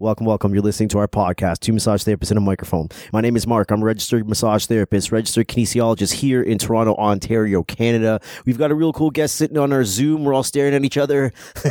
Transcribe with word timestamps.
Welcome, 0.00 0.26
welcome. 0.26 0.54
You're 0.54 0.62
listening 0.62 0.88
to 0.90 0.98
our 0.98 1.08
podcast, 1.08 1.58
Two 1.58 1.72
Massage 1.72 2.04
Therapists 2.04 2.30
and 2.30 2.38
a 2.38 2.40
Microphone. 2.40 2.86
My 3.12 3.20
name 3.20 3.34
is 3.34 3.48
Mark. 3.48 3.72
I'm 3.72 3.82
a 3.82 3.84
registered 3.84 4.28
massage 4.28 4.64
therapist, 4.66 5.10
registered 5.10 5.48
kinesiologist 5.48 6.12
here 6.12 6.40
in 6.40 6.56
Toronto, 6.58 6.94
Ontario, 6.94 7.64
Canada. 7.64 8.20
We've 8.46 8.58
got 8.58 8.70
a 8.70 8.76
real 8.76 8.92
cool 8.92 9.10
guest 9.10 9.34
sitting 9.34 9.58
on 9.58 9.72
our 9.72 9.82
Zoom. 9.82 10.22
We're 10.22 10.34
all 10.34 10.44
staring 10.44 10.72
at 10.72 10.84
each 10.84 10.96
other. 10.98 11.32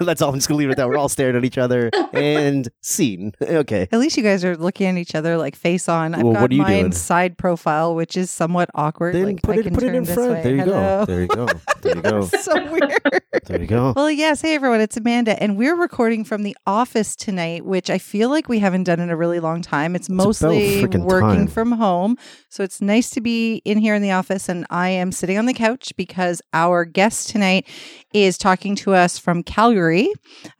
That's 0.00 0.20
all. 0.22 0.30
I'm 0.30 0.34
just 0.34 0.48
going 0.48 0.56
to 0.56 0.58
leave 0.58 0.70
it 0.70 0.72
at 0.72 0.76
that. 0.78 0.88
We're 0.88 0.96
all 0.98 1.08
staring 1.08 1.36
at 1.36 1.44
each 1.44 1.56
other 1.56 1.88
and 2.12 2.68
scene. 2.80 3.32
Okay. 3.40 3.86
At 3.92 4.00
least 4.00 4.16
you 4.16 4.24
guys 4.24 4.44
are 4.44 4.56
looking 4.56 4.88
at 4.88 4.96
each 4.96 5.14
other 5.14 5.36
like 5.36 5.54
face 5.54 5.88
on. 5.88 6.16
I've 6.16 6.24
Well, 6.24 6.32
got 6.32 6.42
what 6.42 6.50
are 6.50 6.54
you 6.54 6.62
mine 6.62 6.80
doing? 6.80 6.92
side 6.92 7.38
profile, 7.38 7.94
which 7.94 8.16
is 8.16 8.28
somewhat 8.28 8.70
awkward. 8.74 9.14
Then 9.14 9.26
like 9.26 9.42
put 9.42 9.54
I 9.56 9.60
it, 9.60 9.72
put 9.72 9.84
it 9.84 9.94
in 9.94 10.02
this 10.02 10.14
front. 10.14 10.32
way. 10.32 10.42
There 10.42 10.56
you 10.56 10.62
Hello. 10.62 10.72
go. 10.72 11.04
There 11.06 11.20
you 11.20 11.28
go. 11.28 11.46
There 11.82 11.96
you 11.96 12.02
go. 12.02 12.22
so 12.40 12.72
weird. 12.72 13.22
There 13.44 13.60
you 13.60 13.68
go. 13.68 13.92
Well, 13.94 14.10
yes. 14.10 14.40
Hey, 14.40 14.56
everyone. 14.56 14.80
It's 14.80 14.96
Amanda, 14.96 15.40
and 15.40 15.56
we're 15.56 15.76
recording 15.76 16.24
from 16.24 16.42
the 16.42 16.56
office 16.72 17.14
tonight, 17.14 17.64
which 17.66 17.90
I 17.90 17.98
feel 17.98 18.30
like 18.30 18.48
we 18.48 18.58
haven't 18.58 18.84
done 18.84 18.98
in 18.98 19.10
a 19.10 19.16
really 19.16 19.40
long 19.40 19.60
time. 19.60 19.94
It's 19.94 20.08
mostly 20.08 20.84
working 20.84 21.46
time. 21.46 21.46
from 21.46 21.72
home. 21.72 22.16
So 22.48 22.62
it's 22.62 22.80
nice 22.80 23.10
to 23.10 23.20
be 23.20 23.56
in 23.64 23.78
here 23.78 23.94
in 23.94 24.02
the 24.02 24.12
office, 24.12 24.48
and 24.48 24.66
I 24.70 24.88
am 24.88 25.12
sitting 25.12 25.38
on 25.38 25.46
the 25.46 25.52
couch 25.54 25.92
because 25.96 26.40
our 26.52 26.84
guest 26.84 27.28
tonight 27.28 27.68
is 28.14 28.38
talking 28.38 28.74
to 28.76 28.94
us 28.94 29.18
from 29.18 29.42
Calgary. 29.42 30.10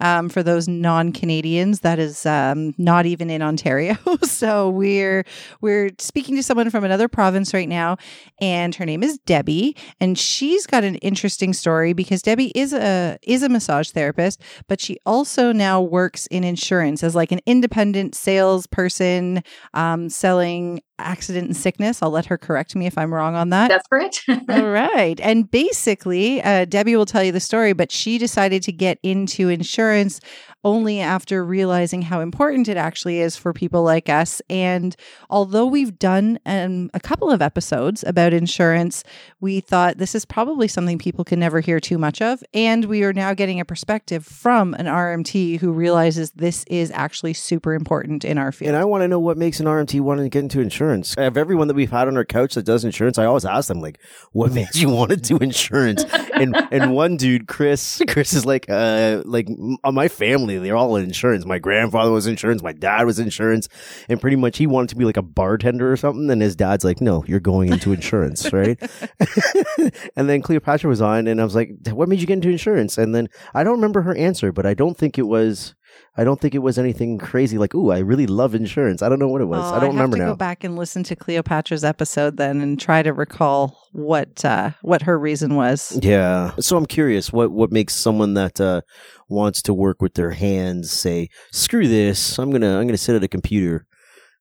Um, 0.01 0.29
for 0.29 0.43
those 0.43 0.69
non-Canadians, 0.69 1.81
that 1.81 1.99
is 1.99 2.27
um, 2.27 2.75
not 2.79 3.07
even 3.07 3.31
in 3.31 3.43
Ontario. 3.43 3.97
so 4.23 4.71
we're 4.71 5.25
we're 5.61 5.91
speaking 5.99 6.37
to 6.37 6.43
someone 6.43 6.71
from 6.71 6.85
another 6.85 7.09
province 7.09 7.55
right 7.55 7.69
now, 7.69 7.97
and 8.41 8.75
her 8.75 8.85
name 8.85 9.03
is 9.03 9.19
Debbie, 9.19 9.77
and 10.01 10.19
she's 10.19 10.67
got 10.67 10.85
an 10.85 10.97
interesting 10.97 11.53
story 11.53 11.95
because 11.95 12.21
Debbie 12.23 12.53
is 12.55 12.73
a 12.73 13.19
is 13.23 13.43
a 13.43 13.49
massage 13.49 13.91
therapist, 13.91 14.43
but 14.69 14.81
she 14.81 14.99
also 15.07 15.53
now 15.53 15.81
works 15.81 16.02
in 16.31 16.45
insurance 16.45 17.03
as 17.03 17.15
like 17.15 17.33
an 17.33 17.41
independent 17.47 18.15
salesperson, 18.15 19.43
um, 19.75 20.09
selling 20.09 20.83
accident 20.99 21.47
and 21.47 21.57
sickness. 21.57 22.03
I'll 22.03 22.11
let 22.11 22.27
her 22.27 22.39
correct 22.39 22.75
me 22.77 22.87
if 22.87 22.97
I'm 22.97 23.13
wrong 23.13 23.35
on 23.35 23.51
that. 23.51 23.69
That's 23.69 23.87
correct. 23.89 24.25
All 24.49 24.69
right. 24.69 25.21
And 25.21 25.51
basically, 25.51 26.43
uh, 26.43 26.65
Debbie 26.65 26.97
will 26.97 27.07
tell 27.07 27.25
you 27.25 27.33
the 27.33 27.41
story, 27.41 27.73
but 27.73 27.91
she 27.91 28.19
decided 28.19 28.63
to 28.65 28.73
get 28.73 28.99
into 29.03 29.49
insurance 29.49 30.21
only 30.65 31.01
after 31.01 31.45
realizing 31.45 32.03
how 32.03 32.21
important 32.21 32.69
it 32.69 32.77
actually 32.77 33.21
is 33.21 33.37
for 33.37 33.53
people 33.53 33.83
like 33.83 34.09
us. 34.09 34.41
And 34.49 34.95
although 35.29 35.67
we've 35.67 35.99
done 35.99 36.39
um, 36.47 36.91
a 36.95 37.01
couple 37.01 37.31
of 37.31 37.43
episodes 37.43 38.05
about 38.05 38.33
insurance, 38.33 39.05
we 39.41 39.61
thought 39.61 39.99
this 39.99 40.15
is 40.15 40.25
probably 40.25 40.69
something 40.69 40.99
people 40.99 41.25
can 41.25 41.41
never 41.41 41.61
hear 41.61 41.81
too 41.81 41.99
much 41.99 42.23
of. 42.23 42.43
And 42.55 42.85
we 42.87 43.03
are 43.03 43.13
now 43.13 43.35
getting 43.35 43.61
a 43.61 43.65
perspective 43.65 44.25
from 44.25 44.75
an 44.75 44.87
RMT 44.87 45.59
who 45.61 45.73
realizes 45.73 46.31
this 46.33 46.65
is 46.65 46.91
actually 46.93 47.35
super 47.35 47.75
important 47.75 48.25
in 48.25 48.39
our 48.39 48.53
field. 48.53 48.69
And 48.69 48.77
I 48.77 48.85
want 48.85 49.03
to 49.03 49.09
know 49.09 49.19
what 49.19 49.37
makes 49.37 49.61
an 49.61 49.67
RMT 49.67 50.01
want 50.01 50.21
to 50.21 50.29
get 50.29 50.41
into 50.41 50.61
insurance. 50.61 51.15
Of 51.15 51.37
everyone 51.37 51.69
that 51.69 51.75
we've 51.75 51.91
had 51.91 52.09
on 52.09 52.17
our 52.17 52.25
couch 52.25 52.55
that 52.55 52.65
does 52.65 52.85
insurance, 52.85 53.19
I 53.19 53.25
always 53.25 53.45
ask 53.45 53.69
them 53.69 53.81
like, 53.81 53.99
"What 54.33 54.53
makes 54.55 54.79
you 54.79 54.89
want 54.89 55.11
to 55.11 55.17
do 55.17 55.39
insurance?" 55.39 56.05
and 56.35 56.57
and 56.71 56.93
one 56.93 57.17
dude, 57.17 57.49
Chris, 57.49 58.03
Chris 58.09 58.33
is 58.33 58.45
like, 58.47 58.67
uh, 58.69 59.23
like 59.25 59.49
uh, 59.85 59.93
my 59.93 60.09
family, 60.09 60.52
they're 60.59 60.77
all 60.77 60.97
in 60.97 61.05
insurance. 61.05 61.45
My 61.45 61.59
grandfather 61.59 62.11
was 62.11 62.27
insurance, 62.27 62.63
my 62.63 62.73
dad 62.73 63.05
was 63.05 63.19
insurance, 63.19 63.69
and 64.09 64.21
pretty 64.21 64.37
much 64.37 64.59
he 64.59 64.67
wanted 64.67 64.91
to 64.91 64.97
be 64.97 65.05
like 65.05 65.17
a 65.17 65.23
bartender 65.23 65.93
or 65.93 65.97
something. 65.97 66.31
And 66.31 66.43
his 66.43 66.57
dad's 66.57 66.85
like, 66.85 67.01
"No, 67.01 67.25
you're 67.27 67.41
going 67.41 67.73
into 67.73 67.93
insurance, 67.93 68.53
right?" 68.53 68.79
and 70.17 70.29
then 70.29 70.43
Cleopatra 70.43 70.89
was 70.89 71.01
on, 71.01 71.27
and 71.27 71.41
I 71.41 71.45
was 71.45 71.55
like, 71.55 71.71
"What 71.89 72.09
made 72.09 72.21
you 72.21 72.27
get 72.27 72.35
into 72.35 72.51
insurance?" 72.51 72.99
And 72.99 73.15
then 73.15 73.29
I 73.55 73.65
don't 73.65 73.75
remember 73.75 74.03
her 74.03 74.17
answer, 74.17 74.53
but 74.53 74.67
I 74.67 74.75
don't 74.75 74.97
think 74.97 75.19
it 75.19 75.27
was. 75.27 75.75
I 76.17 76.25
don't 76.25 76.41
think 76.41 76.55
it 76.55 76.59
was 76.59 76.79
anything 76.79 77.19
crazy 77.19 77.57
like, 77.59 77.75
"Ooh, 77.75 77.91
I 77.91 77.99
really 77.99 78.27
love 78.27 78.55
insurance." 78.55 79.03
I 79.03 79.09
don't 79.09 79.19
know 79.19 79.29
what 79.29 79.41
it 79.41 79.47
was. 79.47 79.61
Oh, 79.65 79.75
I 79.75 79.81
don't 79.81 79.91
have 79.91 79.95
remember 79.95 80.17
to 80.19 80.23
now. 80.23 80.29
go 80.31 80.37
back 80.37 80.63
and 80.65 80.77
listen 80.77 81.03
to 81.05 81.17
Cleopatra's 81.17 81.85
episode 81.85 82.37
then 82.37 82.61
and 82.61 82.79
try 82.79 83.03
to 83.03 83.13
recall 83.13 83.79
what 83.93 84.45
uh, 84.45 84.71
what 84.83 85.03
her 85.03 85.19
reason 85.19 85.55
was. 85.55 85.99
Yeah. 86.03 86.53
So 86.61 86.77
I'm 86.77 86.87
curious, 86.87 87.33
what 87.33 87.51
what 87.51 87.73
makes 87.73 87.95
someone 87.95 88.35
that 88.35 88.61
uh, 88.61 88.83
wants 89.29 89.63
to 89.63 89.75
work 89.75 90.03
with 90.03 90.15
their 90.15 90.33
hands 90.33 90.91
say, 90.91 91.29
"Screw 91.51 91.89
this! 91.89 92.39
I'm 92.39 92.51
gonna 92.51 92.79
I'm 92.79 92.87
gonna 92.87 92.99
sit 92.99 93.17
at 93.17 93.25
a 93.25 93.29
computer." 93.29 93.87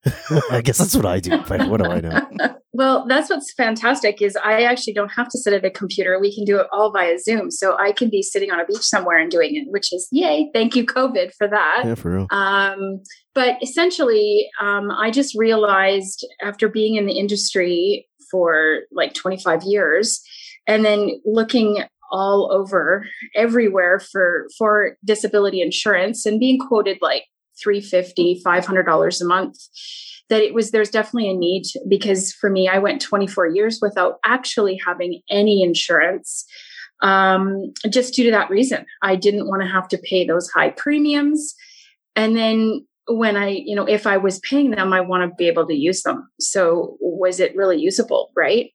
I 0.52 0.62
guess 0.62 0.80
that's 0.80 0.96
what 0.96 1.06
I 1.06 1.20
do, 1.20 1.38
but 1.48 1.68
what 1.68 1.84
do 1.84 1.90
I 1.90 2.02
know? 2.02 2.22
well, 2.74 3.06
that's 3.08 3.30
what's 3.30 3.54
fantastic 3.54 4.22
is 4.22 4.36
I 4.36 4.64
actually 4.64 4.94
don't 4.94 5.12
have 5.12 5.30
to 5.30 5.38
sit 5.38 5.54
at 5.54 5.64
a 5.64 5.70
computer. 5.70 6.20
We 6.20 6.34
can 6.34 6.44
do 6.44 6.60
it 6.60 6.68
all 6.72 6.92
via 6.92 7.20
Zoom. 7.20 7.52
So 7.52 7.78
I 7.78 7.92
can 7.92 8.10
be 8.10 8.24
sitting 8.24 8.52
on 8.52 8.60
a 8.60 8.66
beach 8.66 8.82
somewhere 8.82 9.20
and 9.20 9.30
doing 9.30 9.56
it, 9.56 9.70
which 9.70 9.94
is 9.94 10.08
yay. 10.12 10.50
Thank 10.54 10.76
you, 10.76 10.86
COVID, 10.86 11.34
for 11.38 11.48
that. 11.48 11.84
Yeah, 11.86 11.96
for 11.96 12.16
real. 12.16 12.28
Um, 12.32 13.02
but 13.36 13.62
essentially, 13.62 14.50
um, 14.60 14.90
I 14.92 15.12
just 15.12 15.38
realized 15.38 16.26
after 16.42 16.68
being 16.68 16.96
in 16.96 17.06
the 17.06 17.18
industry 17.18 18.08
for 18.32 18.82
like 18.92 19.14
25 19.14 19.64
years 19.64 20.22
and 20.68 20.84
then 20.84 21.22
looking 21.26 21.84
all 22.12 22.52
over 22.52 23.06
everywhere 23.36 24.00
for 24.00 24.48
for 24.58 24.98
disability 25.06 25.62
insurance 25.62 26.26
and 26.26 26.40
being 26.40 26.60
quoted 26.60 26.98
like 27.02 27.24
350 27.62 28.42
$500 28.46 29.22
a 29.22 29.26
month 29.26 29.58
that 30.30 30.42
it 30.42 30.54
was 30.54 30.72
there's 30.72 30.90
definitely 30.90 31.30
a 31.30 31.34
need 31.34 31.64
because 31.88 32.32
for 32.34 32.50
me 32.50 32.68
i 32.68 32.78
went 32.78 33.02
24 33.02 33.48
years 33.48 33.80
without 33.82 34.20
actually 34.24 34.80
having 34.86 35.22
any 35.30 35.62
insurance 35.62 36.46
um, 37.02 37.74
just 37.90 38.14
due 38.14 38.24
to 38.26 38.32
that 38.32 38.50
reason. 38.50 38.86
I 39.02 39.16
didn't 39.16 39.48
want 39.48 39.62
to 39.64 39.68
have 39.68 39.88
to 39.90 39.98
pay 39.98 40.26
those 40.26 40.50
high 40.50 40.70
premiums. 40.70 41.56
And 42.16 42.36
then 42.36 42.86
when 43.08 43.36
i 43.36 43.48
you 43.48 43.76
know 43.76 43.86
if 43.86 44.06
i 44.06 44.16
was 44.16 44.40
paying 44.40 44.70
them 44.70 44.94
i 44.94 45.02
want 45.02 45.28
to 45.28 45.36
be 45.36 45.48
able 45.48 45.66
to 45.68 45.74
use 45.74 46.04
them. 46.04 46.30
So 46.40 46.98
was 47.00 47.40
it 47.40 47.56
really 47.56 47.80
usable 47.80 48.32
right? 48.38 48.72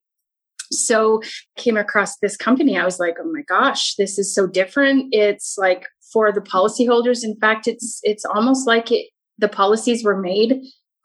So 0.73 1.23
came 1.57 1.77
across 1.77 2.19
this 2.19 2.37
company. 2.37 2.77
I 2.77 2.85
was 2.85 2.99
like 2.99 3.17
oh 3.21 3.33
my 3.33 3.43
gosh 3.43 3.95
this 3.95 4.19
is 4.19 4.35
so 4.35 4.47
different. 4.47 5.09
It's 5.13 5.57
like 5.57 5.87
for 6.17 6.33
the 6.33 6.41
policyholders. 6.41 7.23
In 7.23 7.37
fact 7.37 7.69
it's 7.69 8.01
it's 8.03 8.25
almost 8.25 8.67
like 8.67 8.91
it 8.91 9.09
the 9.37 9.49
policies 9.49 10.03
were 10.03 10.19
made 10.19 10.63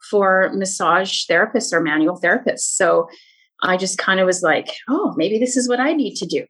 for 0.08 0.50
massage 0.54 1.26
therapists 1.30 1.70
or 1.70 1.82
manual 1.82 2.18
therapists. 2.18 2.70
So 2.80 3.08
i 3.62 3.76
just 3.76 3.98
kind 3.98 4.20
of 4.20 4.26
was 4.26 4.42
like 4.42 4.68
oh 4.88 5.12
maybe 5.16 5.38
this 5.38 5.56
is 5.56 5.68
what 5.68 5.80
i 5.80 5.92
need 5.92 6.14
to 6.16 6.26
do. 6.26 6.46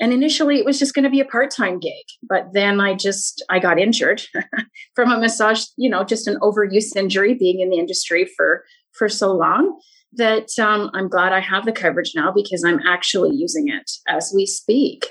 And 0.00 0.14
initially 0.14 0.56
it 0.58 0.64
was 0.64 0.78
just 0.78 0.94
going 0.94 1.04
to 1.04 1.16
be 1.16 1.20
a 1.20 1.32
part-time 1.34 1.78
gig 1.78 2.06
but 2.32 2.44
then 2.54 2.80
i 2.86 2.94
just 2.94 3.44
i 3.50 3.58
got 3.58 3.78
injured 3.78 4.22
from 4.96 5.12
a 5.12 5.20
massage 5.20 5.64
you 5.76 5.90
know 5.90 6.02
just 6.04 6.26
an 6.26 6.38
overuse 6.40 6.96
injury 6.96 7.34
being 7.34 7.60
in 7.60 7.68
the 7.68 7.78
industry 7.84 8.24
for 8.36 8.64
for 8.98 9.08
so 9.10 9.28
long 9.44 9.78
that 10.22 10.48
um, 10.58 10.90
i'm 10.94 11.08
glad 11.08 11.32
i 11.34 11.40
have 11.40 11.66
the 11.66 11.78
coverage 11.82 12.12
now 12.16 12.32
because 12.40 12.64
i'm 12.64 12.80
actually 12.94 13.32
using 13.34 13.68
it 13.68 13.90
as 14.08 14.32
we 14.34 14.46
speak. 14.46 15.06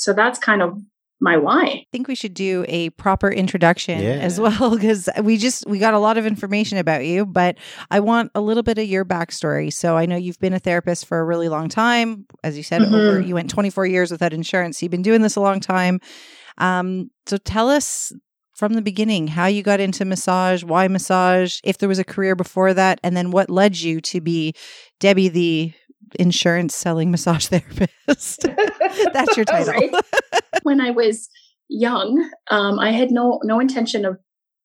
So 0.00 0.14
that's 0.14 0.38
kind 0.38 0.62
of 0.62 0.78
my 1.20 1.36
why 1.36 1.62
I 1.64 1.86
think 1.92 2.08
we 2.08 2.14
should 2.14 2.34
do 2.34 2.64
a 2.68 2.90
proper 2.90 3.30
introduction 3.30 4.00
Yeah. 4.02 4.12
as 4.12 4.40
well 4.40 4.70
because 4.70 5.08
we 5.22 5.36
just 5.36 5.66
we 5.66 5.78
got 5.78 5.94
a 5.94 5.98
lot 5.98 6.16
of 6.18 6.24
information 6.26 6.78
about 6.78 7.04
you, 7.04 7.26
but 7.26 7.56
I 7.90 8.00
want 8.00 8.30
a 8.34 8.40
little 8.40 8.62
bit 8.62 8.78
of 8.78 8.86
your 8.86 9.04
backstory. 9.04 9.72
So 9.72 9.96
I 9.96 10.06
know 10.06 10.16
you've 10.16 10.38
been 10.38 10.52
a 10.54 10.58
therapist 10.58 11.06
for 11.06 11.18
a 11.20 11.24
really 11.24 11.48
long 11.48 11.68
time, 11.68 12.26
as 12.42 12.56
you 12.56 12.62
said. 12.62 12.82
Mhm. 12.82 12.92
Over 12.94 13.20
you 13.20 13.34
went 13.34 13.50
24 13.50 13.86
years 13.86 14.10
without 14.10 14.32
insurance. 14.32 14.82
You've 14.82 14.90
been 14.90 15.02
doing 15.02 15.22
this 15.22 15.36
a 15.36 15.40
long 15.40 15.60
time. 15.60 16.00
Um, 16.58 17.10
so 17.26 17.36
tell 17.36 17.68
us 17.68 18.12
from 18.54 18.74
the 18.74 18.82
beginning 18.82 19.28
how 19.28 19.46
you 19.46 19.62
got 19.62 19.80
into 19.80 20.04
massage, 20.04 20.62
why 20.62 20.86
massage, 20.88 21.60
if 21.64 21.78
there 21.78 21.88
was 21.88 21.98
a 21.98 22.04
career 22.04 22.36
before 22.36 22.74
that, 22.74 23.00
and 23.02 23.16
then 23.16 23.30
what 23.30 23.48
led 23.48 23.80
you 23.80 24.00
to 24.02 24.20
be 24.20 24.52
Debbie 24.98 25.28
the 25.28 25.72
insurance 26.16 26.74
selling 26.74 27.10
massage 27.10 27.46
therapist. 27.48 28.42
That's 29.12 29.36
your 29.36 29.44
title. 29.44 29.72
Right. 29.72 29.94
when 30.62 30.80
I 30.80 30.90
was 30.90 31.28
young, 31.68 32.30
um, 32.50 32.78
I 32.78 32.92
had 32.92 33.10
no 33.10 33.40
no 33.44 33.60
intention 33.60 34.04
of 34.04 34.18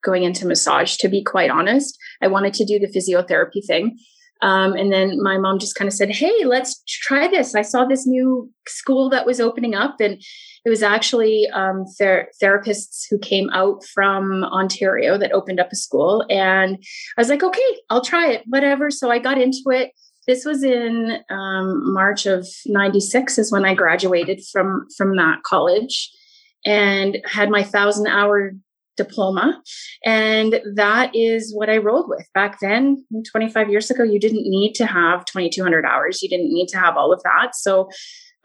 going 0.03 0.23
into 0.23 0.45
massage. 0.45 0.97
To 0.97 1.09
be 1.09 1.23
quite 1.23 1.49
honest, 1.49 1.97
I 2.21 2.27
wanted 2.27 2.53
to 2.55 2.65
do 2.65 2.79
the 2.79 2.87
physiotherapy 2.87 3.65
thing, 3.65 3.97
um, 4.41 4.73
and 4.73 4.91
then 4.91 5.21
my 5.21 5.37
mom 5.37 5.59
just 5.59 5.75
kind 5.75 5.87
of 5.87 5.93
said, 5.93 6.11
"Hey, 6.11 6.45
let's 6.45 6.81
try 6.87 7.27
this." 7.27 7.55
I 7.55 7.61
saw 7.61 7.85
this 7.85 8.05
new 8.05 8.51
school 8.67 9.09
that 9.09 9.25
was 9.25 9.39
opening 9.39 9.75
up, 9.75 9.95
and 9.99 10.21
it 10.65 10.69
was 10.69 10.83
actually 10.83 11.47
um, 11.53 11.85
ther- 11.97 12.29
therapists 12.41 13.05
who 13.09 13.17
came 13.19 13.49
out 13.51 13.83
from 13.93 14.43
Ontario 14.43 15.17
that 15.17 15.31
opened 15.31 15.59
up 15.59 15.71
a 15.71 15.75
school, 15.75 16.25
and 16.29 16.77
I 17.17 17.21
was 17.21 17.29
like, 17.29 17.43
"Okay, 17.43 17.77
I'll 17.89 18.03
try 18.03 18.31
it, 18.31 18.43
whatever." 18.47 18.91
So 18.91 19.09
I 19.09 19.19
got 19.19 19.39
into 19.39 19.63
it 19.69 19.91
this 20.27 20.45
was 20.45 20.63
in 20.63 21.19
um, 21.29 21.93
March 21.93 22.25
of 22.25 22.47
'96 22.65 23.37
is 23.37 23.51
when 23.51 23.65
I 23.65 23.73
graduated 23.73 24.41
from 24.51 24.87
from 24.97 25.15
that 25.17 25.43
college, 25.43 26.11
and 26.65 27.17
had 27.25 27.49
my 27.49 27.63
thousand 27.63 28.07
hour 28.07 28.53
diploma, 28.97 29.61
and 30.05 30.61
that 30.75 31.15
is 31.15 31.53
what 31.53 31.69
I 31.69 31.77
rolled 31.77 32.09
with 32.09 32.25
back 32.33 32.59
then. 32.59 33.05
25 33.31 33.69
years 33.69 33.91
ago, 33.91 34.03
you 34.03 34.19
didn't 34.19 34.49
need 34.49 34.73
to 34.75 34.85
have 34.85 35.25
2,200 35.25 35.85
hours. 35.85 36.21
You 36.21 36.29
didn't 36.29 36.53
need 36.53 36.67
to 36.69 36.79
have 36.79 36.95
all 36.95 37.11
of 37.11 37.21
that. 37.23 37.55
So 37.55 37.89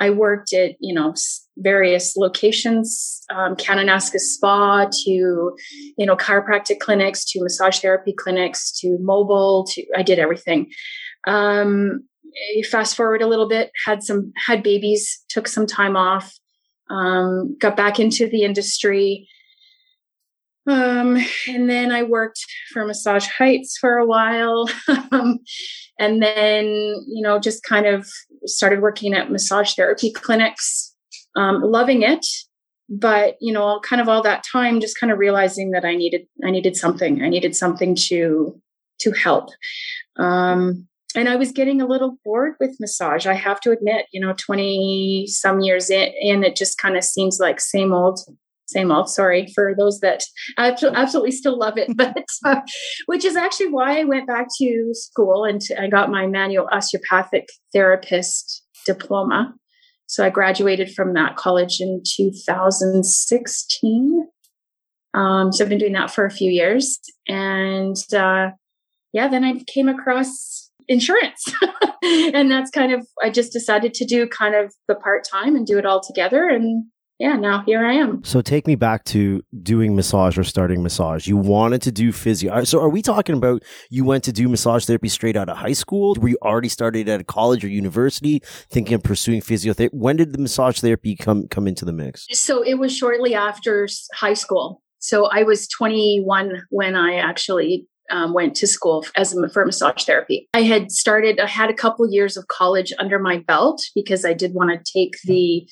I 0.01 0.11
worked 0.11 0.53
at, 0.55 0.77
you 0.81 0.95
know, 0.95 1.15
various 1.59 2.17
locations, 2.17 3.23
um, 3.31 3.55
Kananaskis 3.55 4.21
Spa 4.21 4.87
to, 4.87 5.11
you 5.11 6.07
know, 6.07 6.17
chiropractic 6.17 6.81
clinics 6.81 7.25
to 7.27 7.43
massage 7.43 7.81
therapy 7.81 8.15
clinics 8.15 8.73
to 8.81 8.97
mobile 8.99 9.67
to, 9.71 9.85
I 9.95 10.03
did 10.03 10.19
everything. 10.19 10.73
Um, 11.27 12.05
fast 12.71 12.97
forward 12.97 13.23
a 13.23 13.27
little 13.27 13.49
bit, 13.49 13.71
had 13.87 14.03
some, 14.03 14.33
had 14.47 14.63
babies, 14.63 15.25
took 15.29 15.49
some 15.49 15.67
time 15.67 15.97
off, 15.97 16.33
um, 16.91 17.57
got 17.59 17.77
back 17.77 17.99
into 17.99 18.29
the 18.29 18.43
industry. 18.43 19.29
Um, 20.67 21.17
and 21.49 21.69
then 21.69 21.91
I 21.91 22.03
worked 22.03 22.45
for 22.73 22.85
Massage 22.85 23.27
Heights 23.27 23.77
for 23.79 23.97
a 23.97 24.07
while. 24.07 24.69
Um, 25.13 25.41
and 25.99 26.23
then, 26.23 26.65
you 26.65 27.21
know, 27.21 27.41
just 27.41 27.65
kind 27.65 27.85
of 27.85 28.09
started 28.45 28.81
working 28.81 29.13
at 29.13 29.31
massage 29.31 29.75
therapy 29.75 30.13
clinics, 30.13 30.95
um, 31.37 31.63
loving 31.63 32.03
it. 32.03 32.25
But, 32.89 33.37
you 33.41 33.53
know, 33.53 33.81
kind 33.81 34.01
of 34.01 34.09
all 34.09 34.23
that 34.23 34.45
time, 34.51 34.81
just 34.81 34.99
kind 34.99 35.13
of 35.13 35.19
realizing 35.19 35.73
that 35.73 35.85
I 35.85 35.97
needed, 35.97 36.27
I 36.45 36.51
needed 36.51 36.77
something. 36.77 37.23
I 37.23 37.29
needed 37.29 37.57
something 37.57 37.97
to, 38.07 38.61
to 39.01 39.11
help. 39.13 39.51
Um, 40.17 40.89
and 41.15 41.29
I 41.29 41.37
was 41.37 41.53
getting 41.53 41.81
a 41.81 41.87
little 41.87 42.19
bored 42.25 42.55
with 42.61 42.77
massage. 42.81 43.27
I 43.27 43.35
have 43.35 43.61
to 43.61 43.71
admit, 43.71 44.07
you 44.13 44.21
know, 44.21 44.35
20 44.37 45.27
some 45.29 45.61
years 45.61 45.89
in, 45.91 46.13
and 46.23 46.45
it 46.45 46.57
just 46.57 46.79
kind 46.79 46.97
of 46.97 47.05
seems 47.05 47.39
like 47.41 47.61
same 47.61 47.93
old, 47.93 48.21
same 48.67 48.91
old. 48.93 49.11
Sorry 49.11 49.47
for 49.55 49.75
those 49.77 50.01
that 50.01 50.23
absolutely 50.59 51.33
still 51.33 51.59
love 51.59 51.79
it, 51.79 51.91
but 51.97 52.25
uh, 52.45 52.61
which 53.07 53.25
is 53.25 53.37
actually 53.37 53.71
why 53.71 54.01
I 54.01 54.05
went 54.05 54.27
back 54.27 54.49
to 54.61 54.91
school 54.93 55.45
and 55.45 55.63
I 55.79 55.87
got 55.89 56.11
my 56.11 56.27
manual 56.27 56.69
osteopathic 56.73 57.49
therapist 57.73 58.65
diploma. 58.87 59.55
So 60.07 60.25
I 60.25 60.31
graduated 60.31 60.93
from 60.93 61.15
that 61.15 61.37
college 61.37 61.81
in 61.81 62.03
2016. 62.05 64.27
Um, 65.15 65.53
so 65.53 65.65
I've 65.65 65.69
been 65.69 65.79
doing 65.79 65.93
that 65.93 66.11
for 66.11 66.25
a 66.25 66.31
few 66.31 66.51
years, 66.51 66.99
and 67.27 67.97
uh, 68.15 68.51
yeah, 69.13 69.27
then 69.27 69.43
I 69.43 69.65
came 69.67 69.89
across 69.89 70.70
insurance, 70.89 71.53
and 72.03 72.51
that's 72.51 72.71
kind 72.71 72.93
of 72.93 73.07
I 73.23 73.31
just 73.31 73.53
decided 73.53 73.95
to 73.95 74.05
do 74.05 74.27
kind 74.27 74.55
of 74.55 74.75
the 74.89 74.95
part 74.95 75.25
time 75.31 75.57
and 75.57 75.67
do 75.67 75.79
it 75.79 75.87
all 75.87 76.01
together, 76.01 76.49
and 76.49 76.85
yeah, 77.21 77.37
now 77.37 77.63
here 77.67 77.85
I 77.85 77.93
am. 77.93 78.25
So 78.25 78.41
take 78.41 78.67
me 78.67 78.77
back 78.77 79.05
to 79.05 79.43
doing 79.63 79.95
massage 79.95 80.39
or 80.39 80.43
starting 80.43 80.83
massage. 80.83 81.29
You 81.29 81.37
wanted 81.37 81.83
to 81.83 81.93
do 81.93 82.13
physio. 82.13 82.65
So 82.65 82.81
are 82.81 82.89
we 82.89 83.03
talking 83.03 83.37
about 83.37 83.63
you 83.91 84.07
went 84.07 84.25
to 84.25 84.33
do 84.33 84.49
massage 84.49 84.87
therapy 84.87 85.11
straight 85.11 85.37
out 85.37 85.51
of 85.51 85.59
high 85.59 85.75
school? 85.75 86.17
Were 86.19 86.29
you 86.29 86.39
already 86.41 86.71
started 86.71 87.11
at 87.11 87.21
a 87.21 87.25
college 87.25 87.63
or 87.63 87.69
university 87.69 88.41
thinking 88.71 88.95
of 88.95 89.03
pursuing 89.03 89.43
physiotherapy? 89.43 89.91
When 89.93 90.17
did 90.17 90.33
the 90.33 90.39
massage 90.39 90.81
therapy 90.81 91.15
come 91.15 91.47
come 91.49 91.69
into 91.69 91.85
the 91.85 91.93
mix? 91.93 92.27
So 92.33 92.63
it 92.63 92.79
was 92.79 92.97
shortly 92.97 93.35
after 93.35 93.87
high 94.15 94.33
school. 94.33 94.83
So 94.99 95.27
I 95.27 95.43
was 95.43 95.69
21 95.69 96.63
when 96.71 96.97
I 96.97 97.17
actually 97.17 97.87
um, 98.11 98.35
went 98.35 98.55
to 98.57 98.67
school 98.67 99.05
as 99.17 99.37
a, 99.37 99.49
for 99.49 99.65
massage 99.65 100.05
therapy. 100.05 100.49
I 100.55 100.63
had 100.63 100.91
started, 100.91 101.41
I 101.41 101.47
had 101.47 101.71
a 101.71 101.75
couple 101.75 102.11
years 102.11 102.37
of 102.37 102.49
college 102.49 102.93
under 102.99 103.19
my 103.19 103.39
belt 103.39 103.81
because 103.95 104.25
I 104.25 104.33
did 104.33 104.55
want 104.55 104.71
to 104.71 104.93
take 104.93 105.15
the 105.25 105.69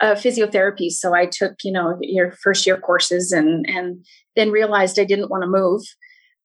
uh, 0.00 0.14
physiotherapy. 0.14 0.90
So 0.90 1.14
I 1.14 1.26
took, 1.26 1.54
you 1.64 1.72
know, 1.72 1.98
your 2.00 2.32
first 2.32 2.66
year 2.66 2.76
courses 2.76 3.32
and, 3.32 3.66
and 3.68 4.04
then 4.36 4.50
realized 4.50 4.98
I 4.98 5.04
didn't 5.04 5.30
want 5.30 5.42
to 5.42 5.48
move. 5.48 5.82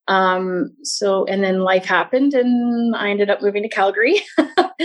Um, 0.07 0.71
so, 0.83 1.25
and 1.25 1.43
then 1.43 1.59
life 1.59 1.85
happened 1.85 2.33
and 2.33 2.95
I 2.95 3.09
ended 3.09 3.29
up 3.29 3.41
moving 3.41 3.63
to 3.63 3.69
Calgary. 3.69 4.21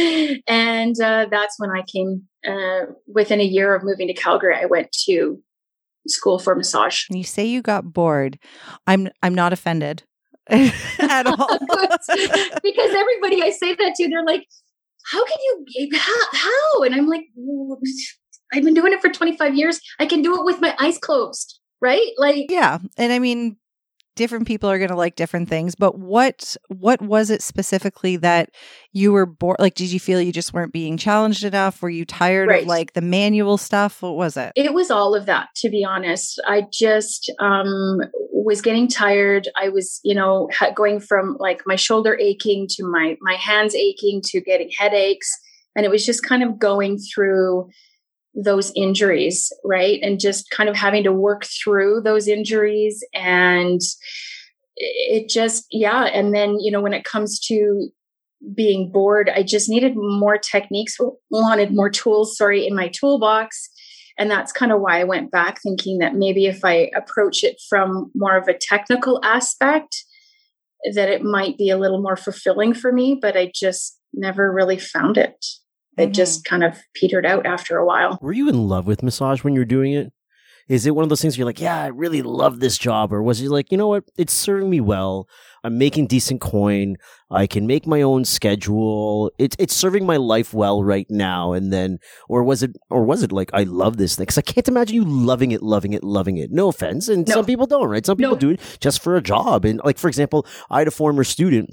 and, 0.46 1.00
uh, 1.00 1.26
that's 1.30 1.54
when 1.58 1.70
I 1.70 1.82
came, 1.92 2.22
uh, 2.46 2.92
within 3.06 3.40
a 3.40 3.44
year 3.44 3.74
of 3.74 3.82
moving 3.82 4.06
to 4.08 4.14
Calgary, 4.14 4.54
I 4.54 4.66
went 4.66 4.92
to 5.06 5.42
school 6.06 6.38
for 6.38 6.54
massage. 6.54 7.04
You 7.10 7.24
say 7.24 7.44
you 7.44 7.62
got 7.62 7.92
bored. 7.92 8.38
I'm, 8.86 9.08
I'm 9.22 9.34
not 9.34 9.52
offended 9.52 10.04
at 10.98 11.26
all. 11.26 11.58
because 12.62 12.94
everybody 12.94 13.42
I 13.42 13.50
say 13.50 13.74
that 13.74 13.94
to, 13.96 14.08
they're 14.08 14.24
like, 14.24 14.46
how 15.10 15.24
can 15.24 15.36
you, 15.40 15.88
how? 15.96 16.26
how? 16.32 16.82
And 16.82 16.94
I'm 16.94 17.06
like, 17.06 17.26
I've 18.52 18.64
been 18.64 18.74
doing 18.74 18.92
it 18.92 19.00
for 19.00 19.10
25 19.10 19.54
years. 19.54 19.80
I 19.98 20.06
can 20.06 20.22
do 20.22 20.38
it 20.38 20.44
with 20.44 20.60
my 20.60 20.74
eyes 20.78 20.98
closed, 20.98 21.60
right? 21.80 22.10
Like 22.16 22.46
Yeah. 22.50 22.78
And 22.96 23.12
I 23.12 23.18
mean 23.18 23.56
different 24.18 24.48
people 24.48 24.68
are 24.68 24.78
going 24.78 24.90
to 24.90 24.96
like 24.96 25.14
different 25.14 25.48
things, 25.48 25.74
but 25.76 25.96
what 25.96 26.56
what 26.66 27.00
was 27.00 27.30
it 27.30 27.40
specifically 27.40 28.16
that 28.16 28.50
you 28.92 29.12
were 29.12 29.24
bored 29.24 29.56
like 29.60 29.74
did 29.74 29.92
you 29.92 30.00
feel 30.00 30.20
you 30.20 30.32
just 30.32 30.52
weren't 30.52 30.72
being 30.72 30.96
challenged 30.96 31.44
enough? 31.44 31.80
Were 31.80 31.88
you 31.88 32.04
tired 32.04 32.48
right. 32.48 32.62
of 32.62 32.68
like 32.68 32.92
the 32.92 33.00
manual 33.00 33.56
stuff? 33.56 34.02
What 34.02 34.16
was 34.16 34.36
it? 34.36 34.52
It 34.56 34.74
was 34.74 34.90
all 34.90 35.14
of 35.14 35.26
that 35.26 35.48
to 35.56 35.70
be 35.70 35.84
honest. 35.84 36.40
I 36.46 36.64
just 36.72 37.32
um 37.38 38.00
was 38.32 38.60
getting 38.60 38.88
tired. 38.88 39.48
I 39.56 39.68
was, 39.68 40.00
you 40.02 40.14
know, 40.14 40.50
going 40.74 41.00
from 41.00 41.36
like 41.38 41.62
my 41.64 41.76
shoulder 41.76 42.18
aching 42.20 42.66
to 42.70 42.84
my 42.84 43.16
my 43.20 43.34
hands 43.34 43.74
aching 43.74 44.20
to 44.26 44.40
getting 44.40 44.70
headaches 44.76 45.30
and 45.76 45.86
it 45.86 45.90
was 45.90 46.04
just 46.04 46.24
kind 46.24 46.42
of 46.42 46.58
going 46.58 46.98
through 46.98 47.68
those 48.42 48.72
injuries, 48.76 49.52
right? 49.64 49.98
And 50.02 50.20
just 50.20 50.50
kind 50.50 50.68
of 50.68 50.76
having 50.76 51.02
to 51.04 51.12
work 51.12 51.44
through 51.44 52.02
those 52.02 52.28
injuries. 52.28 53.04
And 53.12 53.80
it 54.76 55.28
just, 55.28 55.66
yeah. 55.72 56.04
And 56.04 56.32
then, 56.32 56.60
you 56.60 56.70
know, 56.70 56.80
when 56.80 56.94
it 56.94 57.04
comes 57.04 57.40
to 57.46 57.88
being 58.54 58.92
bored, 58.92 59.28
I 59.28 59.42
just 59.42 59.68
needed 59.68 59.94
more 59.96 60.38
techniques, 60.38 60.96
wanted 61.30 61.74
more 61.74 61.90
tools, 61.90 62.36
sorry, 62.36 62.66
in 62.66 62.76
my 62.76 62.88
toolbox. 62.88 63.68
And 64.16 64.30
that's 64.30 64.52
kind 64.52 64.70
of 64.70 64.80
why 64.80 65.00
I 65.00 65.04
went 65.04 65.32
back 65.32 65.60
thinking 65.60 65.98
that 65.98 66.14
maybe 66.14 66.46
if 66.46 66.64
I 66.64 66.90
approach 66.94 67.42
it 67.42 67.60
from 67.68 68.10
more 68.14 68.36
of 68.36 68.46
a 68.46 68.56
technical 68.56 69.20
aspect, 69.24 70.04
that 70.94 71.08
it 71.08 71.22
might 71.22 71.58
be 71.58 71.70
a 71.70 71.78
little 71.78 72.00
more 72.00 72.16
fulfilling 72.16 72.72
for 72.72 72.92
me, 72.92 73.18
but 73.20 73.36
I 73.36 73.50
just 73.52 73.98
never 74.14 74.52
really 74.52 74.78
found 74.78 75.18
it 75.18 75.44
it 75.98 76.04
mm-hmm. 76.04 76.12
just 76.12 76.44
kind 76.44 76.64
of 76.64 76.78
petered 76.94 77.26
out 77.26 77.46
after 77.46 77.76
a 77.76 77.84
while. 77.84 78.18
Were 78.22 78.32
you 78.32 78.48
in 78.48 78.68
love 78.68 78.86
with 78.86 79.02
massage 79.02 79.42
when 79.42 79.54
you 79.54 79.60
were 79.60 79.66
doing 79.66 79.92
it? 79.92 80.12
Is 80.68 80.84
it 80.84 80.94
one 80.94 81.02
of 81.02 81.08
those 81.08 81.22
things 81.22 81.34
where 81.34 81.40
you're 81.40 81.46
like, 81.46 81.60
yeah, 81.60 81.82
I 81.82 81.86
really 81.86 82.20
love 82.20 82.60
this 82.60 82.76
job? 82.76 83.10
Or 83.10 83.22
was 83.22 83.40
it 83.40 83.48
like, 83.48 83.72
you 83.72 83.78
know 83.78 83.88
what? 83.88 84.04
It's 84.18 84.34
serving 84.34 84.68
me 84.68 84.80
well. 84.82 85.26
I'm 85.64 85.78
making 85.78 86.06
decent 86.06 86.42
coin. 86.42 86.96
I 87.30 87.46
can 87.46 87.66
make 87.66 87.86
my 87.86 88.02
own 88.02 88.24
schedule. 88.24 89.32
It's 89.38 89.56
it's 89.58 89.74
serving 89.74 90.06
my 90.06 90.18
life 90.18 90.54
well 90.54 90.84
right 90.84 91.06
now. 91.10 91.52
And 91.52 91.72
then, 91.72 91.98
or 92.28 92.44
was 92.44 92.62
it, 92.62 92.76
or 92.90 93.02
was 93.04 93.22
it 93.22 93.32
like 93.32 93.50
I 93.52 93.64
love 93.64 93.96
this 93.96 94.16
thing? 94.16 94.24
Because 94.24 94.38
I 94.38 94.42
can't 94.42 94.68
imagine 94.68 94.94
you 94.94 95.04
loving 95.04 95.50
it, 95.50 95.62
loving 95.62 95.94
it, 95.94 96.04
loving 96.04 96.36
it. 96.36 96.52
No 96.52 96.68
offense, 96.68 97.08
and 97.08 97.26
no. 97.26 97.34
some 97.34 97.46
people 97.46 97.66
don't, 97.66 97.88
right? 97.88 98.06
Some 98.06 98.16
people 98.16 98.34
no. 98.34 98.38
do 98.38 98.50
it 98.50 98.78
just 98.80 99.02
for 99.02 99.16
a 99.16 99.22
job. 99.22 99.64
And 99.64 99.80
like 99.84 99.98
for 99.98 100.08
example, 100.08 100.46
I 100.70 100.78
had 100.78 100.88
a 100.88 100.92
former 100.92 101.24
student 101.24 101.70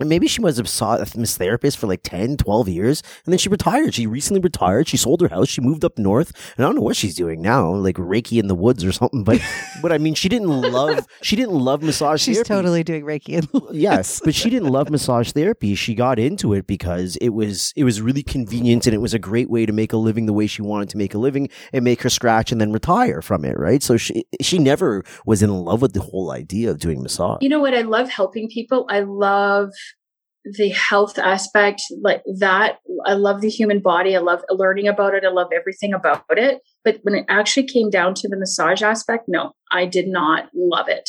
maybe 0.00 0.26
she 0.26 0.40
was 0.40 0.58
a 0.58 0.62
Miss 1.16 1.36
Therapist 1.36 1.76
for 1.76 1.86
like 1.86 2.02
10, 2.02 2.38
12 2.38 2.68
years. 2.68 3.02
And 3.26 3.32
then 3.32 3.38
she 3.38 3.50
retired. 3.50 3.94
She 3.94 4.06
recently 4.06 4.40
retired. 4.40 4.88
She 4.88 4.96
sold 4.96 5.20
her 5.20 5.28
house. 5.28 5.48
She 5.48 5.60
moved 5.60 5.84
up 5.84 5.98
north. 5.98 6.32
And 6.56 6.64
I 6.64 6.68
don't 6.68 6.76
know 6.76 6.82
what 6.82 6.96
she's 6.96 7.14
doing 7.14 7.42
now, 7.42 7.70
like 7.74 7.96
Reiki 7.96 8.38
in 8.38 8.48
the 8.48 8.54
woods 8.54 8.84
or 8.84 8.92
something. 8.92 9.22
But, 9.22 9.42
but 9.82 9.92
I 9.92 9.98
mean, 9.98 10.14
she 10.14 10.30
didn't 10.30 10.48
love, 10.48 11.06
she 11.20 11.36
didn't 11.36 11.54
love 11.54 11.82
massage 11.82 12.22
she's 12.22 12.36
therapy. 12.36 12.48
totally 12.48 12.82
doing 12.82 13.04
Reiki 13.04 13.34
in 13.34 13.48
the 13.52 13.58
woods. 13.60 13.76
Yes. 13.76 14.20
But 14.24 14.34
she 14.34 14.48
didn't 14.48 14.70
love 14.70 14.88
massage 14.88 15.32
therapy. 15.32 15.74
She 15.74 15.94
got 15.94 16.18
into 16.18 16.54
it 16.54 16.66
because 16.66 17.16
it 17.16 17.30
was, 17.30 17.74
it 17.76 17.84
was 17.84 18.00
really 18.00 18.22
convenient 18.22 18.86
and 18.86 18.94
it 18.94 18.98
was 19.00 19.12
a 19.12 19.18
great 19.18 19.50
way 19.50 19.66
to 19.66 19.72
make 19.72 19.92
a 19.92 19.98
living 19.98 20.24
the 20.24 20.32
way 20.32 20.46
she 20.46 20.62
wanted 20.62 20.88
to 20.90 20.96
make 20.96 21.12
a 21.12 21.18
living 21.18 21.50
and 21.72 21.84
make 21.84 22.00
her 22.02 22.10
scratch 22.10 22.50
and 22.50 22.60
then 22.60 22.72
retire 22.72 23.20
from 23.20 23.44
it. 23.44 23.58
Right. 23.58 23.82
So 23.82 23.98
she, 23.98 24.24
she 24.40 24.58
never 24.58 25.04
was 25.26 25.42
in 25.42 25.50
love 25.50 25.82
with 25.82 25.92
the 25.92 26.00
whole 26.00 26.30
idea 26.30 26.70
of 26.70 26.78
doing 26.78 27.02
massage. 27.02 27.38
You 27.42 27.50
know 27.50 27.60
what? 27.60 27.74
I 27.74 27.82
love 27.82 28.08
helping 28.08 28.48
people. 28.48 28.86
I 28.88 29.00
love 29.00 29.70
the 30.44 30.70
health 30.70 31.18
aspect 31.18 31.82
like 32.00 32.22
that 32.38 32.78
i 33.06 33.12
love 33.12 33.40
the 33.40 33.48
human 33.48 33.80
body. 33.80 34.16
I 34.16 34.20
love 34.20 34.42
learning 34.50 34.88
about 34.88 35.14
it. 35.14 35.24
I 35.24 35.30
love 35.30 35.48
everything 35.54 35.94
about 35.94 36.24
it. 36.30 36.60
But 36.84 36.98
when 37.02 37.14
it 37.14 37.26
actually 37.28 37.66
came 37.66 37.90
down 37.90 38.14
to 38.14 38.28
the 38.28 38.36
massage 38.36 38.82
aspect 38.82 39.24
no 39.28 39.52
i 39.70 39.86
did 39.86 40.08
not 40.08 40.48
love 40.54 40.88
it. 40.88 41.08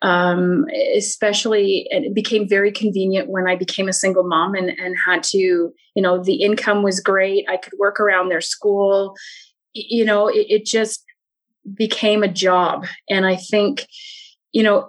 Um, 0.00 0.66
especially 0.96 1.88
it 1.90 2.14
became 2.14 2.48
very 2.48 2.70
convenient 2.72 3.30
when 3.30 3.48
i 3.48 3.56
became 3.56 3.88
a 3.88 3.92
single 3.92 4.26
mom 4.26 4.54
and, 4.54 4.70
and 4.70 4.94
had 5.04 5.22
to 5.24 5.38
you 5.38 6.02
know 6.02 6.22
the 6.22 6.42
income 6.42 6.82
was 6.82 7.00
great. 7.00 7.44
I 7.48 7.56
could 7.56 7.74
work 7.78 8.00
around 8.00 8.28
their 8.28 8.40
school. 8.40 9.14
You 9.72 10.04
know 10.04 10.28
it, 10.28 10.46
it 10.48 10.64
just 10.64 11.04
became 11.74 12.22
a 12.22 12.28
job. 12.28 12.86
And 13.08 13.26
i 13.26 13.36
think 13.36 13.86
you 14.52 14.62
know 14.62 14.88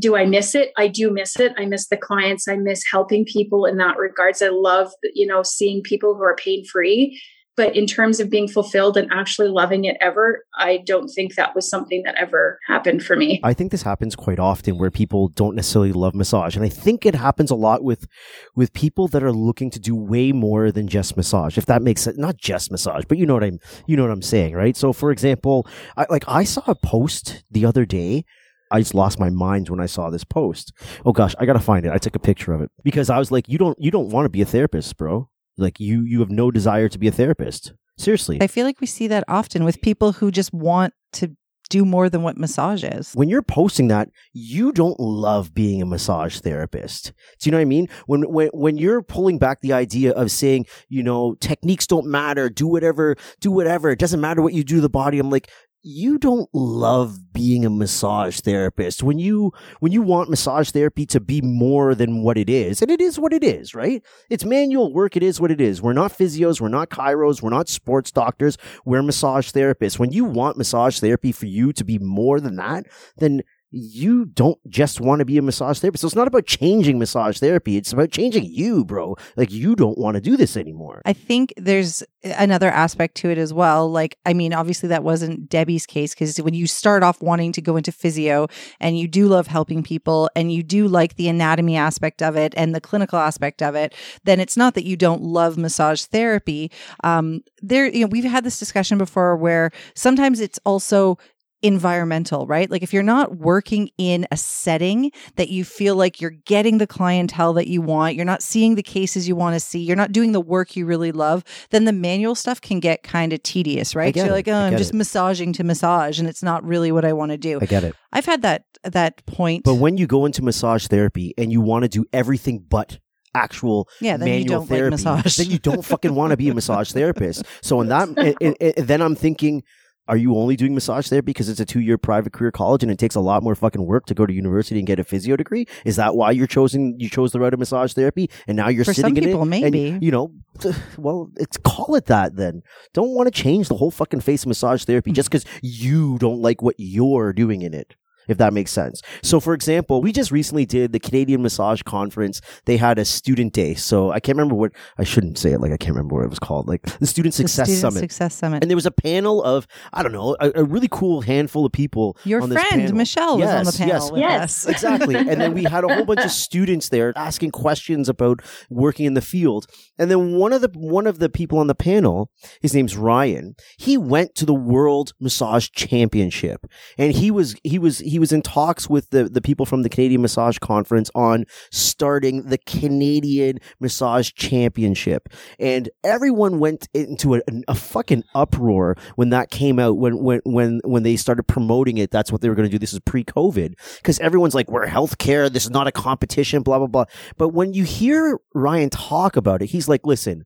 do 0.00 0.16
I 0.16 0.24
miss 0.24 0.54
it? 0.54 0.72
I 0.78 0.88
do 0.88 1.10
miss 1.10 1.38
it. 1.38 1.52
I 1.58 1.66
miss 1.66 1.88
the 1.88 1.98
clients. 1.98 2.48
I 2.48 2.56
miss 2.56 2.82
helping 2.90 3.26
people 3.26 3.66
in 3.66 3.76
that 3.76 3.98
regards. 3.98 4.40
I 4.40 4.48
love, 4.48 4.90
you 5.14 5.26
know, 5.26 5.42
seeing 5.42 5.82
people 5.82 6.14
who 6.14 6.22
are 6.22 6.36
pain 6.36 6.64
free. 6.64 7.20
but 7.56 7.74
in 7.74 7.86
terms 7.86 8.20
of 8.20 8.28
being 8.28 8.46
fulfilled 8.46 8.98
and 8.98 9.10
actually 9.10 9.48
loving 9.48 9.86
it 9.86 9.96
ever, 10.00 10.44
I 10.58 10.82
don't 10.86 11.08
think 11.08 11.34
that 11.34 11.54
was 11.54 11.68
something 11.68 12.02
that 12.04 12.14
ever 12.16 12.58
happened 12.68 13.02
for 13.02 13.16
me. 13.16 13.40
I 13.42 13.54
think 13.54 13.70
this 13.70 13.82
happens 13.82 14.14
quite 14.14 14.38
often 14.38 14.76
where 14.76 14.90
people 14.90 15.28
don't 15.28 15.56
necessarily 15.56 15.92
love 15.92 16.14
massage. 16.14 16.54
And 16.54 16.64
I 16.64 16.68
think 16.68 17.06
it 17.06 17.14
happens 17.14 17.50
a 17.50 17.54
lot 17.54 17.82
with 17.82 18.06
with 18.54 18.74
people 18.74 19.08
that 19.08 19.22
are 19.22 19.32
looking 19.32 19.70
to 19.70 19.80
do 19.80 19.94
way 19.96 20.32
more 20.32 20.70
than 20.70 20.86
just 20.86 21.16
massage. 21.16 21.56
If 21.56 21.66
that 21.66 21.82
makes 21.82 22.02
sense. 22.02 22.18
Not 22.18 22.36
just 22.36 22.70
massage, 22.70 23.04
but 23.08 23.16
you 23.16 23.24
know 23.24 23.34
what 23.34 23.44
I'm 23.44 23.58
you 23.86 23.96
know 23.96 24.02
what 24.02 24.12
I'm 24.12 24.22
saying, 24.22 24.54
right? 24.54 24.76
So 24.76 24.92
for 24.92 25.10
example, 25.10 25.66
I, 25.96 26.06
like 26.10 26.24
I 26.28 26.44
saw 26.44 26.62
a 26.66 26.74
post 26.74 27.44
the 27.50 27.64
other 27.64 27.86
day 27.86 28.24
I 28.70 28.80
just 28.80 28.94
lost 28.94 29.18
my 29.18 29.30
mind 29.30 29.68
when 29.68 29.80
I 29.80 29.86
saw 29.86 30.10
this 30.10 30.24
post. 30.24 30.72
Oh 31.04 31.12
gosh, 31.12 31.34
I 31.38 31.46
gotta 31.46 31.60
find 31.60 31.86
it. 31.86 31.92
I 31.92 31.98
took 31.98 32.16
a 32.16 32.20
picture 32.20 32.52
of 32.52 32.60
it 32.60 32.70
because 32.82 33.10
I 33.10 33.18
was 33.18 33.30
like, 33.30 33.48
you 33.48 33.58
don't, 33.58 33.78
you 33.80 33.90
don't 33.90 34.08
want 34.08 34.24
to 34.24 34.30
be 34.30 34.42
a 34.42 34.46
therapist, 34.46 34.96
bro. 34.96 35.28
Like 35.56 35.80
you, 35.80 36.02
you 36.02 36.20
have 36.20 36.30
no 36.30 36.50
desire 36.50 36.88
to 36.88 36.98
be 36.98 37.08
a 37.08 37.12
therapist. 37.12 37.72
Seriously. 37.98 38.38
I 38.42 38.46
feel 38.46 38.66
like 38.66 38.80
we 38.80 38.86
see 38.86 39.06
that 39.08 39.24
often 39.26 39.64
with 39.64 39.80
people 39.80 40.12
who 40.12 40.30
just 40.30 40.52
want 40.52 40.92
to 41.14 41.34
do 41.68 41.84
more 41.84 42.08
than 42.08 42.22
what 42.22 42.36
massage 42.36 42.84
is. 42.84 43.12
When 43.14 43.28
you're 43.28 43.42
posting 43.42 43.88
that, 43.88 44.08
you 44.32 44.72
don't 44.72 44.98
love 45.00 45.54
being 45.54 45.82
a 45.82 45.86
massage 45.86 46.38
therapist. 46.38 47.12
Do 47.40 47.48
you 47.48 47.50
know 47.50 47.58
what 47.58 47.62
I 47.62 47.66
mean? 47.66 47.88
When 48.06 48.22
when 48.22 48.48
when 48.52 48.78
you're 48.78 49.02
pulling 49.02 49.38
back 49.38 49.60
the 49.60 49.72
idea 49.72 50.12
of 50.12 50.30
saying, 50.30 50.66
you 50.88 51.02
know, 51.02 51.34
techniques 51.40 51.86
don't 51.86 52.06
matter, 52.06 52.48
do 52.48 52.66
whatever, 52.66 53.16
do 53.40 53.50
whatever, 53.50 53.90
it 53.90 53.98
doesn't 53.98 54.20
matter 54.20 54.42
what 54.42 54.54
you 54.54 54.64
do 54.64 54.76
to 54.76 54.80
the 54.80 54.88
body. 54.88 55.18
I'm 55.18 55.30
like, 55.30 55.50
you 55.86 56.18
don't 56.18 56.48
love 56.52 57.32
being 57.32 57.64
a 57.64 57.70
massage 57.70 58.40
therapist. 58.40 59.04
When 59.04 59.20
you 59.20 59.52
when 59.78 59.92
you 59.92 60.02
want 60.02 60.28
massage 60.28 60.70
therapy 60.70 61.06
to 61.06 61.20
be 61.20 61.40
more 61.40 61.94
than 61.94 62.24
what 62.24 62.36
it 62.36 62.50
is 62.50 62.82
and 62.82 62.90
it 62.90 63.00
is 63.00 63.20
what 63.20 63.32
it 63.32 63.44
is 63.44 63.72
right? 63.72 64.02
It's 64.28 64.44
manual 64.44 64.92
work. 64.92 65.16
It 65.16 65.22
is 65.22 65.40
what 65.40 65.52
it 65.52 65.60
is. 65.60 65.80
We're 65.80 65.92
not 65.92 66.12
physios. 66.12 66.60
We're 66.60 66.68
not 66.68 66.90
chiros. 66.90 67.40
We're 67.40 67.50
not 67.50 67.68
sports 67.68 68.10
doctors. 68.10 68.58
We're 68.84 69.02
massage 69.02 69.52
therapists. 69.52 69.96
When 69.96 70.10
you 70.10 70.24
want 70.24 70.58
massage 70.58 70.98
therapy 70.98 71.30
for 71.30 71.46
you 71.46 71.72
to 71.74 71.84
be 71.84 72.00
more 72.00 72.40
than 72.40 72.56
that 72.56 72.86
then 73.18 73.42
you 73.76 74.24
don't 74.24 74.58
just 74.68 75.00
want 75.00 75.18
to 75.18 75.24
be 75.24 75.36
a 75.36 75.42
massage 75.42 75.78
therapist. 75.78 76.00
So 76.00 76.06
it's 76.06 76.16
not 76.16 76.26
about 76.26 76.46
changing 76.46 76.98
massage 76.98 77.38
therapy. 77.38 77.76
It's 77.76 77.92
about 77.92 78.10
changing 78.10 78.44
you, 78.44 78.84
bro. 78.84 79.16
Like 79.36 79.50
you 79.50 79.76
don't 79.76 79.98
want 79.98 80.14
to 80.14 80.20
do 80.20 80.36
this 80.36 80.56
anymore. 80.56 81.02
I 81.04 81.12
think 81.12 81.52
there's 81.56 82.02
another 82.24 82.70
aspect 82.70 83.16
to 83.16 83.30
it 83.30 83.38
as 83.38 83.52
well. 83.52 83.90
Like, 83.90 84.18
I 84.24 84.32
mean, 84.32 84.54
obviously 84.54 84.88
that 84.88 85.04
wasn't 85.04 85.48
Debbie's 85.48 85.86
case 85.86 86.14
because 86.14 86.38
when 86.38 86.54
you 86.54 86.66
start 86.66 87.02
off 87.02 87.20
wanting 87.20 87.52
to 87.52 87.60
go 87.60 87.76
into 87.76 87.92
physio 87.92 88.48
and 88.80 88.98
you 88.98 89.06
do 89.06 89.28
love 89.28 89.46
helping 89.46 89.82
people 89.82 90.30
and 90.34 90.50
you 90.50 90.62
do 90.62 90.88
like 90.88 91.16
the 91.16 91.28
anatomy 91.28 91.76
aspect 91.76 92.22
of 92.22 92.36
it 92.36 92.54
and 92.56 92.74
the 92.74 92.80
clinical 92.80 93.18
aspect 93.18 93.62
of 93.62 93.74
it, 93.74 93.94
then 94.24 94.40
it's 94.40 94.56
not 94.56 94.74
that 94.74 94.84
you 94.84 94.96
don't 94.96 95.22
love 95.22 95.58
massage 95.58 96.02
therapy. 96.02 96.70
Um, 97.04 97.42
there, 97.60 97.86
you 97.86 98.00
know, 98.00 98.06
we've 98.06 98.24
had 98.24 98.44
this 98.44 98.58
discussion 98.58 98.96
before 98.96 99.36
where 99.36 99.70
sometimes 99.94 100.40
it's 100.40 100.58
also 100.64 101.18
environmental, 101.66 102.46
right? 102.46 102.70
Like 102.70 102.82
if 102.82 102.92
you're 102.92 103.02
not 103.02 103.36
working 103.38 103.90
in 103.98 104.26
a 104.30 104.36
setting 104.36 105.10
that 105.34 105.48
you 105.48 105.64
feel 105.64 105.96
like 105.96 106.20
you're 106.20 106.30
getting 106.30 106.78
the 106.78 106.86
clientele 106.86 107.52
that 107.54 107.66
you 107.66 107.82
want, 107.82 108.14
you're 108.14 108.24
not 108.24 108.42
seeing 108.42 108.74
the 108.74 108.82
cases 108.82 109.26
you 109.26 109.34
want 109.34 109.54
to 109.54 109.60
see, 109.60 109.80
you're 109.80 109.96
not 109.96 110.12
doing 110.12 110.32
the 110.32 110.40
work 110.40 110.76
you 110.76 110.86
really 110.86 111.12
love, 111.12 111.44
then 111.70 111.84
the 111.84 111.92
manual 111.92 112.34
stuff 112.34 112.60
can 112.60 112.80
get 112.80 113.02
kind 113.02 113.32
of 113.32 113.42
tedious, 113.42 113.94
right? 113.94 114.14
So 114.14 114.24
you're 114.24 114.32
like, 114.32 114.48
oh, 114.48 114.54
I'm 114.54 114.76
just 114.76 114.94
it. 114.94 114.96
massaging 114.96 115.52
to 115.54 115.64
massage 115.64 116.18
and 116.18 116.28
it's 116.28 116.42
not 116.42 116.64
really 116.64 116.92
what 116.92 117.04
I 117.04 117.12
want 117.12 117.32
to 117.32 117.38
do. 117.38 117.58
I 117.60 117.66
get 117.66 117.84
it. 117.84 117.94
I've 118.12 118.26
had 118.26 118.42
that 118.42 118.64
that 118.84 119.24
point. 119.26 119.64
But 119.64 119.74
when 119.74 119.96
you 119.96 120.06
go 120.06 120.24
into 120.24 120.42
massage 120.42 120.86
therapy 120.86 121.34
and 121.36 121.50
you 121.50 121.60
want 121.60 121.82
to 121.82 121.88
do 121.88 122.04
everything 122.12 122.64
but 122.68 122.98
actual 123.34 123.88
yeah, 124.00 124.16
then 124.16 124.26
manual 124.26 124.40
you 124.40 124.48
don't 124.48 124.66
therapy, 124.66 124.84
like 124.84 124.90
massage. 124.92 125.36
then 125.36 125.50
you 125.50 125.58
don't 125.58 125.84
fucking 125.84 126.14
want 126.14 126.30
to 126.30 126.36
be 126.36 126.48
a 126.48 126.54
massage 126.54 126.92
therapist. 126.92 127.44
So 127.60 127.80
in 127.80 127.88
that, 127.88 128.08
it, 128.40 128.56
it, 128.60 128.86
then 128.86 129.02
I'm 129.02 129.14
thinking, 129.14 129.62
are 130.08 130.16
you 130.16 130.36
only 130.36 130.56
doing 130.56 130.74
massage 130.74 131.08
therapy 131.08 131.26
because 131.26 131.48
it's 131.48 131.60
a 131.60 131.64
two 131.64 131.80
year 131.80 131.98
private 131.98 132.32
career 132.32 132.50
college 132.50 132.82
and 132.82 132.92
it 132.92 132.98
takes 132.98 133.14
a 133.14 133.20
lot 133.20 133.42
more 133.42 133.54
fucking 133.54 133.84
work 133.84 134.06
to 134.06 134.14
go 134.14 134.26
to 134.26 134.32
university 134.32 134.78
and 134.78 134.86
get 134.86 134.98
a 134.98 135.04
physio 135.04 135.36
degree? 135.36 135.66
Is 135.84 135.96
that 135.96 136.16
why 136.16 136.30
you're 136.30 136.46
chosen 136.46 136.98
you 136.98 137.08
chose 137.08 137.32
the 137.32 137.40
route 137.40 137.54
of 137.54 137.58
massage 137.58 137.92
therapy 137.92 138.30
and 138.46 138.56
now 138.56 138.68
you're 138.68 138.84
For 138.84 138.94
sitting 138.94 139.14
some 139.14 139.16
in 139.16 139.24
people, 139.24 139.42
it? 139.42 139.46
maybe. 139.46 139.88
And, 139.88 140.02
you 140.02 140.10
know, 140.10 140.32
well, 140.98 141.30
it's 141.36 141.56
call 141.56 141.94
it 141.96 142.06
that 142.06 142.36
then. 142.36 142.62
Don't 142.92 143.14
want 143.14 143.32
to 143.32 143.42
change 143.42 143.68
the 143.68 143.76
whole 143.76 143.90
fucking 143.90 144.20
face 144.20 144.42
of 144.42 144.48
massage 144.48 144.84
therapy 144.84 145.10
mm-hmm. 145.10 145.16
just 145.16 145.30
because 145.30 145.44
you 145.62 146.18
don't 146.18 146.40
like 146.40 146.62
what 146.62 146.76
you're 146.78 147.32
doing 147.32 147.62
in 147.62 147.74
it 147.74 147.96
if 148.28 148.38
that 148.38 148.52
makes 148.52 148.70
sense. 148.70 149.02
So, 149.22 149.40
for 149.40 149.54
example, 149.54 150.00
we 150.02 150.12
just 150.12 150.30
recently 150.30 150.66
did 150.66 150.92
the 150.92 150.98
Canadian 151.00 151.42
Massage 151.42 151.82
Conference. 151.82 152.40
They 152.64 152.76
had 152.76 152.98
a 152.98 153.04
student 153.04 153.52
day. 153.52 153.74
So 153.74 154.10
I 154.10 154.20
can't 154.20 154.36
remember 154.36 154.54
what, 154.54 154.72
I 154.98 155.04
shouldn't 155.04 155.38
say 155.38 155.52
it 155.52 155.60
like 155.60 155.72
I 155.72 155.76
can't 155.76 155.94
remember 155.94 156.16
what 156.16 156.24
it 156.24 156.30
was 156.30 156.38
called, 156.38 156.68
like 156.68 156.82
the 156.82 157.06
Student 157.06 157.34
The 157.34 157.42
Success 157.48 157.68
Student 157.68 157.80
Summit. 157.80 158.00
Success 158.00 158.34
Summit. 158.34 158.62
And 158.62 158.70
there 158.70 158.76
was 158.76 158.86
a 158.86 158.90
panel 158.90 159.42
of, 159.42 159.66
I 159.92 160.02
don't 160.02 160.12
know, 160.12 160.36
a, 160.40 160.52
a 160.56 160.64
really 160.64 160.88
cool 160.90 161.20
handful 161.22 161.64
of 161.66 161.72
people. 161.72 162.16
Your 162.24 162.42
on 162.42 162.48
this 162.50 162.60
friend 162.60 162.82
panel. 162.82 162.96
Michelle 162.96 163.38
was 163.38 163.48
on 163.48 163.64
the 163.64 163.70
Yes, 163.70 163.78
panel 163.78 163.94
yes. 163.94 164.10
with 164.12 164.20
Yes. 164.20 164.42
us. 164.42 164.66
exactly. 164.72 165.14
And 165.16 165.40
then 165.40 165.54
we 165.54 165.64
had 165.64 165.84
a 165.84 165.94
whole 165.94 166.04
bunch 166.04 166.20
of 166.24 166.30
students 166.46 166.88
there 166.88 167.12
asking 167.16 167.50
questions 167.50 168.08
about 168.08 168.40
working 168.70 169.06
in 169.06 169.14
the 169.14 169.20
field. 169.20 169.66
And 169.98 170.10
then 170.10 170.32
one 170.36 170.52
of 170.52 170.60
the 170.62 170.70
one 170.74 171.06
of 171.06 171.18
the 171.18 171.28
people 171.28 171.58
on 171.58 171.66
the 171.66 171.74
panel, 171.74 172.30
his 172.60 172.74
name's 172.74 172.96
Ryan. 172.96 173.54
He 173.78 173.96
went 173.96 174.34
to 174.36 174.44
the 174.46 174.54
World 174.54 175.12
Massage 175.20 175.68
Championship, 175.70 176.66
and 176.98 177.12
he 177.12 177.30
was 177.30 177.56
he 177.64 177.78
was 177.78 177.98
he 177.98 178.15
was 178.18 178.32
in 178.32 178.42
talks 178.42 178.88
with 178.88 179.10
the 179.10 179.24
the 179.24 179.40
people 179.40 179.66
from 179.66 179.82
the 179.82 179.88
Canadian 179.88 180.22
Massage 180.22 180.58
Conference 180.58 181.10
on 181.14 181.44
starting 181.70 182.44
the 182.48 182.58
Canadian 182.58 183.58
Massage 183.80 184.32
Championship. 184.32 185.28
And 185.58 185.88
everyone 186.04 186.58
went 186.58 186.88
into 186.94 187.36
a, 187.36 187.40
a 187.68 187.74
fucking 187.74 188.24
uproar 188.34 188.96
when 189.16 189.30
that 189.30 189.50
came 189.50 189.78
out. 189.78 189.96
When 189.96 190.22
when 190.22 190.40
when 190.44 190.80
when 190.84 191.02
they 191.02 191.16
started 191.16 191.44
promoting 191.44 191.98
it, 191.98 192.10
that's 192.10 192.32
what 192.32 192.40
they 192.40 192.48
were 192.48 192.54
going 192.54 192.68
to 192.68 192.72
do. 192.72 192.78
This 192.78 192.92
is 192.92 193.00
pre-COVID 193.00 193.74
because 193.96 194.18
everyone's 194.20 194.54
like, 194.54 194.70
"We're 194.70 194.86
healthcare. 194.86 195.50
This 195.50 195.64
is 195.64 195.70
not 195.70 195.86
a 195.86 195.92
competition." 195.92 196.62
Blah 196.62 196.78
blah 196.78 196.86
blah. 196.86 197.04
But 197.36 197.50
when 197.50 197.72
you 197.72 197.84
hear 197.84 198.38
Ryan 198.54 198.90
talk 198.90 199.36
about 199.36 199.62
it, 199.62 199.66
he's 199.66 199.88
like, 199.88 200.06
"Listen." 200.06 200.44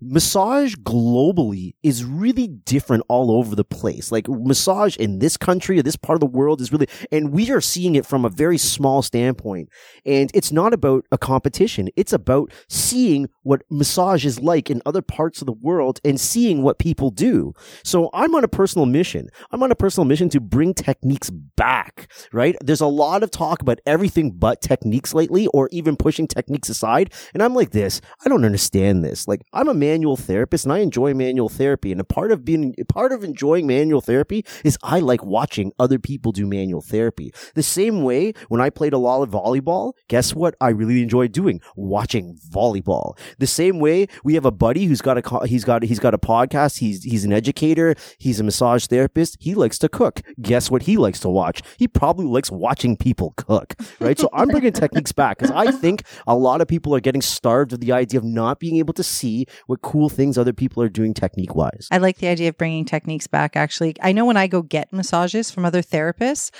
Massage 0.00 0.74
globally 0.76 1.74
is 1.82 2.04
really 2.04 2.48
different 2.48 3.02
all 3.08 3.30
over 3.30 3.56
the 3.56 3.64
place. 3.64 4.12
Like 4.12 4.28
massage 4.28 4.94
in 4.98 5.20
this 5.20 5.38
country 5.38 5.78
or 5.78 5.82
this 5.82 5.96
part 5.96 6.16
of 6.16 6.20
the 6.20 6.26
world 6.26 6.60
is 6.60 6.70
really, 6.70 6.86
and 7.10 7.32
we 7.32 7.50
are 7.50 7.62
seeing 7.62 7.94
it 7.94 8.04
from 8.04 8.24
a 8.24 8.28
very 8.28 8.58
small 8.58 9.00
standpoint. 9.00 9.70
And 10.04 10.30
it's 10.34 10.52
not 10.52 10.74
about 10.74 11.06
a 11.10 11.16
competition. 11.16 11.88
It's 11.96 12.12
about 12.12 12.52
seeing 12.68 13.30
what 13.42 13.62
massage 13.70 14.26
is 14.26 14.38
like 14.38 14.68
in 14.68 14.82
other 14.84 15.00
parts 15.00 15.40
of 15.40 15.46
the 15.46 15.52
world 15.52 15.98
and 16.04 16.20
seeing 16.20 16.62
what 16.62 16.78
people 16.78 17.10
do. 17.10 17.54
So 17.82 18.10
I'm 18.12 18.34
on 18.34 18.44
a 18.44 18.48
personal 18.48 18.84
mission. 18.84 19.30
I'm 19.50 19.62
on 19.62 19.72
a 19.72 19.76
personal 19.76 20.04
mission 20.04 20.28
to 20.30 20.40
bring 20.40 20.74
techniques 20.74 21.30
back, 21.30 22.12
right? 22.32 22.54
There's 22.62 22.82
a 22.82 22.86
lot 22.86 23.22
of 23.22 23.30
talk 23.30 23.62
about 23.62 23.80
everything 23.86 24.32
but 24.32 24.60
techniques 24.60 25.14
lately 25.14 25.46
or 25.48 25.70
even 25.72 25.96
pushing 25.96 26.26
techniques 26.26 26.68
aside. 26.68 27.14
And 27.32 27.42
I'm 27.42 27.54
like 27.54 27.70
this. 27.70 28.02
I 28.24 28.28
don't 28.28 28.44
understand 28.44 29.02
this. 29.02 29.26
Like 29.26 29.40
I'm 29.54 29.68
a 29.68 29.85
manual 29.86 30.16
therapist 30.16 30.64
and 30.64 30.72
I 30.72 30.78
enjoy 30.78 31.14
manual 31.14 31.48
therapy. 31.48 31.92
And 31.92 32.00
a 32.00 32.04
part 32.04 32.32
of 32.32 32.44
being, 32.44 32.74
a 32.78 32.84
part 32.84 33.12
of 33.12 33.22
enjoying 33.22 33.66
manual 33.66 34.00
therapy 34.00 34.44
is 34.64 34.76
I 34.82 34.98
like 35.00 35.24
watching 35.24 35.72
other 35.78 35.98
people 35.98 36.32
do 36.32 36.46
manual 36.46 36.80
therapy. 36.80 37.32
The 37.54 37.62
same 37.62 38.02
way 38.02 38.32
when 38.48 38.60
I 38.60 38.70
played 38.70 38.92
a 38.92 38.98
lot 38.98 39.22
of 39.22 39.30
volleyball, 39.30 39.92
guess 40.08 40.34
what 40.34 40.56
I 40.60 40.70
really 40.70 41.02
enjoyed 41.02 41.32
doing? 41.32 41.60
Watching 41.76 42.38
volleyball. 42.50 43.16
The 43.38 43.46
same 43.46 43.78
way 43.78 44.08
we 44.24 44.34
have 44.34 44.44
a 44.44 44.50
buddy 44.50 44.86
who's 44.86 45.02
got 45.02 45.16
a, 45.18 45.46
he's 45.46 45.64
got, 45.64 45.82
he's 45.84 46.00
got 46.00 46.14
a 46.14 46.18
podcast. 46.18 46.78
He's, 46.78 47.04
he's 47.04 47.24
an 47.24 47.32
educator. 47.32 47.94
He's 48.18 48.40
a 48.40 48.44
massage 48.44 48.86
therapist. 48.86 49.36
He 49.40 49.54
likes 49.54 49.78
to 49.78 49.88
cook. 49.88 50.20
Guess 50.40 50.70
what 50.70 50.82
he 50.82 50.96
likes 50.96 51.20
to 51.20 51.28
watch? 51.28 51.62
He 51.78 51.86
probably 51.86 52.26
likes 52.26 52.50
watching 52.50 52.96
people 52.96 53.34
cook, 53.36 53.74
right? 54.00 54.18
So 54.18 54.28
I'm 54.32 54.48
bringing 54.48 54.72
techniques 54.84 55.12
back 55.12 55.38
because 55.38 55.52
I 55.52 55.70
think 55.70 56.02
a 56.26 56.34
lot 56.34 56.60
of 56.60 56.66
people 56.66 56.94
are 56.94 57.00
getting 57.00 57.22
starved 57.22 57.72
of 57.72 57.80
the 57.80 57.92
idea 57.92 58.18
of 58.18 58.24
not 58.24 58.58
being 58.58 58.76
able 58.76 58.94
to 58.94 59.02
see 59.04 59.46
what 59.66 59.75
cool 59.82 60.08
things 60.08 60.38
other 60.38 60.52
people 60.52 60.82
are 60.82 60.88
doing 60.88 61.14
technique 61.14 61.54
wise. 61.54 61.88
I 61.90 61.98
like 61.98 62.18
the 62.18 62.28
idea 62.28 62.48
of 62.48 62.58
bringing 62.58 62.84
techniques 62.84 63.26
back. 63.26 63.56
Actually, 63.56 63.96
I 64.02 64.12
know 64.12 64.24
when 64.24 64.36
I 64.36 64.46
go 64.46 64.62
get 64.62 64.92
massages 64.92 65.50
from 65.50 65.64
other 65.64 65.82
therapists, 65.82 66.50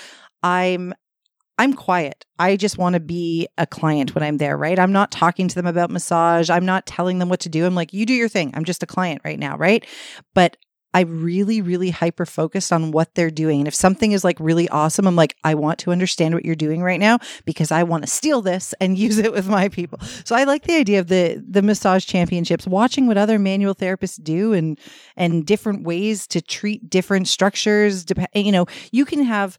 I'm 0.43 0.93
I'm 1.59 1.73
quiet. 1.73 2.23
I 2.37 2.55
just 2.55 2.77
want 2.77 2.93
to 2.93 2.99
be 2.99 3.47
a 3.57 3.65
client 3.65 4.13
when 4.13 4.23
I'm 4.23 4.37
there, 4.37 4.55
right? 4.55 4.77
I'm 4.77 4.91
not 4.91 5.11
talking 5.11 5.47
to 5.47 5.55
them 5.55 5.65
about 5.65 5.89
massage. 5.89 6.51
I'm 6.51 6.65
not 6.65 6.85
telling 6.85 7.17
them 7.17 7.29
what 7.29 7.39
to 7.41 7.49
do. 7.49 7.65
I'm 7.65 7.73
like, 7.73 7.93
you 7.93 8.05
do 8.05 8.13
your 8.13 8.29
thing. 8.29 8.51
I'm 8.53 8.63
just 8.63 8.83
a 8.83 8.85
client 8.85 9.21
right 9.25 9.39
now, 9.39 9.57
right? 9.57 9.83
But 10.35 10.57
I 10.93 11.01
really, 11.01 11.61
really 11.61 11.89
hyper 11.89 12.25
focused 12.25 12.71
on 12.71 12.91
what 12.91 13.13
they're 13.13 13.29
doing. 13.29 13.59
And 13.59 13.67
if 13.67 13.75
something 13.75 14.13
is 14.13 14.23
like 14.23 14.39
really 14.39 14.67
awesome, 14.69 15.05
I'm 15.05 15.15
like, 15.15 15.35
I 15.43 15.53
want 15.53 15.79
to 15.79 15.91
understand 15.91 16.33
what 16.33 16.45
you're 16.45 16.55
doing 16.55 16.81
right 16.81 16.99
now 16.99 17.19
because 17.45 17.71
I 17.71 17.83
want 17.83 18.03
to 18.03 18.09
steal 18.09 18.41
this 18.41 18.73
and 18.79 18.97
use 19.07 19.17
it 19.17 19.31
with 19.31 19.47
my 19.47 19.69
people. 19.69 19.99
So 20.23 20.35
I 20.35 20.45
like 20.45 20.63
the 20.63 20.75
idea 20.75 20.99
of 20.99 21.07
the 21.07 21.43
the 21.47 21.61
massage 21.61 22.05
championships, 22.05 22.65
watching 22.65 23.07
what 23.07 23.17
other 23.17 23.37
manual 23.37 23.75
therapists 23.75 24.21
do 24.21 24.53
and 24.53 24.79
and 25.15 25.45
different 25.45 25.83
ways 25.83 26.25
to 26.27 26.41
treat 26.41 26.89
different 26.89 27.27
structures. 27.27 28.05
You 28.33 28.51
know, 28.51 28.65
you 28.91 29.05
can 29.05 29.23
have 29.23 29.57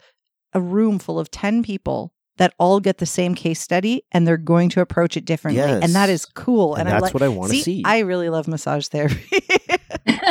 a 0.55 0.61
room 0.61 0.99
full 0.99 1.19
of 1.19 1.31
10 1.31 1.63
people 1.63 2.13
that 2.39 2.55
all 2.59 2.81
get 2.81 2.99
the 2.99 3.07
same 3.07 3.35
case 3.35 3.61
study 3.61 4.05
and 4.13 4.27
they're 4.27 4.37
going 4.37 4.71
to 4.71 4.81
approach 4.81 5.17
it 5.17 5.25
differently. 5.25 5.63
Yes. 5.63 5.83
And 5.83 5.95
that 5.95 6.09
is 6.09 6.25
cool. 6.25 6.77
And 6.77 6.89
I 6.89 6.93
that's 6.93 7.03
like 7.03 7.15
what 7.15 7.23
I 7.23 7.29
want 7.29 7.53
to 7.53 7.59
see. 7.59 7.83
I 7.85 8.01
really 8.01 8.29
love 8.29 8.49
massage 8.49 8.87
therapy. 8.87 9.43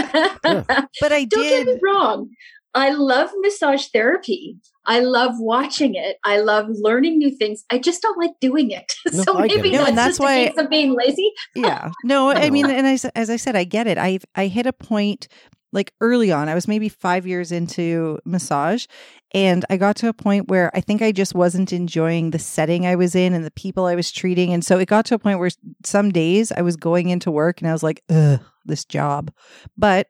But 0.02 1.12
I 1.12 1.26
Don't 1.26 1.42
get 1.44 1.66
did. 1.66 1.68
me 1.68 1.80
wrong. 1.84 2.30
I 2.74 2.92
love 2.92 3.30
massage 3.42 3.88
therapy. 3.88 4.58
I 4.86 5.00
love 5.00 5.34
watching 5.40 5.96
it. 5.96 6.18
I 6.24 6.40
love 6.40 6.68
learning 6.70 7.18
new 7.18 7.36
things. 7.36 7.64
I 7.72 7.78
just 7.80 8.02
don't 8.02 8.18
like 8.18 8.32
doing 8.40 8.72
it. 8.72 8.94
No, 9.14 9.24
so 9.24 9.38
I 9.38 9.48
maybe 9.48 9.70
it. 9.70 9.72
No, 9.74 9.78
that's, 9.80 9.90
and 9.90 9.98
that's 9.98 10.08
just 10.18 10.20
why- 10.20 10.34
a 10.36 10.50
case 10.50 10.58
of 10.58 10.70
being 10.70 10.94
lazy. 10.96 11.32
yeah 11.56 11.92
no 12.04 12.30
i 12.46 12.50
mean 12.50 12.70
and 12.70 12.86
as, 12.86 13.06
as 13.16 13.30
i 13.30 13.36
said 13.38 13.56
i 13.56 13.64
get 13.64 13.88
it 13.88 13.98
i 13.98 14.20
i 14.36 14.48
hit 14.48 14.66
a 14.66 14.74
point 14.74 15.28
like 15.72 15.94
early 16.02 16.32
on 16.32 16.50
i 16.50 16.54
was 16.56 16.68
maybe 16.68 16.90
five 16.90 17.26
years 17.26 17.52
into 17.52 18.20
massage 18.26 18.86
and 19.34 19.66
i 19.70 19.78
got 19.78 19.96
to 19.96 20.08
a 20.10 20.14
point 20.14 20.50
where 20.50 20.70
i 20.76 20.82
think 20.82 21.02
i 21.02 21.12
just 21.12 21.34
wasn't 21.34 21.72
enjoying 21.74 22.32
the 22.32 22.40
setting 22.40 22.86
i 22.86 22.96
was 22.96 23.16
in 23.16 23.34
and 23.34 23.46
the 23.46 23.52
people 23.52 23.86
i 23.86 23.96
was 23.96 24.12
treating 24.12 24.54
and 24.54 24.64
so 24.66 24.78
it 24.78 24.88
got 24.88 25.06
to 25.06 25.16
a 25.16 25.20
point 25.20 25.40
where 25.40 25.50
some 25.86 26.12
days 26.12 26.52
i 26.52 26.62
was 26.62 26.76
going 26.76 27.10
into 27.10 27.32
work 27.32 27.60
and 27.62 27.70
i 27.70 27.74
was 27.74 27.84
like 27.84 28.04
ugh 28.10 28.40
this 28.68 28.86
job 28.86 29.32
but 29.78 30.08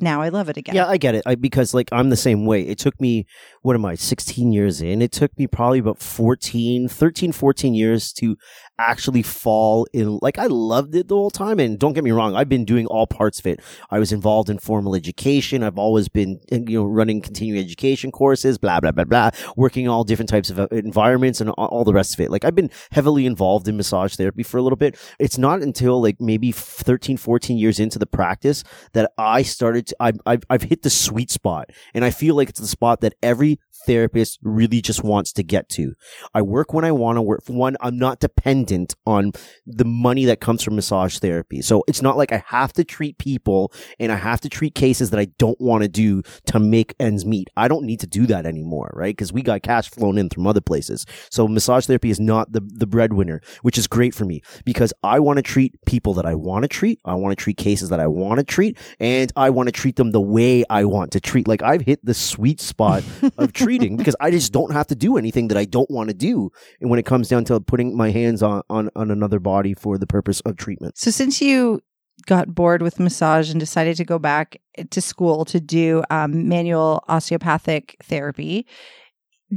now 0.00 0.20
i 0.22 0.28
love 0.28 0.48
it 0.48 0.56
again 0.56 0.74
Yeah, 0.74 0.86
I 0.86 0.96
get 0.96 1.14
it. 1.16 1.22
I, 1.26 1.34
because 1.34 1.74
like 1.74 1.88
I'm 1.90 2.08
the 2.10 2.16
same 2.16 2.46
way. 2.46 2.62
It 2.62 2.78
took 2.78 3.00
me, 3.00 3.26
what 3.62 3.74
am 3.74 3.84
I, 3.84 3.96
16 3.96 4.52
years 4.52 4.80
in? 4.80 5.02
It 5.02 5.10
took 5.10 5.36
me 5.36 5.46
probably 5.48 5.80
about 5.80 5.98
14, 5.98 6.88
13, 6.88 7.32
14 7.32 7.74
years 7.74 8.12
to 8.12 8.36
actually 8.78 9.22
fall 9.22 9.86
in. 9.92 10.18
Like 10.22 10.38
I 10.38 10.46
loved 10.46 10.94
it 10.94 11.08
the 11.08 11.14
whole 11.14 11.30
time. 11.30 11.58
And 11.58 11.78
don't 11.78 11.92
get 11.92 12.04
me 12.04 12.10
wrong, 12.10 12.34
I've 12.34 12.48
been 12.48 12.64
doing 12.64 12.86
all 12.86 13.06
parts 13.06 13.38
of 13.38 13.46
it. 13.46 13.60
I 13.90 13.98
was 13.98 14.12
involved 14.12 14.48
in 14.48 14.58
formal 14.58 14.94
education. 14.94 15.62
I've 15.62 15.78
always 15.78 16.08
been, 16.08 16.40
you 16.50 16.78
know, 16.78 16.84
running 16.84 17.20
continuing 17.20 17.62
education 17.62 18.10
courses, 18.10 18.58
blah, 18.58 18.80
blah, 18.80 18.92
blah, 18.92 19.04
blah, 19.04 19.30
working 19.56 19.88
all 19.88 20.04
different 20.04 20.28
types 20.28 20.50
of 20.50 20.58
uh, 20.58 20.68
environments 20.70 21.40
and 21.40 21.50
all, 21.50 21.84
the 21.88 21.92
rest 21.92 22.14
of 22.14 22.20
it. 22.20 22.30
Like 22.30 22.44
I've 22.44 22.54
been 22.54 22.70
heavily 22.92 23.24
involved 23.24 23.66
in 23.66 23.76
massage 23.76 24.14
therapy 24.16 24.42
for 24.42 24.58
a 24.58 24.62
little 24.62 24.76
bit. 24.76 24.98
It's 25.18 25.38
not 25.38 25.62
until 25.62 26.02
like 26.02 26.20
maybe 26.20 26.52
13, 26.52 27.16
14 27.16 27.56
years 27.56 27.80
into 27.80 27.98
the 27.98 28.06
practice 28.06 28.62
that 28.92 29.10
I 29.16 29.42
started 29.42 29.86
to, 29.88 29.96
I've, 30.00 30.18
I've, 30.26 30.42
I've 30.50 30.62
hit 30.62 30.82
the 30.82 30.90
sweet 30.90 31.30
spot. 31.30 31.70
And 31.94 32.04
I 32.04 32.10
feel 32.10 32.34
like 32.34 32.48
it's 32.50 32.60
the 32.60 32.66
spot 32.66 33.00
that 33.00 33.14
every 33.22 33.58
therapist 33.86 34.38
really 34.42 34.80
just 34.80 35.04
wants 35.04 35.32
to 35.32 35.42
get 35.42 35.68
to. 35.70 35.94
I 36.34 36.42
work 36.42 36.72
when 36.72 36.84
I 36.84 36.92
want 36.92 37.16
to 37.16 37.22
work. 37.22 37.42
One, 37.46 37.76
I'm 37.80 37.98
not 37.98 38.20
dependent 38.20 38.94
on 39.06 39.32
the 39.66 39.84
money 39.84 40.24
that 40.26 40.40
comes 40.40 40.62
from 40.62 40.76
massage 40.76 41.18
therapy. 41.18 41.62
So 41.62 41.84
it's 41.86 42.02
not 42.02 42.16
like 42.16 42.32
I 42.32 42.42
have 42.46 42.72
to 42.74 42.84
treat 42.84 43.18
people 43.18 43.72
and 43.98 44.12
I 44.12 44.16
have 44.16 44.40
to 44.42 44.48
treat 44.48 44.74
cases 44.74 45.10
that 45.10 45.20
I 45.20 45.26
don't 45.38 45.60
want 45.60 45.82
to 45.82 45.88
do 45.88 46.22
to 46.46 46.58
make 46.58 46.94
ends 46.98 47.24
meet. 47.24 47.48
I 47.56 47.68
don't 47.68 47.84
need 47.84 48.00
to 48.00 48.06
do 48.06 48.26
that 48.26 48.46
anymore, 48.46 48.90
right? 48.94 49.16
Because 49.16 49.32
we 49.32 49.42
got 49.42 49.62
cash 49.62 49.88
flown 49.90 50.18
in 50.18 50.28
from 50.28 50.46
other 50.46 50.60
places. 50.60 51.06
So 51.30 51.46
massage 51.48 51.86
therapy 51.86 52.10
is 52.10 52.20
not 52.20 52.52
the, 52.52 52.60
the 52.60 52.86
breadwinner, 52.86 53.40
which 53.62 53.78
is 53.78 53.86
great 53.86 54.14
for 54.14 54.24
me 54.24 54.42
because 54.64 54.92
I 55.02 55.20
want 55.20 55.38
to 55.38 55.42
treat 55.42 55.74
people 55.86 56.14
that 56.14 56.26
I 56.26 56.34
want 56.34 56.64
to 56.64 56.68
treat. 56.68 57.00
I 57.04 57.14
want 57.14 57.36
to 57.36 57.42
treat 57.42 57.56
cases 57.56 57.88
that 57.90 58.00
I 58.00 58.06
want 58.06 58.38
to 58.38 58.44
treat 58.44 58.76
and 58.98 59.32
I 59.36 59.50
want 59.50 59.68
to 59.68 59.72
treat 59.72 59.96
them 59.96 60.10
the 60.10 60.20
way 60.20 60.64
I 60.68 60.84
want 60.84 61.12
to 61.12 61.20
treat. 61.20 61.48
Like 61.48 61.62
I've 61.62 61.82
hit 61.82 62.04
the 62.04 62.14
sweet 62.14 62.60
spot 62.60 63.02
of 63.36 63.52
treating 63.52 63.67
because 63.76 64.16
I 64.20 64.30
just 64.30 64.52
don't 64.52 64.72
have 64.72 64.86
to 64.86 64.94
do 64.94 65.16
anything 65.18 65.48
that 65.48 65.58
I 65.58 65.64
don't 65.64 65.90
want 65.90 66.08
to 66.08 66.14
do. 66.14 66.50
And 66.80 66.90
when 66.90 66.98
it 66.98 67.06
comes 67.06 67.28
down 67.28 67.44
to 67.44 67.60
putting 67.60 67.96
my 67.96 68.10
hands 68.10 68.42
on, 68.42 68.62
on, 68.70 68.90
on 68.96 69.10
another 69.10 69.38
body 69.38 69.74
for 69.74 69.98
the 69.98 70.06
purpose 70.06 70.40
of 70.40 70.56
treatment. 70.56 70.96
So 70.96 71.10
since 71.10 71.40
you 71.40 71.80
got 72.26 72.54
bored 72.54 72.82
with 72.82 72.98
massage 72.98 73.50
and 73.50 73.60
decided 73.60 73.96
to 73.96 74.04
go 74.04 74.18
back 74.18 74.60
to 74.90 75.00
school 75.00 75.44
to 75.44 75.60
do 75.60 76.02
um, 76.10 76.48
manual 76.48 77.04
osteopathic 77.08 77.96
therapy, 78.02 78.66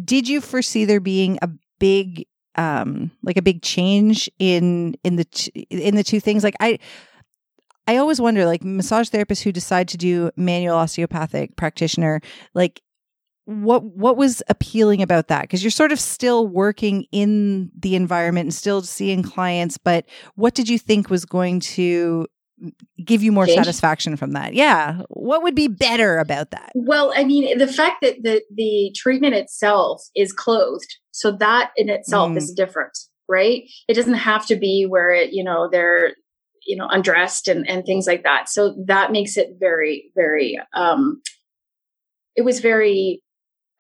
did 0.04 0.28
you 0.28 0.42
foresee 0.42 0.86
there 0.86 1.00
being 1.00 1.40
a 1.42 1.50
big, 1.80 2.26
um, 2.56 3.12
like 3.24 3.38
a 3.38 3.42
big 3.42 3.62
change 3.62 4.30
in 4.40 4.96
in 5.04 5.16
the 5.16 5.26
t- 5.26 5.52
in 5.70 5.96
the 5.96 6.04
two 6.04 6.20
things? 6.20 6.44
Like 6.44 6.56
I. 6.60 6.80
I 7.88 7.98
always 7.98 8.22
wonder, 8.22 8.46
like 8.46 8.64
massage 8.64 9.10
therapists 9.10 9.42
who 9.42 9.52
decide 9.52 9.88
to 9.90 9.98
do 9.98 10.30
manual 10.38 10.78
osteopathic 10.78 11.56
practitioner, 11.58 12.22
like 12.54 12.80
what 13.46 13.84
what 13.84 14.18
was 14.18 14.44
appealing 14.50 15.02
about 15.02 15.28
that 15.28 15.42
because 15.42 15.64
you're 15.64 15.72
sort 15.72 15.92
of 15.92 16.00
still 16.00 16.48
working 16.48 17.06
in 17.12 17.72
the 17.78 17.96
environment 17.96 18.46
and 18.46 18.54
still 18.54 18.82
seeing 18.82 19.24
clients 19.24 19.78
but 19.78 20.06
what 20.36 20.54
did 20.54 20.70
you 20.70 20.78
think 20.78 21.10
was 21.10 21.26
going 21.26 21.60
to 21.60 22.28
give 23.04 23.24
you 23.24 23.32
more 23.32 23.48
Change? 23.48 23.58
satisfaction 23.58 24.16
from 24.16 24.32
that 24.34 24.54
yeah 24.54 25.02
what 25.10 25.42
would 25.42 25.56
be 25.56 25.68
better 25.68 26.20
about 26.20 26.52
that 26.52 26.72
Well, 26.76 27.12
I 27.16 27.24
mean, 27.24 27.58
the 27.58 27.68
fact 27.68 28.02
that 28.04 28.22
the 28.22 28.44
the 28.56 28.94
treatment 28.96 29.34
itself 29.34 30.04
is 30.16 30.32
clothed, 30.32 30.98
so 31.12 31.32
that 31.32 31.72
in 31.76 31.90
itself 31.90 32.32
Mm. 32.32 32.38
is 32.38 32.54
different, 32.54 32.96
right? 33.28 33.64
It 33.88 33.96
doesn't 33.96 34.14
have 34.14 34.46
to 34.46 34.56
be 34.56 34.86
where 34.88 35.10
it, 35.10 35.34
you 35.34 35.44
know, 35.44 35.68
they're 35.72 36.14
you 36.68 36.78
know 36.78 36.88
undressed 36.88 37.48
and 37.48 37.68
and 37.68 37.84
things 37.84 38.06
like 38.06 38.22
that. 38.24 38.48
So 38.48 38.76
that 38.86 39.12
makes 39.12 39.36
it 39.38 39.58
very 39.60 40.12
very 40.16 40.60
um 40.76 41.22
it 42.36 42.44
was 42.44 42.60
very 42.60 43.22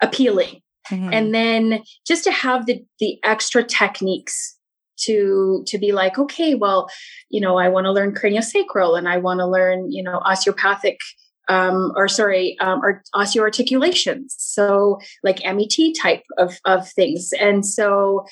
appealing. 0.02 0.62
Mhm. 0.90 1.14
And 1.14 1.34
then 1.34 1.84
just 2.06 2.24
to 2.24 2.32
have 2.32 2.66
the 2.66 2.84
the 3.00 3.18
extra 3.24 3.64
techniques 3.64 4.58
to 5.06 5.64
to 5.68 5.78
be 5.78 5.92
like, 5.92 6.18
okay, 6.18 6.56
well, 6.56 6.90
you 7.30 7.42
know, 7.42 7.58
I 7.58 7.70
want 7.70 7.86
to 7.86 7.92
learn 7.92 8.14
craniosacral 8.14 8.98
and 8.98 9.08
I 9.08 9.18
want 9.18 9.40
to 9.40 9.48
learn, 9.48 9.92
you 9.92 10.04
know, 10.04 10.20
osteopathic 10.26 10.98
um, 11.50 11.92
or 11.96 12.08
sorry, 12.08 12.58
um, 12.62 12.82
or 12.84 13.04
osteoarticulations. 13.14 14.34
So 14.38 15.00
like 15.24 15.42
MET 15.44 15.96
type 16.00 16.24
of, 16.38 16.58
of 16.66 16.88
things. 16.90 17.32
And 17.40 17.66
so 17.66 18.26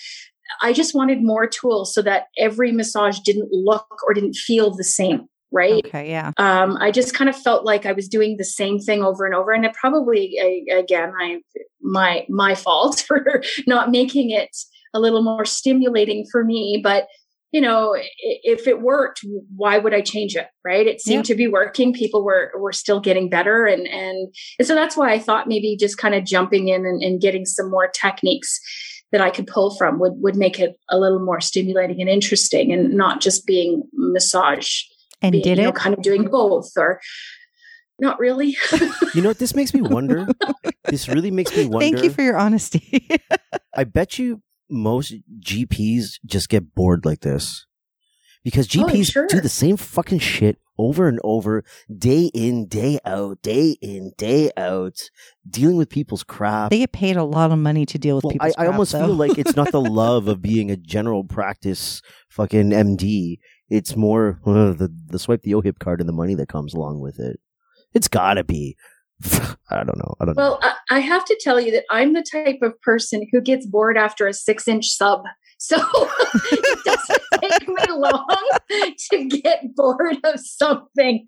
I 0.61 0.73
just 0.73 0.95
wanted 0.95 1.21
more 1.21 1.45
tools 1.45 1.93
so 1.93 2.01
that 2.03 2.27
every 2.37 2.71
massage 2.71 3.19
didn't 3.19 3.49
look 3.51 3.87
or 4.07 4.13
didn't 4.13 4.35
feel 4.35 4.71
the 4.71 4.83
same. 4.83 5.27
Right. 5.51 5.85
okay 5.85 6.09
yeah 6.09 6.31
Um, 6.37 6.77
I 6.79 6.91
just 6.91 7.15
kind 7.15 7.29
of 7.29 7.35
felt 7.35 7.65
like 7.65 7.85
I 7.85 7.91
was 7.91 8.07
doing 8.07 8.37
the 8.37 8.43
same 8.43 8.79
thing 8.79 9.03
over 9.03 9.25
and 9.25 9.33
over. 9.33 9.51
And 9.51 9.65
it 9.65 9.73
probably, 9.73 10.37
I, 10.41 10.77
again, 10.77 11.11
I, 11.19 11.41
my, 11.81 12.25
my 12.29 12.55
fault 12.55 12.99
for 13.07 13.43
not 13.65 13.91
making 13.91 14.29
it 14.29 14.55
a 14.93 14.99
little 14.99 15.23
more 15.23 15.45
stimulating 15.45 16.25
for 16.31 16.43
me. 16.43 16.79
But 16.83 17.07
you 17.51 17.61
know, 17.61 17.95
if 18.19 18.67
it 18.67 18.81
worked, 18.81 19.21
why 19.55 19.79
would 19.79 19.93
I 19.93 20.01
change 20.01 20.35
it? 20.35 20.47
Right. 20.63 20.85
It 20.85 21.01
seemed 21.01 21.25
to 21.25 21.35
be 21.35 21.47
working. 21.47 21.93
People 21.93 22.23
were, 22.23 22.51
were 22.55 22.71
still 22.71 22.99
getting 22.99 23.27
better. 23.27 23.65
And, 23.65 23.87
and, 23.87 24.31
and 24.59 24.67
so 24.67 24.75
that's 24.75 24.95
why 24.95 25.11
I 25.11 25.17
thought 25.17 25.47
maybe 25.47 25.75
just 25.75 25.97
kind 25.97 26.13
of 26.13 26.25
jumping 26.25 26.67
in 26.67 26.85
and, 26.85 27.01
and 27.01 27.19
getting 27.19 27.45
some 27.45 27.71
more 27.71 27.87
techniques 27.87 28.59
that 29.11 29.21
I 29.21 29.31
could 29.31 29.47
pull 29.47 29.75
from 29.75 29.97
would, 29.99 30.13
would 30.17 30.35
make 30.35 30.59
it 30.59 30.77
a 30.89 30.99
little 30.99 31.19
more 31.19 31.41
stimulating 31.41 31.99
and 31.99 32.09
interesting 32.09 32.71
and 32.71 32.93
not 32.93 33.19
just 33.19 33.47
being 33.47 33.81
massage. 33.93 34.83
And 35.21 35.31
being, 35.33 35.43
did 35.43 35.57
you 35.57 35.63
know, 35.65 35.71
kind 35.71 35.93
of 35.95 36.01
doing 36.01 36.25
both 36.29 36.71
or 36.77 36.99
not 37.99 38.19
really. 38.19 38.55
You 39.15 39.21
know 39.23 39.29
what? 39.29 39.39
This 39.39 39.55
makes 39.55 39.73
me 39.73 39.81
wonder. 39.81 40.27
this 40.85 41.09
really 41.09 41.31
makes 41.31 41.55
me 41.55 41.65
wonder. 41.65 41.79
thank 41.79 42.03
you 42.03 42.11
for 42.11 42.21
your 42.21 42.37
honesty 42.37 43.09
I 43.75 43.83
bet 43.83 44.19
you 44.19 44.41
most 44.69 45.13
GPs 45.41 46.19
just 46.25 46.47
get 46.49 46.75
bored 46.75 47.05
like 47.05 47.21
this 47.21 47.65
because 48.43 48.67
Oh, 48.77 48.85
GPs 48.85 49.11
sure. 49.11 49.27
do 49.27 49.41
the 49.41 49.49
same 49.49 49.77
fucking 49.77 50.19
shit 50.19 50.57
over 50.77 51.07
and 51.09 51.19
over, 51.25 51.63
day 51.97 52.29
in, 52.33 52.65
day 52.67 52.99
out, 53.03 53.41
day 53.41 53.75
in, 53.81 54.13
day 54.17 54.49
out, 54.55 54.97
dealing 55.49 55.75
with 55.75 55.89
people's 55.89 56.23
crap. 56.23 56.69
they 56.71 56.77
get 56.79 56.93
paid 56.93 57.17
a 57.17 57.23
lot 57.23 57.51
of 57.51 57.57
money 57.59 57.85
to 57.85 57.97
deal 57.97 58.15
with 58.15 58.23
Well, 58.23 58.31
people 58.31 58.51
I, 58.57 58.63
I 58.63 58.67
almost 58.67 58.93
feel 58.93 59.07
like 59.13 59.37
it's 59.37 59.57
not 59.57 59.71
the 59.73 59.81
love 59.81 60.27
of 60.29 60.41
being 60.41 60.71
a 60.71 60.77
general 60.77 61.23
practice 61.25 62.01
fucking 62.29 62.69
MD. 62.69 63.39
It's 63.69 63.95
more 63.95 64.39
uh, 64.45 64.73
the 64.73 64.93
the 65.07 65.19
swipe 65.19 65.41
the 65.43 65.53
OHIP 65.53 65.79
card 65.79 65.99
and 65.99 66.09
the 66.09 66.13
money 66.13 66.35
that 66.35 66.49
comes 66.49 66.73
along 66.73 66.99
with 66.99 67.19
it. 67.19 67.39
It's 67.93 68.07
gotta 68.07 68.43
be. 68.43 68.75
I 69.69 69.83
don't 69.83 69.97
know. 69.97 70.15
I 70.19 70.25
don't 70.25 70.37
know. 70.37 70.57
Well, 70.61 70.75
I 70.89 70.99
have 70.99 71.25
to 71.25 71.39
tell 71.41 71.59
you 71.59 71.71
that 71.71 71.83
I'm 71.91 72.13
the 72.13 72.25
type 72.31 72.59
of 72.61 72.79
person 72.81 73.27
who 73.31 73.41
gets 73.41 73.65
bored 73.65 73.97
after 73.97 74.27
a 74.27 74.33
six 74.33 74.67
inch 74.67 74.87
sub. 74.87 75.23
So 75.61 75.75
it 75.75 76.79
doesn't 76.85 77.21
take 77.41 77.67
me 77.67 77.83
long 77.89 78.49
to 79.11 79.25
get 79.25 79.75
bored 79.75 80.15
of 80.23 80.39
something. 80.39 81.27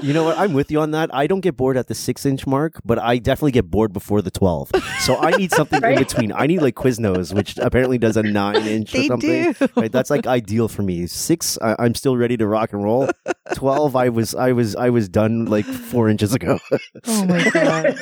You 0.00 0.12
know 0.14 0.24
what? 0.24 0.38
I'm 0.38 0.52
with 0.52 0.70
you 0.70 0.80
on 0.80 0.92
that. 0.92 1.14
I 1.14 1.26
don't 1.26 1.40
get 1.40 1.56
bored 1.56 1.76
at 1.76 1.86
the 1.86 1.94
six 1.94 2.24
inch 2.24 2.46
mark, 2.46 2.80
but 2.84 2.98
I 2.98 3.18
definitely 3.18 3.52
get 3.52 3.70
bored 3.70 3.92
before 3.92 4.22
the 4.22 4.30
12. 4.30 4.70
So 5.00 5.16
I 5.18 5.32
need 5.32 5.52
something 5.52 5.82
in 5.82 5.98
between. 5.98 6.32
I 6.32 6.46
need 6.46 6.62
like 6.62 6.74
Quiznos, 6.74 7.34
which 7.34 7.58
apparently 7.58 7.98
does 7.98 8.16
a 8.16 8.22
nine 8.22 8.66
inch 8.66 8.94
or 8.94 8.98
they 8.98 9.08
something. 9.08 9.52
do 9.52 9.68
Right, 9.76 9.92
that's 9.92 10.10
like 10.10 10.26
ideal 10.26 10.68
for 10.68 10.82
me. 10.82 11.06
Six, 11.06 11.58
I, 11.60 11.76
I'm 11.78 11.94
still 11.94 12.16
ready 12.16 12.36
to 12.38 12.46
rock 12.46 12.72
and 12.72 12.82
roll. 12.82 13.10
Twelve, 13.54 13.94
I 13.94 14.08
was, 14.08 14.34
I 14.34 14.52
was, 14.52 14.74
I 14.76 14.90
was 14.90 15.08
done 15.08 15.44
like 15.46 15.66
four 15.66 16.08
inches 16.08 16.34
ago. 16.34 16.58
oh 17.06 17.26
my 17.26 17.50
god 17.50 17.96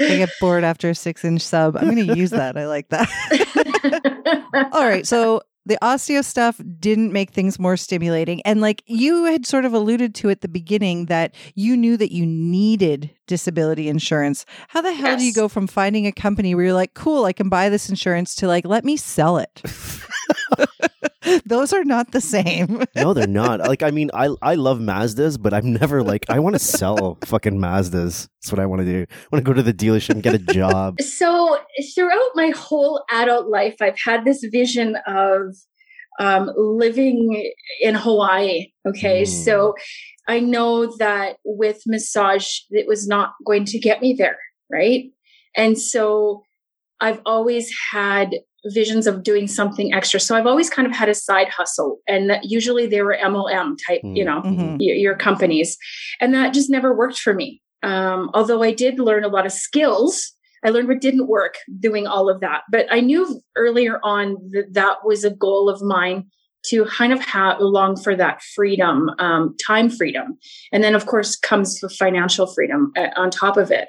i 0.00 0.16
get 0.16 0.30
bored 0.40 0.62
after 0.62 0.90
a 0.90 0.94
six 0.94 1.24
inch 1.24 1.40
sub 1.42 1.76
i'm 1.76 1.88
gonna 1.88 2.14
use 2.14 2.30
that 2.30 2.56
i 2.56 2.68
like 2.68 2.88
that 2.88 3.08
All 4.72 4.84
right. 4.84 5.06
So 5.06 5.42
the 5.68 5.78
osteo 5.82 6.24
stuff 6.24 6.60
didn't 6.80 7.12
make 7.12 7.30
things 7.30 7.58
more 7.58 7.76
stimulating. 7.76 8.40
And 8.42 8.60
like 8.60 8.82
you 8.86 9.24
had 9.24 9.46
sort 9.46 9.66
of 9.66 9.74
alluded 9.74 10.14
to 10.16 10.30
at 10.30 10.40
the 10.40 10.48
beginning 10.48 11.06
that 11.06 11.34
you 11.54 11.76
knew 11.76 11.98
that 11.98 12.10
you 12.10 12.24
needed 12.24 13.10
disability 13.26 13.88
insurance. 13.88 14.46
How 14.68 14.80
the 14.80 14.94
hell 14.94 15.18
do 15.18 15.24
you 15.24 15.32
go 15.34 15.46
from 15.46 15.66
finding 15.66 16.06
a 16.06 16.12
company 16.12 16.54
where 16.54 16.64
you're 16.64 16.72
like, 16.72 16.94
cool, 16.94 17.26
I 17.26 17.34
can 17.34 17.50
buy 17.50 17.68
this 17.68 17.90
insurance 17.90 18.34
to 18.36 18.48
like, 18.48 18.64
let 18.64 18.84
me 18.84 18.96
sell 18.96 19.36
it? 19.36 19.62
Those 21.46 21.72
are 21.72 21.84
not 21.84 22.12
the 22.12 22.20
same. 22.20 22.84
no, 22.94 23.14
they're 23.14 23.26
not. 23.44 23.60
Like, 23.60 23.82
I 23.82 23.90
mean, 23.90 24.10
I 24.14 24.28
I 24.42 24.54
love 24.54 24.78
Mazdas, 24.78 25.40
but 25.40 25.52
I'm 25.54 25.72
never 25.72 26.02
like 26.02 26.26
I 26.28 26.38
want 26.38 26.54
to 26.54 26.58
sell 26.58 27.18
fucking 27.24 27.58
Mazdas. 27.58 28.28
That's 28.40 28.52
what 28.52 28.60
I 28.60 28.66
want 28.66 28.80
to 28.80 28.84
do. 28.84 29.06
I 29.10 29.26
want 29.32 29.44
to 29.44 29.48
go 29.50 29.54
to 29.54 29.62
the 29.62 29.74
dealership 29.74 30.10
and 30.10 30.22
get 30.22 30.34
a 30.34 30.38
job. 30.38 31.00
So 31.00 31.58
throughout 31.94 32.30
my 32.34 32.50
whole 32.50 33.04
adult 33.10 33.48
life, 33.48 33.76
I've 33.80 33.98
had 33.98 34.24
this 34.24 34.44
vision 34.50 34.96
of 35.06 35.56
um, 36.20 36.50
living 36.56 37.52
in 37.80 37.94
Hawaii. 37.94 38.72
Okay, 38.86 39.22
mm. 39.22 39.44
so 39.44 39.74
I 40.26 40.40
know 40.40 40.96
that 40.98 41.36
with 41.44 41.82
massage, 41.86 42.60
it 42.70 42.86
was 42.86 43.06
not 43.06 43.32
going 43.46 43.64
to 43.66 43.78
get 43.78 44.00
me 44.00 44.14
there, 44.14 44.38
right? 44.70 45.06
And 45.56 45.78
so 45.78 46.42
I've 47.00 47.20
always 47.24 47.72
had 47.92 48.34
visions 48.66 49.06
of 49.06 49.22
doing 49.22 49.46
something 49.46 49.92
extra. 49.94 50.18
So 50.18 50.36
I've 50.36 50.46
always 50.46 50.68
kind 50.68 50.86
of 50.86 50.94
had 50.94 51.08
a 51.08 51.14
side 51.14 51.48
hustle, 51.48 51.98
and 52.06 52.28
that 52.30 52.44
usually 52.44 52.86
they 52.86 53.02
were 53.02 53.16
MLM 53.22 53.76
type, 53.86 54.00
you 54.02 54.24
know, 54.24 54.42
mm-hmm. 54.42 54.76
your, 54.80 54.96
your, 54.96 55.14
companies, 55.16 55.76
and 56.20 56.34
that 56.34 56.54
just 56.54 56.70
never 56.70 56.94
worked 56.94 57.18
for 57.18 57.34
me. 57.34 57.62
Um, 57.82 58.30
although 58.34 58.62
I 58.62 58.72
did 58.72 58.98
learn 58.98 59.24
a 59.24 59.28
lot 59.28 59.46
of 59.46 59.52
skills, 59.52 60.32
I 60.64 60.70
learned 60.70 60.88
what 60.88 61.00
didn't 61.00 61.28
work 61.28 61.58
doing 61.78 62.06
all 62.06 62.28
of 62.28 62.40
that. 62.40 62.62
But 62.70 62.86
I 62.90 63.00
knew 63.00 63.40
earlier 63.56 64.00
on 64.02 64.36
that 64.50 64.74
that 64.74 64.98
was 65.04 65.24
a 65.24 65.30
goal 65.30 65.68
of 65.68 65.80
mine 65.80 66.26
to 66.66 66.84
kind 66.86 67.12
of 67.12 67.20
have 67.20 67.60
long 67.60 67.96
for 67.96 68.16
that 68.16 68.42
freedom, 68.42 69.10
um, 69.20 69.56
time 69.64 69.88
freedom, 69.88 70.36
and 70.72 70.82
then 70.82 70.94
of 70.94 71.06
course 71.06 71.36
comes 71.36 71.80
the 71.80 71.88
financial 71.88 72.46
freedom 72.46 72.92
uh, 72.96 73.08
on 73.16 73.30
top 73.30 73.56
of 73.56 73.70
it. 73.70 73.88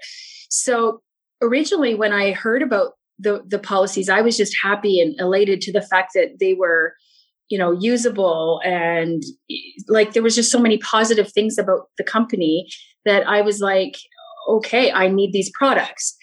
So 0.49 1.01
originally, 1.41 1.95
when 1.95 2.13
I 2.13 2.31
heard 2.31 2.61
about 2.61 2.93
the 3.19 3.43
the 3.45 3.59
policies. 3.59 4.09
I 4.09 4.21
was 4.21 4.37
just 4.37 4.55
happy 4.61 4.99
and 4.99 5.19
elated 5.19 5.61
to 5.61 5.73
the 5.73 5.81
fact 5.81 6.11
that 6.15 6.37
they 6.39 6.53
were 6.53 6.93
you 7.49 7.57
know 7.57 7.71
usable 7.71 8.61
and 8.63 9.23
like 9.87 10.13
there 10.13 10.23
was 10.23 10.35
just 10.35 10.51
so 10.51 10.59
many 10.59 10.77
positive 10.77 11.31
things 11.31 11.57
about 11.57 11.89
the 11.97 12.03
company 12.03 12.69
that 13.05 13.27
i 13.27 13.41
was 13.41 13.59
like 13.59 13.97
okay 14.47 14.91
i 14.91 15.07
need 15.07 15.33
these 15.33 15.51
products. 15.57 16.15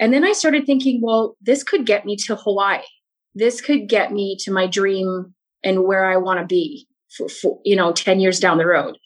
And 0.00 0.14
then 0.14 0.24
i 0.24 0.32
started 0.32 0.64
thinking 0.66 1.00
well 1.02 1.36
this 1.40 1.62
could 1.62 1.86
get 1.86 2.04
me 2.04 2.16
to 2.24 2.36
hawaii. 2.36 2.82
This 3.34 3.60
could 3.60 3.88
get 3.88 4.12
me 4.12 4.36
to 4.40 4.50
my 4.50 4.66
dream 4.66 5.34
and 5.62 5.84
where 5.84 6.06
i 6.06 6.16
want 6.16 6.40
to 6.40 6.46
be 6.46 6.86
for, 7.16 7.28
for 7.28 7.60
you 7.64 7.76
know 7.76 7.92
10 7.92 8.20
years 8.20 8.40
down 8.40 8.58
the 8.58 8.66
road 8.66 8.96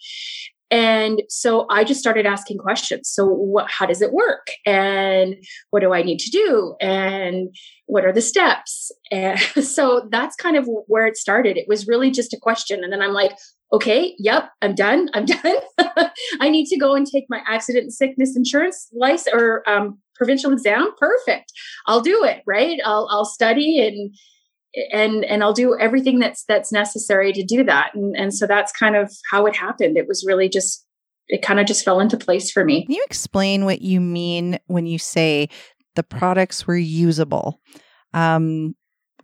and 0.71 1.23
so 1.29 1.67
I 1.71 1.85
just 1.85 2.01
started 2.01 2.27
asking 2.27 2.59
questions. 2.59 3.09
So 3.09 3.27
what, 3.27 3.71
how 3.71 3.87
does 3.87 4.01
it 4.01 4.13
work? 4.13 4.49
And 4.67 5.37
what 5.71 5.81
do 5.81 5.93
I 5.93 6.03
need 6.03 6.19
to 6.21 6.31
do? 6.31 6.75
And 6.81 7.55
what 7.87 8.05
are 8.05 8.13
the 8.13 8.23
steps? 8.23 8.91
And 9.11 9.39
so 9.63 10.09
that's 10.11 10.37
kind 10.37 10.57
of 10.57 10.69
where 10.87 11.07
it 11.07 11.17
started. 11.17 11.57
It 11.57 11.69
was 11.69 11.87
really 11.87 12.11
just 12.11 12.33
a 12.33 12.41
question. 12.41 12.83
And 12.83 12.93
then 12.93 13.03
I'm 13.03 13.13
like, 13.13 13.33
okay, 13.73 14.15
yep, 14.19 14.51
I'm 14.63 14.75
done. 14.75 15.11
I'm 15.15 15.27
done. 15.27 15.57
I 16.41 16.49
need 16.49 16.67
to 16.67 16.79
go 16.79 16.95
and 16.95 17.07
take 17.07 17.25
my 17.29 17.43
accident 17.47 17.85
and 17.85 17.93
sickness 17.93 18.37
insurance 18.37 18.89
license 18.93 19.35
or 19.35 19.69
um, 19.69 19.99
provincial 20.17 20.53
exam. 20.53 20.91
Perfect. 20.99 21.53
I'll 21.87 22.01
do 22.01 22.25
it. 22.25 22.43
Right. 22.47 22.81
I'll, 22.85 23.09
I'll 23.11 23.25
study 23.25 23.81
and, 23.87 24.15
and 24.93 25.25
and 25.25 25.43
I'll 25.43 25.53
do 25.53 25.79
everything 25.79 26.19
that's 26.19 26.45
that's 26.45 26.73
necessary 26.73 27.33
to 27.33 27.45
do 27.45 27.65
that. 27.65 27.95
And 27.95 28.17
and 28.17 28.35
so 28.35 28.47
that's 28.47 28.73
kind 28.73 28.97
of 28.97 29.13
how 29.31 29.47
it 29.47 29.57
happened. 29.57 29.97
It 29.97 30.09
was 30.09 30.25
really 30.27 30.49
just 30.49 30.85
it 31.29 31.43
kind 31.43 31.61
of 31.61 31.67
just 31.67 31.85
fell 31.85 32.01
into 32.01 32.17
place 32.17 32.51
for 32.51 32.65
me. 32.65 32.85
Can 32.85 32.95
you 32.95 33.05
explain 33.07 33.65
what 33.65 33.83
you 33.83 34.01
mean 34.01 34.59
when 34.67 34.87
you 34.87 34.99
say 34.99 35.49
the 35.95 36.03
products 36.03 36.67
were 36.67 36.77
usable? 36.77 37.61
Um, 38.13 38.75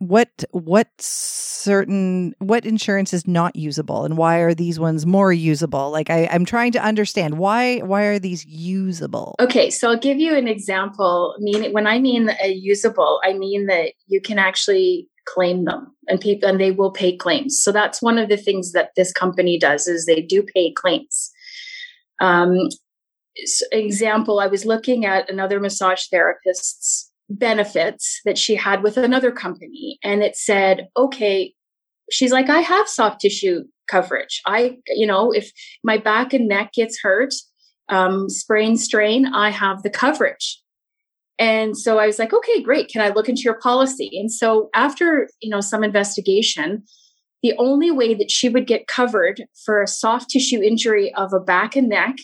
what 0.00 0.44
what 0.52 0.88
certain 0.98 2.34
what 2.38 2.64
insurance 2.64 3.12
is 3.12 3.28
not 3.28 3.54
usable 3.54 4.06
and 4.06 4.16
why 4.16 4.38
are 4.38 4.54
these 4.54 4.80
ones 4.80 5.04
more 5.04 5.30
usable 5.30 5.90
like 5.90 6.08
I, 6.08 6.26
i'm 6.32 6.46
trying 6.46 6.72
to 6.72 6.82
understand 6.82 7.36
why 7.36 7.80
why 7.80 8.04
are 8.04 8.18
these 8.18 8.46
usable 8.46 9.36
okay 9.38 9.68
so 9.68 9.90
i'll 9.90 9.98
give 9.98 10.18
you 10.18 10.34
an 10.34 10.48
example 10.48 11.34
mean 11.38 11.70
when 11.74 11.86
i 11.86 11.98
mean 11.98 12.30
a 12.42 12.50
usable 12.50 13.20
i 13.24 13.34
mean 13.34 13.66
that 13.66 13.92
you 14.06 14.22
can 14.22 14.38
actually 14.38 15.06
claim 15.32 15.64
them 15.64 15.94
and 16.08 16.20
people 16.20 16.48
and 16.48 16.60
they 16.60 16.70
will 16.72 16.90
pay 16.90 17.16
claims. 17.16 17.60
So 17.62 17.72
that's 17.72 18.02
one 18.02 18.18
of 18.18 18.28
the 18.28 18.36
things 18.36 18.72
that 18.72 18.90
this 18.96 19.12
company 19.12 19.58
does 19.58 19.86
is 19.86 20.06
they 20.06 20.22
do 20.22 20.42
pay 20.42 20.72
claims. 20.72 21.30
Um 22.20 22.68
so 23.44 23.64
example 23.72 24.40
i 24.40 24.46
was 24.46 24.64
looking 24.64 25.04
at 25.04 25.30
another 25.30 25.60
massage 25.60 26.06
therapist's 26.10 27.10
benefits 27.28 28.20
that 28.24 28.36
she 28.36 28.56
had 28.56 28.82
with 28.82 28.96
another 28.96 29.30
company 29.30 29.98
and 30.02 30.22
it 30.22 30.36
said 30.36 30.88
okay 30.96 31.54
she's 32.10 32.32
like 32.32 32.50
i 32.50 32.60
have 32.60 32.88
soft 32.88 33.20
tissue 33.20 33.62
coverage. 33.88 34.40
I 34.46 34.78
you 34.86 35.06
know 35.06 35.32
if 35.32 35.50
my 35.82 35.98
back 35.98 36.32
and 36.32 36.46
neck 36.46 36.72
gets 36.74 37.00
hurt 37.02 37.34
um, 37.88 38.28
sprain 38.28 38.76
strain 38.76 39.26
i 39.26 39.50
have 39.50 39.82
the 39.82 39.90
coverage 39.90 40.59
and 41.40 41.76
so 41.76 41.98
I 41.98 42.06
was 42.06 42.18
like, 42.18 42.34
okay, 42.34 42.62
great. 42.62 42.88
Can 42.88 43.00
I 43.00 43.08
look 43.08 43.28
into 43.28 43.40
your 43.40 43.58
policy? 43.58 44.10
And 44.12 44.30
so 44.30 44.68
after, 44.74 45.26
you 45.40 45.48
know, 45.48 45.62
some 45.62 45.82
investigation, 45.82 46.84
the 47.42 47.54
only 47.58 47.90
way 47.90 48.12
that 48.12 48.30
she 48.30 48.50
would 48.50 48.66
get 48.66 48.86
covered 48.86 49.44
for 49.64 49.82
a 49.82 49.88
soft 49.88 50.28
tissue 50.28 50.60
injury 50.60 51.12
of 51.14 51.32
a 51.32 51.40
back 51.40 51.76
and 51.76 51.88
neck 51.88 52.16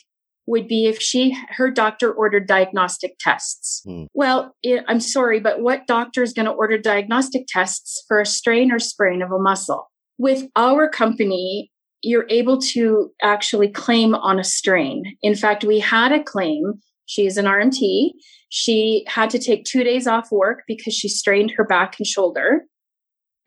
would 0.46 0.68
be 0.68 0.86
if 0.86 1.00
she 1.00 1.34
her 1.48 1.70
doctor 1.70 2.12
ordered 2.12 2.46
diagnostic 2.46 3.16
tests. 3.18 3.80
Hmm. 3.86 4.04
Well, 4.12 4.54
it, 4.62 4.84
I'm 4.86 5.00
sorry, 5.00 5.40
but 5.40 5.60
what 5.60 5.86
doctor 5.86 6.22
is 6.22 6.34
going 6.34 6.46
to 6.46 6.52
order 6.52 6.76
diagnostic 6.76 7.46
tests 7.48 8.04
for 8.06 8.20
a 8.20 8.26
strain 8.26 8.70
or 8.70 8.78
sprain 8.78 9.22
of 9.22 9.32
a 9.32 9.38
muscle? 9.38 9.90
With 10.18 10.46
our 10.56 10.88
company, 10.90 11.72
you're 12.02 12.26
able 12.28 12.58
to 12.58 13.10
actually 13.22 13.68
claim 13.68 14.14
on 14.14 14.38
a 14.38 14.44
strain. 14.44 15.16
In 15.22 15.34
fact, 15.34 15.64
we 15.64 15.80
had 15.80 16.12
a 16.12 16.22
claim. 16.22 16.74
She 17.06 17.26
is 17.26 17.38
an 17.38 17.46
RMT 17.46 18.10
she 18.56 19.04
had 19.06 19.28
to 19.28 19.38
take 19.38 19.66
two 19.66 19.84
days 19.84 20.06
off 20.06 20.32
work 20.32 20.62
because 20.66 20.94
she 20.94 21.10
strained 21.10 21.50
her 21.50 21.64
back 21.64 21.96
and 21.98 22.06
shoulder. 22.06 22.64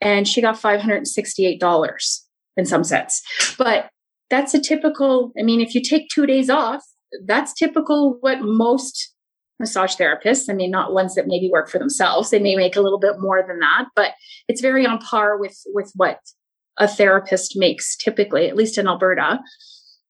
And 0.01 0.27
she 0.27 0.39
got 0.39 0.53
$568 0.53 2.19
in 2.55 2.65
some 2.65 2.83
sense. 2.83 3.23
But 3.57 3.89
that's 4.29 4.53
a 4.53 4.61
typical, 4.61 5.31
I 5.37 5.41
mean, 5.41 5.61
if 5.61 5.73
you 5.73 5.81
take 5.81 6.09
two 6.09 6.27
days 6.27 6.47
off, 6.47 6.83
that's 7.25 7.53
typical 7.53 8.17
what 8.19 8.41
most 8.41 9.15
massage 9.59 9.95
therapists, 9.95 10.47
I 10.47 10.53
mean, 10.53 10.69
not 10.69 10.93
ones 10.93 11.15
that 11.15 11.25
maybe 11.25 11.49
work 11.51 11.69
for 11.69 11.79
themselves, 11.79 12.29
they 12.29 12.37
may 12.37 12.55
make 12.55 12.75
a 12.75 12.81
little 12.81 12.99
bit 12.99 13.15
more 13.19 13.43
than 13.45 13.57
that, 13.59 13.85
but 13.95 14.11
it's 14.47 14.61
very 14.61 14.85
on 14.85 14.99
par 14.99 15.39
with, 15.39 15.57
with 15.73 15.91
what 15.95 16.19
a 16.77 16.87
therapist 16.87 17.57
makes 17.57 17.97
typically, 17.97 18.47
at 18.47 18.55
least 18.55 18.77
in 18.77 18.87
Alberta. 18.87 19.39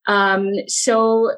Um, 0.08 0.50
so 0.68 1.32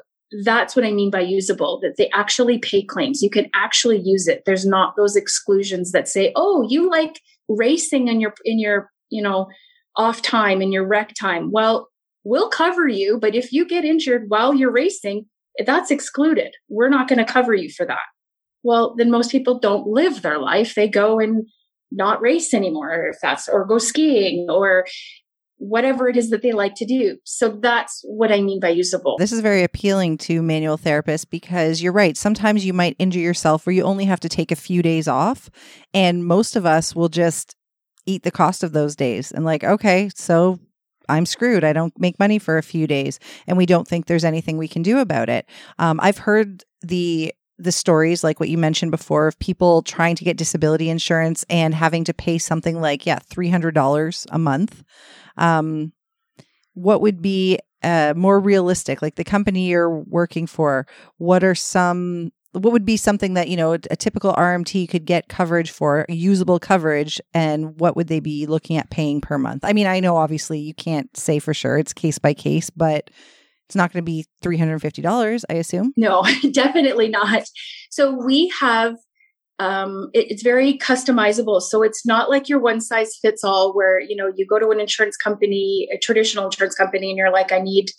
that's 0.44 0.74
what 0.74 0.84
I 0.84 0.92
mean 0.92 1.10
by 1.10 1.20
usable, 1.20 1.78
that 1.82 1.96
they 1.98 2.10
actually 2.14 2.58
pay 2.58 2.82
claims. 2.82 3.22
You 3.22 3.30
can 3.30 3.48
actually 3.54 4.00
use 4.02 4.26
it. 4.28 4.42
There's 4.46 4.66
not 4.66 4.96
those 4.96 5.16
exclusions 5.16 5.92
that 5.92 6.08
say, 6.08 6.32
oh, 6.36 6.66
you 6.68 6.88
like 6.90 7.20
racing 7.48 8.08
in 8.08 8.20
your, 8.20 8.34
in 8.44 8.58
your, 8.58 8.90
you 9.10 9.22
know, 9.22 9.48
off 9.96 10.22
time, 10.22 10.62
in 10.62 10.72
your 10.72 10.86
rec 10.86 11.12
time. 11.20 11.50
Well, 11.52 11.88
we'll 12.24 12.48
cover 12.48 12.88
you, 12.88 13.18
but 13.18 13.34
if 13.34 13.52
you 13.52 13.66
get 13.66 13.84
injured 13.84 14.24
while 14.28 14.54
you're 14.54 14.72
racing, 14.72 15.26
that's 15.66 15.90
excluded. 15.90 16.54
We're 16.68 16.88
not 16.88 17.08
going 17.08 17.18
to 17.18 17.30
cover 17.30 17.54
you 17.54 17.68
for 17.68 17.84
that. 17.86 18.04
Well, 18.62 18.94
then 18.96 19.10
most 19.10 19.30
people 19.30 19.58
don't 19.58 19.86
live 19.86 20.22
their 20.22 20.38
life. 20.38 20.74
They 20.74 20.88
go 20.88 21.18
and 21.18 21.46
not 21.90 22.22
race 22.22 22.54
anymore 22.54 23.08
if 23.12 23.18
that's 23.20 23.48
or 23.48 23.66
go 23.66 23.78
skiing 23.78 24.46
or 24.48 24.86
whatever 25.62 26.08
it 26.08 26.16
is 26.16 26.30
that 26.30 26.42
they 26.42 26.50
like 26.50 26.74
to 26.74 26.84
do. 26.84 27.16
So 27.24 27.48
that's 27.48 28.02
what 28.04 28.32
I 28.32 28.40
mean 28.40 28.58
by 28.58 28.70
usable. 28.70 29.16
This 29.16 29.30
is 29.30 29.38
very 29.38 29.62
appealing 29.62 30.18
to 30.18 30.42
manual 30.42 30.76
therapists 30.76 31.24
because 31.28 31.80
you're 31.80 31.92
right. 31.92 32.16
Sometimes 32.16 32.66
you 32.66 32.72
might 32.72 32.96
injure 32.98 33.20
yourself 33.20 33.64
where 33.64 33.72
you 33.72 33.84
only 33.84 34.04
have 34.06 34.18
to 34.20 34.28
take 34.28 34.50
a 34.50 34.56
few 34.56 34.82
days 34.82 35.06
off. 35.06 35.50
And 35.94 36.26
most 36.26 36.56
of 36.56 36.66
us 36.66 36.96
will 36.96 37.08
just 37.08 37.54
eat 38.06 38.24
the 38.24 38.32
cost 38.32 38.64
of 38.64 38.72
those 38.72 38.96
days 38.96 39.30
and, 39.30 39.44
like, 39.44 39.62
okay, 39.62 40.10
so 40.16 40.58
I'm 41.08 41.26
screwed. 41.26 41.62
I 41.62 41.72
don't 41.72 41.96
make 41.96 42.18
money 42.18 42.40
for 42.40 42.58
a 42.58 42.62
few 42.62 42.88
days. 42.88 43.20
And 43.46 43.56
we 43.56 43.66
don't 43.66 43.86
think 43.86 44.06
there's 44.06 44.24
anything 44.24 44.58
we 44.58 44.66
can 44.66 44.82
do 44.82 44.98
about 44.98 45.28
it. 45.28 45.46
Um, 45.78 46.00
I've 46.02 46.18
heard 46.18 46.64
the 46.80 47.32
the 47.58 47.72
stories 47.72 48.24
like 48.24 48.40
what 48.40 48.48
you 48.48 48.58
mentioned 48.58 48.90
before 48.90 49.28
of 49.28 49.38
people 49.38 49.82
trying 49.82 50.16
to 50.16 50.24
get 50.24 50.36
disability 50.36 50.88
insurance 50.88 51.44
and 51.48 51.74
having 51.74 52.04
to 52.04 52.14
pay 52.14 52.38
something 52.38 52.80
like 52.80 53.06
yeah 53.06 53.18
$300 53.30 54.26
a 54.30 54.38
month. 54.38 54.82
Um, 55.36 55.92
what 56.74 57.00
would 57.00 57.20
be 57.20 57.58
uh, 57.82 58.14
more 58.16 58.38
realistic 58.38 59.02
like 59.02 59.16
the 59.16 59.24
company 59.24 59.66
you're 59.66 59.90
working 59.90 60.46
for 60.46 60.86
what 61.18 61.42
are 61.42 61.54
some 61.54 62.32
what 62.52 62.72
would 62.72 62.84
be 62.84 62.96
something 62.96 63.34
that 63.34 63.48
you 63.48 63.56
know 63.56 63.72
a, 63.72 63.78
a, 63.90 63.96
typical 63.96 64.32
rmt 64.34 64.88
could 64.88 65.04
get 65.04 65.28
coverage 65.28 65.70
for 65.70 66.06
usable 66.08 66.60
coverage 66.60 67.20
and 67.34 67.80
what 67.80 67.96
would 67.96 68.06
they 68.06 68.20
be 68.20 68.46
looking 68.46 68.76
at 68.76 68.90
paying 68.90 69.20
per 69.20 69.36
month? 69.36 69.64
I 69.64 69.72
mean 69.72 69.86
i 69.86 70.00
know 70.00 70.16
obviously 70.16 70.60
you 70.60 70.74
can't 70.74 71.14
say 71.16 71.38
for 71.38 71.52
sure 71.52 71.78
it's 71.78 71.92
case 71.92 72.18
by 72.18 72.34
case 72.34 72.70
but 72.70 73.10
it's 73.72 73.76
not 73.76 73.90
going 73.90 74.04
to 74.04 74.04
be 74.04 74.26
$350 74.44 75.44
i 75.48 75.54
assume 75.54 75.94
no 75.96 76.22
definitely 76.52 77.08
not 77.08 77.44
so 77.90 78.14
we 78.24 78.52
have 78.60 78.96
um, 79.58 80.10
it, 80.12 80.30
it's 80.30 80.42
very 80.42 80.76
customizable. 80.78 81.60
So 81.60 81.82
it's 81.82 82.04
not 82.04 82.28
like 82.28 82.48
your 82.48 82.58
one 82.58 82.80
size 82.80 83.16
fits 83.20 83.44
all, 83.44 83.72
where 83.74 84.00
you 84.00 84.16
know 84.16 84.32
you 84.34 84.44
go 84.44 84.58
to 84.58 84.70
an 84.70 84.80
insurance 84.80 85.16
company, 85.16 85.88
a 85.92 85.98
traditional 85.98 86.46
insurance 86.46 86.74
company, 86.74 87.10
and 87.10 87.16
you're 87.16 87.30
like, 87.30 87.52
I 87.52 87.60
need 87.60 87.90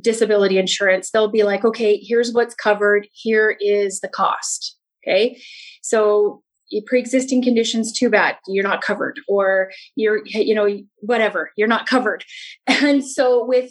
disability 0.00 0.58
insurance. 0.58 1.10
They'll 1.10 1.30
be 1.30 1.44
like, 1.44 1.64
okay, 1.64 1.98
here's 2.02 2.32
what's 2.32 2.56
covered. 2.56 3.06
Here 3.12 3.56
is 3.60 4.00
the 4.00 4.08
cost. 4.08 4.76
Okay, 5.06 5.40
so 5.82 6.42
pre-existing 6.86 7.42
conditions 7.42 7.92
too 7.92 8.08
bad 8.08 8.36
you're 8.48 8.64
not 8.64 8.82
covered 8.82 9.20
or 9.28 9.70
you're 9.96 10.22
you 10.26 10.54
know 10.54 10.66
whatever 11.00 11.50
you're 11.56 11.68
not 11.68 11.86
covered 11.86 12.24
and 12.66 13.06
so 13.06 13.44
with 13.44 13.70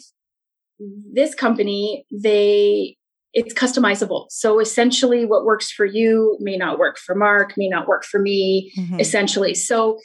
this 1.12 1.34
company 1.34 2.06
they 2.10 2.96
it's 3.34 3.52
customizable. 3.52 4.26
So 4.30 4.60
essentially, 4.60 5.26
what 5.26 5.44
works 5.44 5.70
for 5.70 5.84
you 5.84 6.38
may 6.40 6.56
not 6.56 6.78
work 6.78 6.98
for 6.98 7.16
Mark, 7.16 7.54
may 7.56 7.68
not 7.68 7.88
work 7.88 8.04
for 8.04 8.20
me, 8.20 8.72
mm-hmm. 8.78 9.00
essentially. 9.00 9.54
So, 9.54 9.98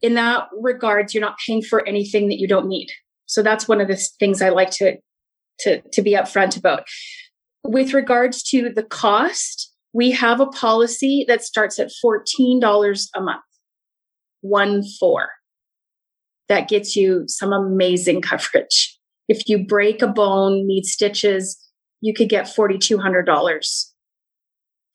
in 0.00 0.14
that 0.14 0.44
regards, 0.58 1.12
you're 1.12 1.20
not 1.20 1.36
paying 1.44 1.62
for 1.62 1.86
anything 1.86 2.28
that 2.28 2.38
you 2.38 2.48
don't 2.48 2.68
need. 2.68 2.88
So 3.26 3.42
that's 3.42 3.68
one 3.68 3.80
of 3.80 3.88
the 3.88 3.96
things 4.18 4.40
I 4.40 4.48
like 4.48 4.70
to 4.72 4.96
to 5.60 5.82
to 5.92 6.02
be 6.02 6.12
upfront 6.12 6.56
about. 6.56 6.84
With 7.64 7.92
regards 7.92 8.42
to 8.44 8.70
the 8.70 8.84
cost, 8.84 9.72
we 9.92 10.12
have 10.12 10.40
a 10.40 10.46
policy 10.46 11.24
that 11.28 11.42
starts 11.42 11.78
at 11.78 11.90
fourteen 12.00 12.60
dollars 12.60 13.10
a 13.16 13.20
month, 13.20 13.42
one 14.42 14.82
four. 14.98 15.30
That 16.48 16.68
gets 16.68 16.94
you 16.94 17.24
some 17.26 17.52
amazing 17.52 18.20
coverage. 18.22 18.96
If 19.30 19.48
you 19.48 19.64
break 19.64 20.02
a 20.02 20.08
bone, 20.08 20.66
need 20.66 20.86
stitches, 20.86 21.56
you 22.00 22.12
could 22.12 22.28
get 22.28 22.46
$4,200 22.46 23.86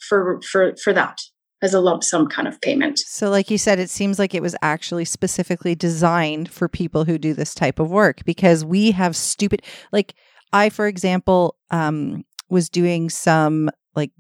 for, 0.10 0.42
for, 0.42 0.76
for 0.76 0.92
that 0.92 1.22
as 1.62 1.74
a 1.74 1.80
lump 1.80 2.04
sum 2.04 2.28
kind 2.28 2.46
of 2.46 2.60
payment. 2.60 3.00
So, 3.00 3.30
like 3.30 3.50
you 3.50 3.58
said, 3.58 3.80
it 3.80 3.90
seems 3.90 4.20
like 4.20 4.36
it 4.36 4.42
was 4.42 4.54
actually 4.62 5.06
specifically 5.06 5.74
designed 5.74 6.52
for 6.52 6.68
people 6.68 7.06
who 7.06 7.18
do 7.18 7.34
this 7.34 7.56
type 7.56 7.80
of 7.80 7.90
work 7.90 8.26
because 8.26 8.66
we 8.66 8.92
have 8.92 9.16
stupid, 9.16 9.62
like, 9.94 10.16
I, 10.52 10.70
for 10.70 10.86
example, 10.86 11.56
um, 11.72 12.26
was 12.50 12.70
doing 12.70 13.10
some 13.10 13.70
like 13.96 14.12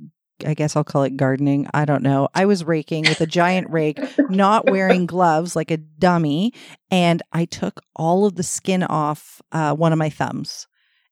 I 0.45 0.54
guess 0.54 0.76
I'll 0.76 0.84
call 0.84 1.04
it 1.04 1.17
gardening. 1.17 1.67
I 1.74 1.86
don't 1.86 2.04
know. 2.04 2.28
I 2.34 2.45
was 2.45 2.63
raking 2.63 3.04
with 3.04 3.21
a 3.21 3.28
giant 3.28 3.69
rake, 3.69 4.00
not 4.30 4.65
wearing 4.69 5.06
gloves 5.06 5.56
like 5.56 5.71
a 5.71 5.78
dummy, 5.78 6.54
and 6.91 7.21
I 7.32 7.45
took 7.45 7.82
all 7.95 8.26
of 8.26 8.36
the 8.36 8.43
skin 8.43 8.84
off 8.84 9.41
uh, 9.52 9.74
one 9.76 9.93
of 9.93 10.00
my 10.00 10.10
thumbs 10.10 10.67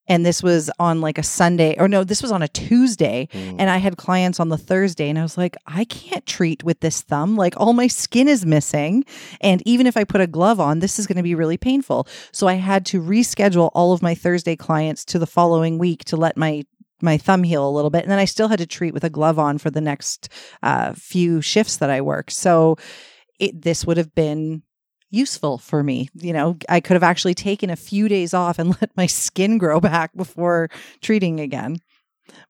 and 0.06 0.24
this 0.24 0.42
was 0.42 0.70
on 0.78 1.00
like 1.00 1.18
a 1.18 1.22
Sunday 1.22 1.76
or 1.78 1.88
no, 1.88 2.04
this 2.04 2.22
was 2.22 2.32
on 2.32 2.42
a 2.42 2.48
Tuesday 2.48 3.28
mm. 3.32 3.56
and 3.58 3.70
I 3.70 3.78
had 3.78 3.96
clients 3.96 4.38
on 4.38 4.48
the 4.48 4.58
Thursday 4.58 5.08
and 5.08 5.18
I 5.18 5.22
was 5.22 5.38
like, 5.38 5.56
I 5.66 5.84
can't 5.84 6.26
treat 6.26 6.62
with 6.62 6.80
this 6.80 7.00
thumb. 7.00 7.36
Like 7.36 7.54
all 7.56 7.72
my 7.72 7.86
skin 7.86 8.28
is 8.28 8.44
missing 8.44 9.04
and 9.40 9.62
even 9.66 9.86
if 9.86 9.96
I 9.96 10.04
put 10.04 10.20
a 10.20 10.26
glove 10.26 10.60
on, 10.60 10.80
this 10.80 10.98
is 10.98 11.06
going 11.06 11.16
to 11.16 11.22
be 11.22 11.34
really 11.34 11.56
painful. 11.56 12.06
So 12.32 12.46
I 12.46 12.54
had 12.54 12.84
to 12.86 13.00
reschedule 13.00 13.70
all 13.74 13.92
of 13.92 14.02
my 14.02 14.14
Thursday 14.14 14.56
clients 14.56 15.04
to 15.06 15.18
the 15.18 15.26
following 15.26 15.78
week 15.78 16.04
to 16.06 16.16
let 16.16 16.36
my 16.36 16.64
my 17.02 17.16
thumb 17.16 17.42
heal 17.42 17.68
a 17.68 17.70
little 17.70 17.90
bit 17.90 18.02
and 18.02 18.10
then 18.10 18.18
I 18.18 18.24
still 18.24 18.48
had 18.48 18.58
to 18.58 18.66
treat 18.66 18.94
with 18.94 19.04
a 19.04 19.10
glove 19.10 19.38
on 19.38 19.58
for 19.58 19.70
the 19.70 19.80
next 19.80 20.28
uh, 20.62 20.92
few 20.94 21.40
shifts 21.40 21.76
that 21.78 21.90
I 21.90 22.00
work. 22.00 22.30
So 22.30 22.76
it, 23.38 23.62
this 23.62 23.84
would 23.84 23.96
have 23.96 24.14
been 24.14 24.62
useful 25.10 25.58
for 25.58 25.82
me. 25.82 26.08
You 26.14 26.32
know, 26.32 26.58
I 26.68 26.80
could 26.80 26.94
have 26.94 27.02
actually 27.02 27.34
taken 27.34 27.70
a 27.70 27.76
few 27.76 28.08
days 28.08 28.34
off 28.34 28.58
and 28.58 28.70
let 28.80 28.96
my 28.96 29.06
skin 29.06 29.58
grow 29.58 29.80
back 29.80 30.14
before 30.16 30.68
treating 31.00 31.40
again. 31.40 31.78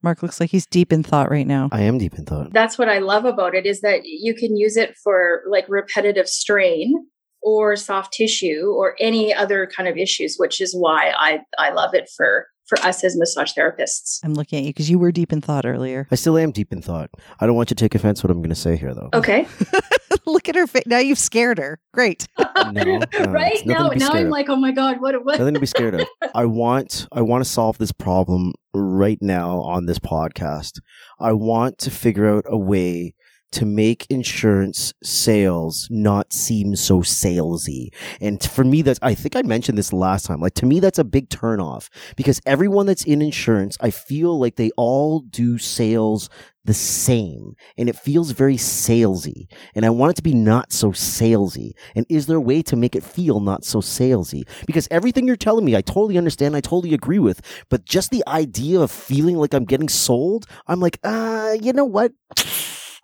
Mark 0.03 0.23
looks 0.23 0.41
like 0.41 0.51
he's 0.51 0.67
deep 0.67 0.93
in 0.93 1.03
thought 1.03 1.31
right 1.31 1.47
now. 1.47 1.69
I 1.73 1.83
am 1.83 1.99
deep 1.99 2.15
in 2.15 2.25
thought. 2.25 2.53
That's 2.53 2.79
what 2.79 2.89
I 2.89 2.99
love 2.99 3.25
about 3.25 3.55
it 3.55 3.67
is 3.67 3.81
that 3.81 4.03
you 4.05 4.35
can 4.35 4.57
use 4.57 4.77
it 4.77 4.97
for 5.03 5.43
like 5.49 5.67
repetitive 5.69 6.29
strain 6.29 6.95
or 7.43 7.77
soft 7.77 8.13
tissue 8.13 8.73
or 8.75 8.97
any 9.01 9.35
other 9.35 9.67
kind 9.67 9.89
of 9.89 9.97
issues, 9.97 10.37
which 10.39 10.61
is 10.61 10.75
why 10.75 11.13
I 11.17 11.41
I 11.59 11.71
love 11.73 11.95
it 11.95 12.09
for 12.17 12.47
for 12.67 12.79
us 12.79 13.05
as 13.05 13.17
massage 13.17 13.53
therapists. 13.53 14.21
I'm 14.25 14.35
looking 14.35 14.59
at 14.59 14.65
you 14.65 14.71
because 14.71 14.91
you 14.91 14.99
were 14.99 15.13
deep 15.13 15.33
in 15.33 15.41
thought 15.41 15.67
earlier. 15.67 16.09
I 16.11 16.15
still 16.15 16.39
am 16.39 16.51
deep 16.51 16.73
in 16.73 16.83
thought. 16.83 17.11
I 17.41 17.47
don't 17.47 17.55
want 17.55 17.71
you 17.71 17.77
to 17.77 17.85
take 17.85 17.95
offense 17.95 18.23
what 18.23 18.31
I'm 18.31 18.39
going 18.39 18.51
to 18.51 18.55
say 18.55 18.77
here, 18.77 18.95
though. 18.95 19.11
Okay. 19.15 19.47
Look 20.27 20.49
at 20.49 20.55
her 20.55 20.67
face. 20.67 20.85
Now 20.87 20.99
you've 20.99 21.19
scared 21.19 21.59
her. 21.59 21.81
Great. 21.93 22.29
no, 22.39 22.71
no, 22.71 23.01
right 23.29 23.65
now, 23.67 23.89
now 23.89 24.11
I'm 24.11 24.31
like, 24.31 24.49
oh 24.49 24.57
my 24.57 24.73
god, 24.73 25.01
what? 25.01 25.25
what? 25.25 25.39
Nothing 25.39 25.55
to 25.55 25.61
be 25.61 25.67
scared 25.67 25.95
of. 25.95 26.07
I 26.35 26.45
want, 26.47 27.07
I 27.13 27.23
want 27.23 27.45
to 27.45 27.51
solve 27.51 27.79
this 27.79 27.93
problem 27.93 28.53
right 28.73 29.19
now 29.21 29.61
on 29.61 29.87
this 29.87 29.99
podcast. 29.99 30.81
I 31.21 31.33
want 31.33 31.79
to 31.79 31.91
figure 31.91 32.29
out 32.29 32.45
a 32.47 32.57
way 32.57 33.15
to 33.55 33.65
make 33.65 34.07
insurance 34.11 34.93
sales 35.03 35.89
not 35.91 36.33
seem 36.33 36.77
so 36.77 37.01
salesy. 37.01 37.89
And 38.21 38.43
for 38.43 38.65
me, 38.65 38.83
that's, 38.83 38.99
I 39.03 39.15
think 39.15 39.37
I 39.37 39.43
mentioned 39.43 39.79
this 39.79 39.93
last 39.93 40.27
time. 40.27 40.41
Like 40.41 40.55
to 40.55 40.67
me, 40.67 40.81
that's 40.81 40.99
a 40.99 41.05
big 41.05 41.29
turnoff 41.29 41.89
because 42.17 42.41
everyone 42.47 42.87
that's 42.87 43.05
in 43.05 43.23
insurance, 43.23 43.77
I 43.81 43.91
feel 43.91 44.39
like 44.39 44.57
they 44.57 44.71
all 44.77 45.21
do 45.21 45.59
sales 45.59 46.29
the 46.65 46.75
same 46.75 47.55
and 47.77 47.89
it 47.89 47.97
feels 47.97 48.31
very 48.31 48.57
salesy. 48.57 49.47
And 49.75 49.85
I 49.85 49.91
want 49.91 50.13
it 50.13 50.17
to 50.17 50.23
be 50.23 50.35
not 50.35 50.73
so 50.73 50.93
salesy. 50.93 51.73
And 51.95 52.07
is 52.09 52.27
there 52.27 52.39
a 52.39 52.41
way 52.41 52.63
to 52.63 52.77
make 52.77 52.97
it 52.97 53.05
feel 53.05 53.41
not 53.41 53.65
so 53.65 53.81
salesy? 53.81 54.45
Because 54.67 54.89
everything 54.91 55.27
you're 55.27 55.37
telling 55.37 55.65
me, 55.65 55.77
I 55.77 55.83
totally 55.83 56.17
understand. 56.19 56.57
I 56.57 56.61
totally 56.61 56.95
agree 56.95 57.19
with. 57.19 57.43
But 57.69 57.85
just 57.85 58.11
the 58.11 58.25
idea 58.27 58.81
of 58.81 58.91
feeling 58.91 59.37
like 59.37 59.53
I'm 59.53 59.67
getting 59.67 59.89
sold, 59.89 60.47
I'm 60.67 60.81
like, 60.81 60.99
uh, 61.05 61.57
you 61.61 61.73
know 61.73 61.85
what? 61.85 62.13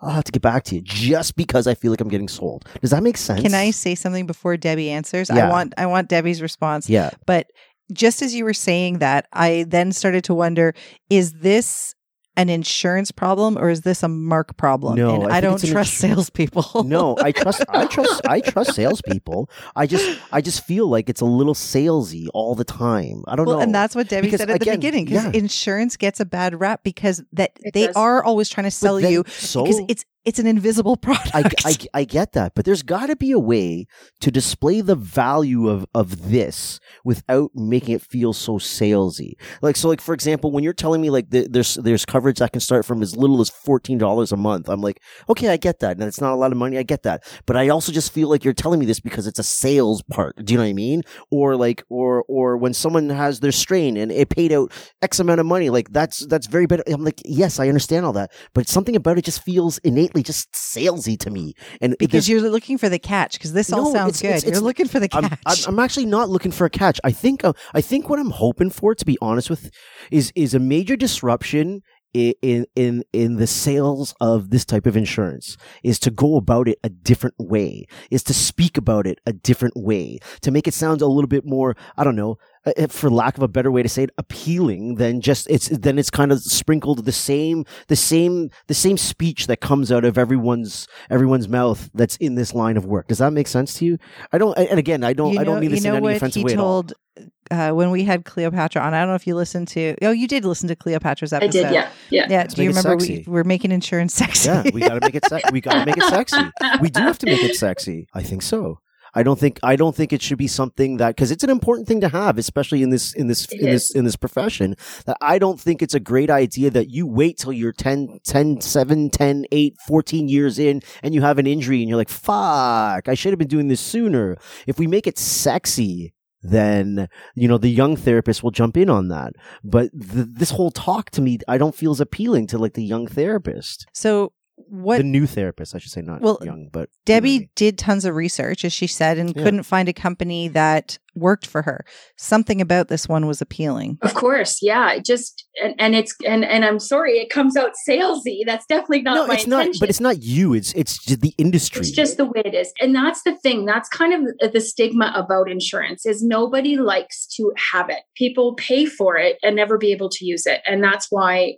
I'll 0.03 0.11
have 0.11 0.25
to 0.25 0.33
get 0.33 0.43
back 0.43 0.65
to 0.65 0.77
you 0.77 0.81
just 0.81 1.37
because 1.37 1.67
I 1.67 1.75
feel 1.75 1.91
like 1.91 2.01
I'm 2.01 2.09
getting 2.09 2.29
sold. 2.29 2.67
Does 2.81 2.91
that 2.91 3.03
make 3.03 3.17
sense? 3.17 3.43
Can 3.43 3.55
I 3.55 3.71
say 3.71 3.95
something 3.95 4.27
before 4.27 4.57
Debbie 4.57 4.91
answers? 4.91 5.29
Yeah. 5.29 5.47
I 5.47 5.51
want 5.51 5.75
I 5.77 5.87
want 5.87 6.09
Debbie's 6.09 6.41
response. 6.41 6.89
Yeah. 6.89 7.11
But 7.27 7.51
just 7.93 8.23
as 8.23 8.35
you 8.35 8.45
were 8.45 8.55
saying 8.55 8.99
that, 8.99 9.27
I 9.33 9.67
then 9.69 9.93
started 9.93 10.25
to 10.25 10.35
wonder 10.35 10.75
is 11.11 11.33
this 11.35 11.95
an 12.41 12.49
insurance 12.49 13.11
problem 13.11 13.59
or 13.59 13.69
is 13.69 13.83
this 13.83 14.03
a 14.03 14.09
mark 14.09 14.57
problem? 14.57 14.97
No, 14.97 15.23
and 15.23 15.33
I, 15.33 15.37
I 15.37 15.41
don't 15.43 15.63
trust 15.63 16.03
ins- 16.03 16.13
salespeople. 16.15 16.85
no, 16.87 17.17
I 17.21 17.33
trust 17.33 17.63
I 17.69 17.87
trust 17.95 18.27
I 18.27 18.41
trust 18.41 18.75
salespeople. 18.75 19.51
I 19.77 19.87
just 19.87 20.19
I 20.33 20.41
just 20.41 20.65
feel 20.65 20.89
like 20.89 21.11
it's 21.11 21.21
a 21.21 21.27
little 21.27 21.55
salesy 21.55 22.29
all 22.33 22.55
the 22.55 22.65
time. 22.65 23.25
I 23.29 23.37
don't 23.37 23.45
well, 23.45 23.57
know. 23.57 23.63
And 23.63 23.75
that's 23.75 23.95
what 23.95 24.09
Debbie 24.09 24.29
because, 24.29 24.41
said 24.41 24.49
at 24.51 24.57
again, 24.57 24.73
the 24.73 24.79
beginning. 24.79 25.05
Because 25.05 25.25
yeah. 25.25 25.33
insurance 25.35 25.99
gets 25.99 26.19
a 26.19 26.25
bad 26.25 26.59
rap 26.59 26.83
because 26.83 27.23
that 27.35 27.53
it 27.61 27.75
they 27.75 27.87
does. 27.87 27.97
are 27.97 28.25
always 28.25 28.49
trying 28.49 28.65
to 28.65 28.71
sell 28.71 28.99
then, 28.99 29.13
you 29.13 29.25
so, 29.29 29.65
because 29.65 29.83
it's 29.89 30.07
it's 30.25 30.39
an 30.39 30.47
invisible 30.47 30.97
product. 31.01 31.31
I, 31.35 31.45
I, 31.65 31.77
I 31.95 32.05
get 32.05 32.33
that, 32.33 32.55
but 32.55 32.65
there's 32.65 32.83
got 32.83 33.07
to 33.07 33.17
be 33.17 33.33
a 33.33 33.39
way 33.39 33.87
to 34.21 34.31
display 34.31 34.81
the 34.81 34.95
value 34.95 35.69
of, 35.69 35.87
of 35.95 36.31
this 36.31 36.81
without 37.05 37.51
making 37.55 37.95
it 37.95 38.03
feel 38.03 38.33
so 38.33 38.59
salesy. 38.59 39.35
Like, 39.63 39.77
so 39.77 39.89
like, 39.89 40.01
for 40.01 40.15
example, 40.15 40.51
when 40.53 40.65
you're 40.65 40.73
telling 40.73 41.01
me 41.01 41.11
like 41.11 41.31
the, 41.31 41.49
there's, 41.49 41.75
there's 41.77 42.05
coverage 42.05 42.39
that 42.39 42.53
can 42.53 42.61
start 42.61 42.85
from 42.85 43.03
as 43.03 43.17
little 43.17 43.41
as 43.41 43.51
$14 43.51 44.33
a 44.33 44.37
month, 44.37 44.69
I'm 44.69 44.81
like, 44.81 45.01
okay, 45.29 45.49
I 45.49 45.57
get 45.57 45.81
that. 45.81 45.93
And 45.93 46.03
it's 46.03 46.21
not 46.21 46.33
a 46.33 46.37
lot 46.37 46.53
of 46.53 46.59
money. 46.59 46.79
I 46.79 46.83
get 46.83 47.03
that. 47.05 47.25
But 47.47 47.57
I 47.57 47.69
also 47.69 47.93
just 47.93 48.13
feel 48.13 48.29
like 48.29 48.45
you're 48.45 48.55
telling 48.55 48.81
me 48.81 48.87
this 48.87 49.01
because 49.01 49.27
it's 49.27 49.39
a 49.39 49.45
sales 49.45 50.03
part. 50.03 50.37
Do 50.45 50.53
you 50.53 50.59
know 50.59 50.65
what 50.65 50.71
I 50.71 50.75
mean? 50.75 51.03
Or 51.31 51.57
like, 51.57 51.85
or, 51.89 52.25
or 52.29 52.57
when 52.57 52.75
someone 52.75 53.09
has 53.09 53.41
their 53.41 53.53
strain 53.53 53.97
and 53.97 54.13
it 54.13 54.29
paid 54.29 54.53
out 54.53 54.73
X 55.03 55.19
amount 55.19 55.41
of 55.41 55.47
money, 55.47 55.71
like 55.71 55.91
that's, 55.93 56.27
that's 56.27 56.47
very 56.47 56.67
better. 56.67 56.83
I'm 56.87 57.05
like, 57.05 57.23
yes, 57.25 57.59
I 57.59 57.69
understand 57.69 58.05
all 58.05 58.13
that, 58.15 58.33
but 58.55 58.69
something 58.69 58.97
about 58.97 59.19
it 59.19 59.25
just 59.25 59.43
feels 59.43 59.79
innate 59.79 60.10
just 60.17 60.53
salesy 60.53 61.19
to 61.21 61.31
me. 61.31 61.55
And 61.81 61.97
because 61.99 62.29
you're 62.29 62.41
looking 62.41 62.79
for 62.79 62.89
the 62.89 62.99
catch, 62.99 63.35
because 63.35 63.53
this 63.53 63.73
all 63.73 63.93
sounds 63.93 64.15
it's, 64.15 64.23
good. 64.23 64.31
It's, 64.31 64.45
it's, 64.45 64.53
you're 64.53 64.65
looking 64.65 64.89
for 64.89 65.01
the 65.01 65.09
catch. 65.09 65.39
I'm, 65.47 65.75
I'm, 65.75 65.79
actually 65.79 66.07
not 66.07 66.29
looking 66.29 66.53
for 66.53 66.65
a 66.65 66.71
catch. 66.71 67.01
I 67.05 67.13
think 67.13 67.45
uh, 67.45 67.53
I 67.75 67.81
think 67.81 68.09
what 68.09 68.19
I'm 68.19 68.31
hoping 68.31 68.71
for, 68.71 68.95
to 68.95 69.05
be 69.05 69.17
honest 69.21 69.51
with, 69.51 69.71
is 70.11 70.33
is 70.35 70.55
a 70.55 70.59
major 70.59 70.97
disruption 70.97 71.83
in 72.15 72.67
in 72.75 73.05
in 73.13 73.37
the 73.37 73.47
sales 73.47 74.15
of 74.21 74.51
this 74.51 74.65
type 74.65 74.87
of 74.87 74.97
insurance 74.97 75.57
is 75.83 75.99
to 75.99 76.11
go 76.11 76.37
about 76.37 76.69
it 76.69 76.79
a 76.83 76.89
different 76.89 77.35
way 77.39 77.87
is 78.11 78.23
to 78.23 78.35
speak 78.35 78.77
about 78.77 79.07
it 79.07 79.21
a 79.27 79.33
different 79.33 79.75
way 79.77 80.19
to 80.41 80.51
make 80.51 80.67
it 80.67 80.75
sound 80.75 81.01
a 81.01 81.07
little 81.07 81.29
bit 81.29 81.45
more 81.45 81.77
i 81.97 82.05
don't 82.05 82.17
know 82.17 82.37
uh, 82.67 82.87
for 82.89 83.09
lack 83.09 83.37
of 83.37 83.43
a 83.43 83.49
better 83.49 83.71
way 83.71 83.83
to 83.83 83.89
say 83.89 84.03
it, 84.03 84.11
appealing 84.19 84.97
than 84.97 85.21
just 85.21 85.49
it's 85.49 85.69
then 85.69 85.99
it's 85.99 86.11
kind 86.11 86.31
of 86.31 86.41
sprinkled 86.41 87.05
the 87.05 87.13
same 87.13 87.65
the 87.89 87.97
same 87.97 88.51
the 88.67 88.75
same 88.75 88.99
speech 88.99 89.47
that 89.47 89.61
comes 89.61 89.91
out 89.91 90.05
of 90.05 90.19
everyone's 90.19 90.87
everyone's 91.09 91.49
mouth 91.49 91.89
that's 91.95 92.17
in 92.17 92.35
this 92.35 92.55
line 92.55 92.77
of 92.77 92.85
work. 92.85 93.09
Does 93.09 93.19
that 93.19 93.33
make 93.33 93.49
sense 93.49 93.75
to 93.75 93.85
you? 93.87 93.99
I 94.33 94.39
don't. 94.39 94.57
And 94.59 94.79
again, 94.79 95.05
I 95.05 95.13
don't. 95.13 95.31
You 95.31 95.37
know, 95.37 95.41
I 95.41 95.45
don't 95.45 95.61
mean 95.61 95.71
this 95.71 95.85
in 95.85 95.95
any 95.95 96.17
offensive 96.17 96.43
way 96.43 96.55
told, 96.55 96.93
at 96.93 96.99
all. 97.23 97.31
Uh, 97.51 97.73
when 97.73 97.91
we 97.91 98.05
had 98.05 98.25
Cleopatra 98.25 98.81
on, 98.81 98.95
I 98.95 99.01
don't 99.01 99.09
know 99.09 99.15
if 99.15 99.27
you 99.27 99.35
listened 99.35 99.69
to. 99.69 99.97
Oh, 100.03 100.13
you 100.13 100.29
did 100.29 100.45
listen 100.45 100.69
to 100.69 100.77
Cleopatra's 100.77 101.33
episode. 101.33 101.49
I 101.49 101.63
did. 101.63 101.73
Yeah. 101.75 101.91
Yeah. 102.11 102.27
Yeah. 102.29 102.47
Do 102.47 102.63
you 102.63 102.71
remember 102.71 102.97
we, 102.97 103.25
we're 103.27 103.45
making 103.45 103.73
insurance 103.73 104.15
sexy? 104.15 104.49
Yeah, 104.49 104.63
we 104.73 104.81
got 104.81 104.95
to 104.95 105.01
make 105.01 105.15
it. 105.15 105.25
Se- 105.27 105.43
we 105.53 105.61
got 105.61 105.73
to 105.75 105.87
make 105.87 105.97
it 105.97 106.05
sexy. 106.05 106.41
We 106.81 106.91
do 106.91 107.01
have 107.01 107.19
to 107.19 107.27
make 107.27 107.43
it 107.43 107.57
sexy. 107.57 108.07
I 108.15 108.23
think 108.23 108.43
so. 108.43 108.79
I 109.15 109.23
don't 109.23 109.39
think 109.39 109.59
I 109.63 109.77
don't 109.77 109.95
think 109.95 110.13
it 110.13 110.23
should 110.23 110.39
be 110.39 110.47
something 110.47 110.99
that 110.99 111.17
because 111.17 111.31
it's 111.31 111.43
an 111.43 111.51
important 111.51 111.89
thing 111.89 112.01
to 112.03 112.09
have, 112.09 112.39
especially 112.39 112.83
in 112.83 112.91
this 112.91 113.13
in 113.13 113.27
this 113.27 113.51
It 113.51 113.61
in 113.61 113.71
this 113.71 113.95
in 113.95 114.05
this 114.05 114.17
profession. 114.17 114.77
That 115.07 115.17
I 115.21 115.39
don't 115.39 115.59
think 115.59 115.83
it's 115.83 115.95
a 115.95 116.01
great 116.01 116.31
idea 116.31 116.71
that 116.71 116.91
you 116.91 117.07
wait 117.07 117.39
till 117.39 117.53
you're 117.53 117.73
10, 117.73 118.21
10, 118.25 118.61
7, 118.61 119.11
10, 119.11 119.47
8, 119.51 119.77
14 119.87 120.29
years 120.29 120.59
in 120.59 120.83
and 121.03 121.15
you 121.15 121.23
have 121.23 121.39
an 121.39 121.47
injury 121.47 121.81
and 121.81 121.89
you're 121.89 121.99
like, 121.99 122.09
fuck, 122.09 123.09
I 123.09 123.15
should 123.15 123.33
have 123.33 123.39
been 123.39 123.49
doing 123.49 123.69
this 123.69 123.81
sooner. 123.81 124.37
If 124.67 124.79
we 124.79 124.87
make 124.87 125.07
it 125.07 125.19
sexy, 125.19 126.13
then 126.43 127.09
you 127.35 127.49
know 127.49 127.59
the 127.59 127.69
young 127.71 127.97
therapist 127.97 128.43
will 128.43 128.51
jump 128.51 128.77
in 128.77 128.91
on 128.91 129.09
that. 129.09 129.35
But 129.63 129.91
th- 129.93 130.27
this 130.31 130.51
whole 130.51 130.71
talk 130.71 131.11
to 131.11 131.23
me, 131.23 131.39
I 131.49 131.59
don't 131.59 131.75
feel 131.75 131.91
as 131.93 132.01
appealing 132.01 132.47
to 132.49 132.59
like 132.59 132.75
the 132.75 132.85
young 132.85 133.07
therapist, 133.07 133.87
So 133.93 134.33
what 134.69 134.99
the 134.99 135.05
new 135.05 135.27
therapist, 135.27 135.75
I 135.75 135.79
should 135.79 135.91
say, 135.93 136.03
not 136.03 136.21
Well, 136.21 136.39
young, 136.43 136.69
but 136.73 136.81
you 136.81 136.81
know 136.81 136.81
what 136.81 136.89
I 136.89 137.05
Debbie 137.07 137.39
mean. 137.41 137.51
did 137.57 137.79
tons 137.79 138.05
of 138.05 138.15
research, 138.15 138.65
as 138.65 138.73
she 138.73 138.87
said, 138.87 139.19
and 139.19 139.35
Yeah. 139.35 139.43
couldn't 139.43 139.63
find 139.65 139.89
a 139.89 139.93
company 139.93 140.49
that 140.49 140.99
worked 141.17 141.47
for 141.47 141.63
her. 141.63 141.85
Something 142.17 142.61
about 142.61 142.89
this 142.89 143.09
one 143.09 143.27
was 143.27 143.41
appealing. 143.43 143.99
Of 144.03 144.15
course, 144.15 144.59
yeah. 144.63 144.93
it 144.93 145.05
Just 145.05 145.45
and, 145.63 145.75
and 145.79 145.95
it's 145.95 146.15
and 146.25 146.45
and 146.45 146.65
I'm 146.65 146.79
sorry, 146.79 147.19
it 147.19 147.31
comes 147.31 147.57
out 147.57 147.73
salesy. 147.89 148.41
That's 148.47 148.65
definitely 148.67 149.03
not 149.03 149.15
no, 149.15 149.27
my 149.27 149.35
it's 149.35 149.47
not. 149.47 149.69
But 149.81 149.89
it's 149.89 150.01
not 150.01 150.23
you. 150.23 150.55
It's 150.55 150.73
it's 150.75 151.05
the 151.05 151.35
industry. 151.39 151.81
It's 151.81 151.91
just 151.91 152.17
the 152.17 152.27
way 152.27 152.43
it 152.45 152.55
is. 152.55 152.73
And 152.81 152.95
that's 152.95 153.23
the 153.25 153.37
thing. 153.39 153.65
That's 153.67 153.89
kind 153.89 154.15
of 154.41 154.53
the 154.53 154.61
stigma 154.61 155.13
about 155.17 155.51
insurance 155.51 156.07
is 156.07 156.23
nobody 156.23 156.77
likes 156.77 157.27
to 157.37 157.53
have 157.73 157.91
it. 157.91 158.01
People 158.17 158.55
pay 158.55 158.87
for 158.87 159.17
it 159.17 159.37
and 159.43 159.57
never 159.57 159.79
be 159.79 159.93
able 159.93 160.11
to 160.11 160.25
use 160.25 160.47
it. 160.47 160.61
And 160.67 160.83
that's 160.83 161.09
why 161.11 161.57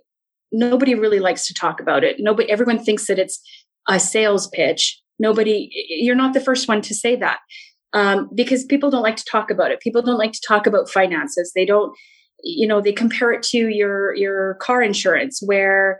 nobody 0.53 0.95
really 0.95 1.19
likes 1.19 1.47
to 1.47 1.53
talk 1.53 1.81
about 1.81 2.03
it. 2.03 2.17
Nobody 2.19 2.49
everyone 2.49 2.83
thinks 2.83 3.07
that 3.07 3.19
it's 3.19 3.41
a 3.89 3.99
sales 3.99 4.47
pitch. 4.47 5.01
Nobody 5.19 5.69
you're 5.89 6.15
not 6.15 6.33
the 6.33 6.39
first 6.39 6.67
one 6.67 6.81
to 6.83 6.93
say 6.93 7.15
that. 7.17 7.39
Um, 7.93 8.29
because 8.33 8.63
people 8.65 8.89
don't 8.89 9.03
like 9.03 9.17
to 9.17 9.25
talk 9.29 9.51
about 9.51 9.71
it. 9.71 9.79
People 9.81 10.01
don't 10.01 10.17
like 10.17 10.31
to 10.31 10.41
talk 10.47 10.65
about 10.65 10.89
finances. 10.89 11.51
They 11.53 11.65
don't 11.65 11.93
you 12.45 12.67
know, 12.67 12.81
they 12.81 12.93
compare 12.93 13.31
it 13.31 13.43
to 13.43 13.57
your 13.69 14.15
your 14.15 14.55
car 14.55 14.81
insurance 14.81 15.41
where 15.43 15.99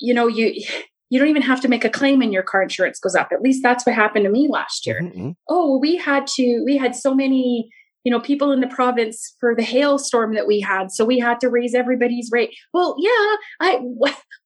you 0.00 0.14
know, 0.14 0.26
you 0.26 0.62
you 1.10 1.18
don't 1.18 1.28
even 1.28 1.42
have 1.42 1.60
to 1.60 1.68
make 1.68 1.84
a 1.84 1.90
claim 1.90 2.22
and 2.22 2.32
your 2.32 2.42
car 2.42 2.62
insurance 2.62 2.98
goes 2.98 3.14
up. 3.14 3.28
At 3.32 3.42
least 3.42 3.62
that's 3.62 3.84
what 3.84 3.94
happened 3.94 4.24
to 4.24 4.30
me 4.30 4.48
last 4.50 4.86
year. 4.86 5.00
Mhm. 5.02 5.34
Oh, 5.46 5.78
we 5.78 5.96
had 5.96 6.26
to, 6.38 6.62
we 6.64 6.78
had 6.78 6.96
so 6.96 7.14
many, 7.14 7.68
you 8.04 8.10
know, 8.10 8.20
people 8.20 8.52
in 8.52 8.60
the 8.60 8.66
province 8.66 9.36
for 9.40 9.54
the 9.54 9.62
hailstorm 9.62 10.34
that 10.34 10.46
we 10.46 10.60
had. 10.60 10.90
So 10.90 11.04
we 11.04 11.18
had 11.18 11.40
to 11.40 11.48
raise 11.48 11.74
everybody's 11.74 12.30
rate. 12.32 12.54
Well, 12.72 12.96
yeah, 12.98 13.36
I, 13.60 13.78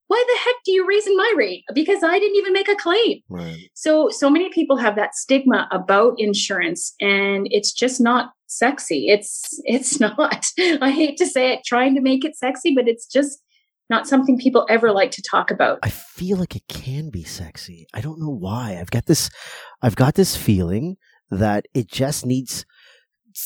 why 0.08 0.24
the 0.28 0.38
heck 0.44 0.56
do 0.64 0.72
you 0.72 0.86
raising 0.86 1.16
my 1.16 1.32
rate? 1.36 1.64
Because 1.74 2.02
I 2.02 2.18
didn't 2.18 2.36
even 2.36 2.52
make 2.52 2.68
a 2.68 2.76
claim. 2.76 3.20
Right. 3.28 3.70
So, 3.74 4.08
so 4.10 4.30
many 4.30 4.50
people 4.50 4.76
have 4.76 4.96
that 4.96 5.14
stigma 5.14 5.68
about 5.72 6.14
insurance 6.18 6.94
and 7.00 7.48
it's 7.50 7.72
just 7.72 8.00
not 8.00 8.30
sexy. 8.46 9.06
It's, 9.08 9.60
it's 9.64 9.98
not, 10.00 10.46
I 10.80 10.90
hate 10.90 11.16
to 11.18 11.26
say 11.26 11.52
it, 11.52 11.60
trying 11.64 11.94
to 11.94 12.00
make 12.00 12.24
it 12.24 12.36
sexy, 12.36 12.74
but 12.74 12.88
it's 12.88 13.06
just 13.06 13.40
not 13.88 14.06
something 14.06 14.38
people 14.38 14.66
ever 14.68 14.92
like 14.92 15.12
to 15.12 15.22
talk 15.22 15.50
about. 15.50 15.78
I 15.82 15.90
feel 15.90 16.38
like 16.38 16.56
it 16.56 16.66
can 16.68 17.10
be 17.10 17.24
sexy. 17.24 17.86
I 17.94 18.00
don't 18.00 18.20
know 18.20 18.30
why. 18.30 18.78
I've 18.80 18.90
got 18.90 19.06
this 19.06 19.30
I've 19.80 19.96
got 19.96 20.14
this 20.14 20.36
feeling 20.36 20.96
that 21.30 21.66
it 21.74 21.88
just 21.88 22.26
needs 22.26 22.64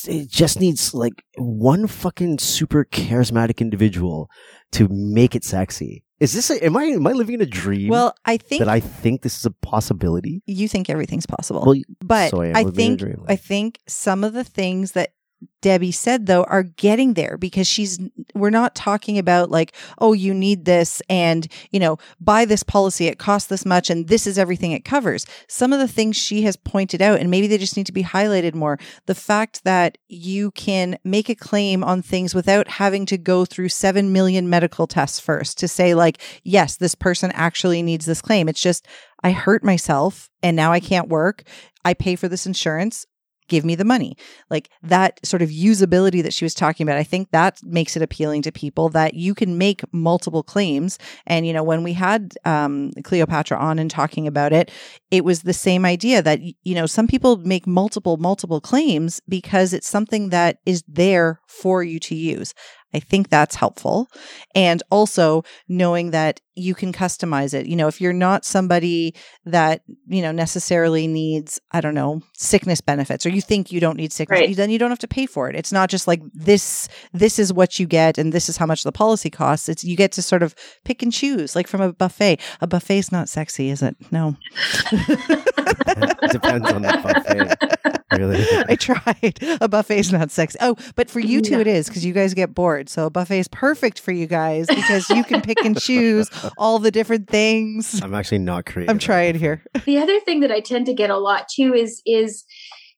it 0.07 0.29
just 0.29 0.59
needs 0.59 0.93
like 0.93 1.23
one 1.37 1.87
fucking 1.87 2.39
super 2.39 2.85
charismatic 2.85 3.59
individual 3.59 4.29
to 4.73 4.87
make 4.89 5.35
it 5.35 5.43
sexy. 5.43 6.03
Is 6.19 6.33
this 6.33 6.51
a, 6.51 6.63
am 6.63 6.77
I 6.77 6.83
am 6.83 7.07
I 7.07 7.13
living 7.13 7.35
in 7.35 7.41
a 7.41 7.47
dream 7.47 7.89
Well, 7.89 8.13
I 8.25 8.37
think 8.37 8.59
that 8.59 8.69
I 8.69 8.79
think 8.79 9.23
this 9.23 9.37
is 9.39 9.45
a 9.45 9.51
possibility? 9.51 10.43
you 10.45 10.67
think 10.67 10.89
everything's 10.89 11.25
possible. 11.25 11.63
Well, 11.65 11.81
but 11.99 12.33
I 12.33 12.47
am 12.47 12.55
I 12.55 12.61
living 12.63 12.93
a 12.93 12.97
think. 12.97 13.19
I 13.27 13.35
think 13.35 13.79
some 13.87 14.23
of 14.23 14.33
the 14.33 14.43
things 14.43 14.91
that 14.91 15.13
Debbie 15.61 15.91
said 15.91 16.25
though 16.25 16.43
are 16.45 16.63
getting 16.63 17.13
there 17.13 17.37
because 17.37 17.67
she's 17.67 17.99
we're 18.33 18.49
not 18.49 18.75
talking 18.75 19.17
about 19.17 19.51
like 19.51 19.73
oh 19.99 20.13
you 20.13 20.33
need 20.33 20.65
this 20.65 21.01
and 21.09 21.47
you 21.69 21.79
know 21.79 21.97
buy 22.19 22.45
this 22.45 22.63
policy 22.63 23.07
it 23.07 23.19
costs 23.19 23.47
this 23.47 23.65
much 23.65 23.89
and 23.89 24.07
this 24.07 24.25
is 24.25 24.37
everything 24.37 24.71
it 24.71 24.83
covers. 24.83 25.25
Some 25.47 25.71
of 25.71 25.79
the 25.79 25.87
things 25.87 26.17
she 26.17 26.41
has 26.43 26.55
pointed 26.55 27.01
out 27.01 27.19
and 27.19 27.29
maybe 27.29 27.47
they 27.47 27.57
just 27.57 27.77
need 27.77 27.85
to 27.85 27.91
be 27.91 28.03
highlighted 28.03 28.55
more 28.55 28.79
the 29.05 29.15
fact 29.15 29.63
that 29.63 29.97
you 30.07 30.51
can 30.51 30.97
make 31.03 31.29
a 31.29 31.35
claim 31.35 31.83
on 31.83 32.01
things 32.01 32.33
without 32.33 32.67
having 32.67 33.05
to 33.05 33.17
go 33.17 33.45
through 33.45 33.69
7 33.69 34.11
million 34.11 34.49
medical 34.49 34.87
tests 34.87 35.19
first 35.19 35.59
to 35.59 35.67
say 35.67 35.93
like 35.93 36.19
yes 36.43 36.77
this 36.77 36.95
person 36.95 37.31
actually 37.33 37.81
needs 37.81 38.05
this 38.05 38.21
claim. 38.21 38.49
It's 38.49 38.61
just 38.61 38.87
I 39.23 39.31
hurt 39.31 39.63
myself 39.63 40.29
and 40.41 40.55
now 40.55 40.71
I 40.71 40.79
can't 40.79 41.07
work. 41.07 41.43
I 41.85 41.93
pay 41.93 42.15
for 42.15 42.27
this 42.27 42.45
insurance 42.45 43.05
give 43.51 43.65
me 43.65 43.75
the 43.75 43.85
money. 43.85 44.15
Like 44.49 44.69
that 44.81 45.19
sort 45.23 45.41
of 45.41 45.49
usability 45.49 46.23
that 46.23 46.33
she 46.33 46.45
was 46.45 46.55
talking 46.55 46.87
about. 46.87 46.97
I 46.97 47.03
think 47.03 47.29
that 47.31 47.61
makes 47.63 47.95
it 47.97 48.01
appealing 48.01 48.41
to 48.43 48.51
people 48.51 48.87
that 48.89 49.13
you 49.13 49.35
can 49.35 49.57
make 49.57 49.81
multiple 49.91 50.41
claims. 50.41 50.97
And, 51.27 51.45
you 51.45 51.51
know, 51.51 51.61
when 51.61 51.83
we 51.83 51.93
had 51.93 52.33
um, 52.45 52.91
Cleopatra 53.03 53.57
on 53.57 53.77
and 53.77 53.91
talking 53.91 54.25
about 54.25 54.53
it, 54.53 54.71
it 55.11 55.25
was 55.25 55.41
the 55.41 55.53
same 55.53 55.85
idea 55.85 56.21
that, 56.21 56.39
you 56.41 56.73
know, 56.73 56.85
some 56.85 57.07
people 57.07 57.35
make 57.37 57.67
multiple, 57.67 58.15
multiple 58.15 58.61
claims 58.61 59.21
because 59.27 59.73
it's 59.73 59.89
something 59.89 60.29
that 60.29 60.59
is 60.65 60.81
there 60.87 61.41
for 61.45 61.83
you 61.83 61.99
to 61.99 62.15
use. 62.15 62.53
I 62.93 62.99
think 62.99 63.29
that's 63.29 63.55
helpful. 63.55 64.09
And 64.53 64.83
also 64.91 65.43
knowing 65.67 66.11
that 66.11 66.41
you 66.55 66.75
can 66.75 66.91
customize 66.91 67.53
it. 67.53 67.65
You 67.65 67.75
know, 67.77 67.87
if 67.87 68.01
you're 68.01 68.11
not 68.11 68.43
somebody 68.43 69.15
that, 69.45 69.81
you 70.07 70.21
know, 70.21 70.31
necessarily 70.33 71.07
needs, 71.07 71.59
I 71.71 71.79
don't 71.79 71.95
know, 71.95 72.21
sickness 72.37 72.81
benefits 72.81 73.25
or 73.25 73.29
you 73.29 73.41
think 73.41 73.71
you 73.71 73.79
don't 73.79 73.95
need 73.95 74.11
sickness, 74.11 74.39
Right. 74.41 74.55
then 74.55 74.69
you 74.69 74.77
don't 74.77 74.89
have 74.91 74.99
to 74.99 75.07
pay 75.07 75.25
for 75.25 75.49
it. 75.49 75.55
It's 75.55 75.71
not 75.71 75.89
just 75.89 76.07
like 76.07 76.21
this 76.33 76.89
this 77.13 77.39
is 77.39 77.53
what 77.53 77.79
you 77.79 77.87
get 77.87 78.17
and 78.17 78.33
this 78.33 78.49
is 78.49 78.57
how 78.57 78.65
much 78.65 78.83
the 78.83 78.91
policy 78.91 79.29
costs. 79.29 79.69
It's 79.69 79.83
you 79.85 79.95
get 79.95 80.11
to 80.13 80.21
sort 80.21 80.43
of 80.43 80.53
pick 80.83 81.01
and 81.01 81.11
choose 81.13 81.55
like 81.55 81.67
from 81.67 81.79
a 81.81 81.93
buffet. 81.93 82.39
A 82.59 82.67
buffet's 82.67 83.11
not 83.11 83.29
sexy, 83.29 83.69
is 83.69 83.81
it? 83.81 83.95
No. 84.11 84.35
it 84.91 86.31
depends 86.31 86.69
on 86.69 86.81
the 86.81 86.99
buffet. 87.03 87.87
Really. 88.11 88.45
I 88.69 88.75
tried. 88.75 89.39
A 89.61 89.67
buffet's 89.67 90.11
not 90.11 90.31
sexy. 90.31 90.57
Oh, 90.61 90.75
but 90.95 91.09
for 91.09 91.19
you 91.19 91.41
two 91.41 91.51
No. 91.51 91.59
it 91.59 91.67
is 91.67 91.87
because 91.87 92.05
you 92.05 92.13
guys 92.13 92.33
get 92.33 92.53
bored. 92.53 92.89
So 92.89 93.05
a 93.05 93.09
buffet 93.09 93.39
is 93.39 93.47
perfect 93.47 93.99
for 93.99 94.11
you 94.11 94.27
guys 94.27 94.67
because 94.67 95.09
you 95.09 95.23
can 95.23 95.41
pick 95.41 95.63
and 95.63 95.79
choose 95.79 96.29
all 96.57 96.79
the 96.79 96.91
different 96.91 97.27
things. 97.29 98.01
I'm 98.03 98.13
actually 98.13 98.39
not 98.39 98.65
creative. 98.65 98.89
I'm 98.91 98.99
trying 98.99 99.35
here. 99.35 99.63
the 99.85 99.97
other 99.97 100.19
thing 100.19 100.41
that 100.41 100.51
I 100.51 100.59
tend 100.59 100.85
to 100.87 100.93
get 100.93 101.09
a 101.09 101.17
lot 101.17 101.47
too 101.49 101.73
is 101.73 102.01
is 102.05 102.43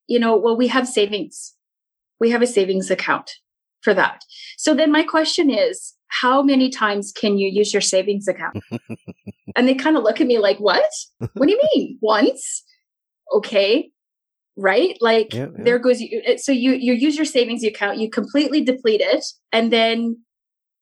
you 0.08 0.20
know 0.20 0.36
well 0.36 0.58
we 0.58 0.68
have 0.68 0.88
savings 0.88 1.54
we 2.20 2.30
have 2.30 2.42
a 2.42 2.48
savings 2.48 2.92
account 2.92 3.32
for 3.82 3.94
that 3.94 4.22
so 4.58 4.74
then 4.74 4.92
my 4.92 5.04
question 5.04 5.50
is 5.50 5.94
how 6.22 6.42
many 6.44 6.70
times 6.70 7.12
can 7.12 7.38
you 7.38 7.50
use 7.50 7.74
your 7.74 7.82
savings 7.82 8.28
account 8.28 8.58
and 9.56 9.68
they 9.68 9.74
kind 9.74 9.96
of 9.98 10.04
look 10.04 10.20
at 10.20 10.28
me 10.28 10.40
like 10.40 10.58
what 10.58 10.84
what 11.20 11.48
do 11.48 11.52
you 11.52 11.62
mean 11.74 11.98
once 12.02 12.64
okay 13.34 13.90
right 14.56 14.98
like 15.02 15.34
Yeah, 15.34 15.48
yeah. 15.56 15.64
there 15.64 15.80
goes 15.80 16.00
you 16.00 16.22
so 16.38 16.52
you 16.52 16.74
you 16.74 16.94
use 16.94 17.16
your 17.16 17.26
savings 17.26 17.64
account 17.64 17.98
you 17.98 18.10
completely 18.10 18.62
deplete 18.64 19.02
it 19.02 19.26
and 19.52 19.72
then 19.72 20.18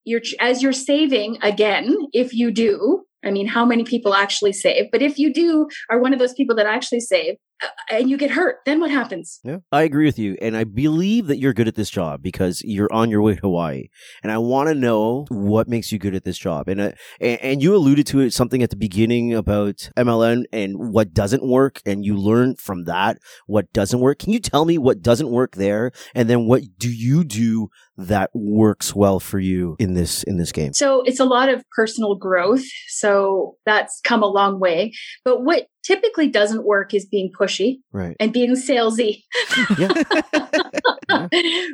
you're 0.04 0.22
as 0.40 0.62
you're 0.62 0.74
saving 0.74 1.38
again 1.42 1.96
if 2.12 2.34
you 2.34 2.52
do 2.52 3.04
i 3.24 3.32
mean 3.32 3.48
how 3.48 3.66
many 3.66 3.84
people 3.84 4.14
actually 4.14 4.52
save 4.52 4.92
but 4.92 5.02
if 5.02 5.18
you 5.18 5.32
do 5.34 5.68
are 5.90 6.00
one 6.00 6.12
of 6.14 6.20
those 6.20 6.34
people 6.34 6.56
that 6.56 6.66
actually 6.66 7.00
save 7.00 7.36
uh, 7.36 7.51
and 7.90 8.10
you 8.10 8.18
get 8.18 8.32
hurt 8.32 8.58
then 8.66 8.80
what 8.80 8.92
happens 8.92 9.40
Yeah, 9.44 9.58
I 9.72 9.84
agree 9.84 10.06
with 10.06 10.20
you, 10.20 10.38
and 10.42 10.56
I 10.56 10.64
believe 10.64 11.28
that 11.28 11.38
you're 11.38 11.54
good 11.54 11.68
at 11.68 11.76
this 11.76 11.90
job 11.90 12.22
because 12.22 12.62
you're 12.64 12.92
on 12.92 13.10
your 13.10 13.22
way 13.22 13.36
to 13.36 13.42
Hawaii, 13.42 13.88
and 14.24 14.32
I 14.32 14.38
want 14.38 14.70
to 14.70 14.76
know 14.76 15.26
what 15.30 15.68
makes 15.68 15.92
you 15.92 16.00
good 16.00 16.16
at 16.16 16.24
this 16.24 16.38
job. 16.38 16.68
And 16.68 16.82
uh, 16.82 16.92
and, 17.20 17.62
you 17.62 17.76
alluded 17.76 18.08
to 18.08 18.22
it 18.22 18.34
something 18.34 18.64
at 18.64 18.70
the 18.70 18.76
beginning 18.76 19.34
about 19.34 19.90
MLM 19.98 20.46
and 20.52 20.76
what 20.78 21.14
doesn't 21.14 21.46
work, 21.46 21.82
and 21.86 22.06
you 22.06 22.16
learn 22.16 22.56
from 22.56 22.86
that 22.86 23.18
what 23.46 23.72
doesn't 23.74 24.00
work. 24.00 24.20
Can 24.20 24.34
you 24.34 24.40
tell 24.40 24.66
me 24.66 24.78
what 24.78 25.02
doesn't 25.02 25.30
work 25.30 25.56
there, 25.56 25.92
and 26.16 26.30
then 26.30 26.48
what 26.48 26.64
do 26.78 26.92
you 26.92 27.24
do 27.24 27.70
that 27.98 28.32
works 28.34 28.96
well 28.96 29.20
for 29.20 29.40
you 29.40 29.76
in 29.80 29.94
this 29.94 30.24
in 30.24 30.38
this 30.38 30.52
game? 30.52 30.74
so 30.74 31.02
it's 31.06 31.20
a 31.20 31.26
lot 31.26 31.50
of 31.50 31.64
personal 31.76 32.16
growth 32.16 32.64
so 32.88 33.56
that's 33.66 34.00
come 34.04 34.24
a 34.24 34.28
long 34.28 34.60
way 34.60 34.92
but 35.24 35.44
what 35.44 35.68
typically 35.84 36.28
doesn't 36.30 36.64
work 36.66 36.94
is 36.94 37.06
being 37.06 37.32
pushy 37.38 37.80
Right. 37.92 38.16
and 38.20 38.32
being 38.34 38.52
salesy. 38.56 39.24
Yeah. 39.78 41.28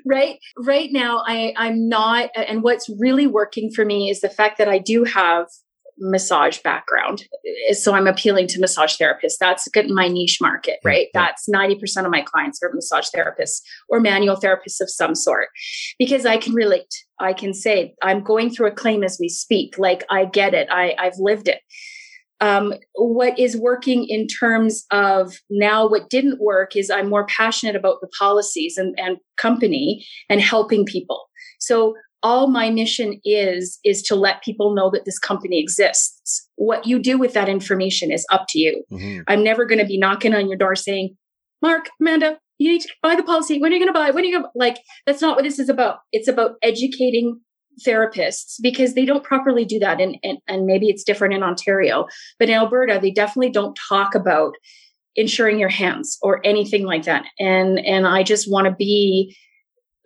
right 0.06 0.40
right 0.58 0.90
now 0.92 1.24
i 1.28 1.54
i'm 1.58 1.88
not 1.88 2.30
and 2.36 2.64
what's 2.64 2.90
really 3.00 3.28
working 3.28 3.70
for 3.72 3.86
me 3.86 4.10
is 4.10 4.22
the 4.22 4.30
fact 4.30 4.58
that 4.58 4.68
i 4.68 4.78
do 4.80 5.04
have 5.04 5.46
massage 6.00 6.60
background 6.60 7.24
eh, 7.70 7.74
so 7.74 7.94
i'm 7.94 8.08
appealing 8.08 8.48
to 8.48 8.60
massage 8.60 8.96
therapists. 8.98 9.38
That's 9.40 9.68
good 9.70 9.90
my 9.90 10.08
niche 10.08 10.38
market 10.42 10.78
Yeah, 10.84 10.90
right? 10.92 11.08
that's 11.14 11.48
90% 11.50 12.06
of 12.06 12.12
my 12.12 12.22
clients 12.22 12.60
are 12.64 12.72
massage 12.74 13.08
therapists 13.16 13.62
or 13.90 14.00
manual 14.00 14.36
therapists 14.36 14.80
of 14.82 14.90
some 14.90 15.16
sort 15.16 15.48
because 16.00 16.26
i 16.26 16.38
can 16.38 16.54
relate. 16.54 16.94
I 17.20 17.34
can 17.34 17.54
say 17.54 17.94
i'm 18.02 18.24
going 18.24 18.50
through 18.52 18.68
a 18.68 18.72
claim 18.72 19.04
as 19.04 19.18
we 19.20 19.30
speak. 19.30 19.78
Like 19.78 20.04
i 20.10 20.26
get 20.26 20.54
it. 20.54 20.68
I 20.72 20.96
i've 21.00 21.18
lived 21.20 21.48
it 21.48 21.62
um, 22.40 22.74
what 22.94 23.38
is 23.40 23.58
working 23.58 24.06
in 24.08 24.28
terms 24.28 24.86
of 24.92 25.34
now 25.50 25.88
what 25.88 26.10
didn't 26.10 26.40
work 26.40 26.76
is 26.76 26.90
I'm 26.90 27.10
more 27.10 27.26
passionate 27.26 27.76
about 27.76 27.98
the 28.02 28.10
policies 28.20 28.78
and, 28.78 28.96
and 29.00 29.18
company 29.38 30.06
and 30.30 30.42
helping 30.42 30.86
people. 30.86 31.30
So 31.60 31.96
all 32.24 32.48
my 32.48 32.70
mission 32.70 33.20
is 33.24 33.80
is 33.84 34.02
to 34.04 34.16
let 34.16 34.44
people 34.44 34.74
know 34.74 34.90
that 34.92 35.06
this 35.06 35.20
company 35.20 35.60
exists. 35.60 36.48
What 36.56 36.86
you 36.88 37.00
do 37.00 37.18
with 37.18 37.34
that 37.34 37.50
information 37.50 38.12
is 38.12 38.26
up 38.32 38.46
to 38.50 38.60
you. 38.60 38.84
Mm-hmm. 38.92 39.22
i'm 39.28 39.44
never 39.44 39.66
going 39.66 39.80
to 39.80 39.86
be 39.86 40.00
knocking 40.00 40.34
on 40.34 40.48
your 40.48 40.58
door 40.58 40.76
saying 40.76 41.16
mark 41.62 41.90
amanda 42.00 42.40
you 42.58 42.72
need 42.72 42.82
to 42.82 42.90
buy 43.02 43.16
the 43.16 43.24
policy. 43.24 43.60
When 43.60 43.72
are 43.72 43.76
you 43.76 43.82
going 43.82 43.94
to 43.94 44.00
buy 44.00 44.12
when 44.12 44.24
are 44.24 44.28
you 44.28 44.40
going 44.40 44.44
to 44.44 44.50
like 44.56 44.80
that's 45.06 45.22
not 45.22 45.36
what 45.36 45.44
this 45.44 45.60
is 45.60 45.70
about. 45.70 46.00
It's 46.12 46.28
about 46.28 46.54
educating 46.62 47.40
therapists 47.86 48.56
because 48.62 48.94
they 48.94 49.06
don't 49.06 49.24
properly 49.24 49.66
do 49.66 49.80
that 49.80 50.02
and, 50.02 50.18
and 50.24 50.40
and 50.48 50.66
maybe 50.66 50.90
it's 50.90 51.04
different 51.04 51.34
in 51.34 51.44
ontario 51.44 52.08
but 52.40 52.50
in 52.50 52.56
alberta 52.56 53.00
they 53.02 53.12
definitely 53.12 53.52
don't 53.52 53.78
talk 53.88 54.16
about 54.16 54.56
insuring 55.16 55.60
your 55.60 55.70
hands 55.70 56.18
or 56.22 56.42
anything 56.44 56.86
like 56.86 57.04
that 57.04 57.26
and 57.40 57.80
and 57.80 58.08
i 58.08 58.24
just 58.24 58.50
want 58.50 58.66
to 58.66 58.72
be 58.72 59.36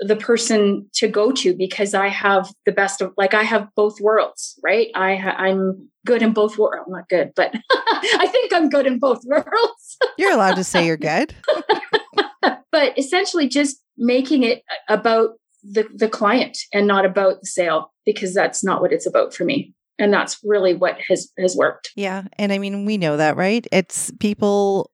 the 0.02 0.16
person 0.16 0.90
to 0.94 1.08
go 1.08 1.32
to 1.32 1.54
because 1.54 1.94
I 1.94 2.08
have 2.08 2.52
the 2.66 2.72
best 2.72 3.02
of 3.02 3.14
like 3.18 3.36
I 3.36 3.44
have 3.44 3.68
both 3.76 4.02
worlds, 4.02 4.60
right? 4.64 4.88
I 4.96 5.14
I'm 5.14 5.90
good 6.08 6.24
in 6.24 6.34
both 6.34 6.58
worlds. 6.58 6.86
I'm 6.88 6.92
not 6.92 7.08
good, 7.08 7.32
but 7.36 7.54
I 7.72 8.28
think 8.32 8.52
I'm 8.52 8.68
good 8.68 8.88
in 8.88 8.98
both 8.98 9.22
worlds. 9.26 9.98
you're 10.18 10.34
allowed 10.34 10.56
to 10.56 10.64
say 10.64 10.86
you're 10.88 10.98
good. 10.98 11.36
but 12.72 12.98
essentially 12.98 13.48
just 13.48 13.78
making 13.96 14.42
it 14.42 14.64
about 14.90 15.32
the 15.64 15.88
the 15.94 16.10
client 16.10 16.58
and 16.74 16.88
not 16.88 17.06
about 17.06 17.42
the 17.42 17.48
sale 17.48 17.92
because 18.06 18.34
that's 18.34 18.64
not 18.64 18.82
what 18.82 18.94
it's 18.94 19.06
about 19.06 19.34
for 19.34 19.44
me. 19.46 19.74
And 20.00 20.12
that's 20.14 20.40
really 20.44 20.74
what 20.74 20.98
has 21.08 21.32
has 21.38 21.56
worked. 21.56 21.92
Yeah. 21.96 22.24
And 22.38 22.52
i 22.52 22.58
mean 22.58 22.86
we 22.86 22.98
know 22.98 23.18
that 23.18 23.38
right? 23.38 23.66
It's 23.72 24.12
people 24.20 24.92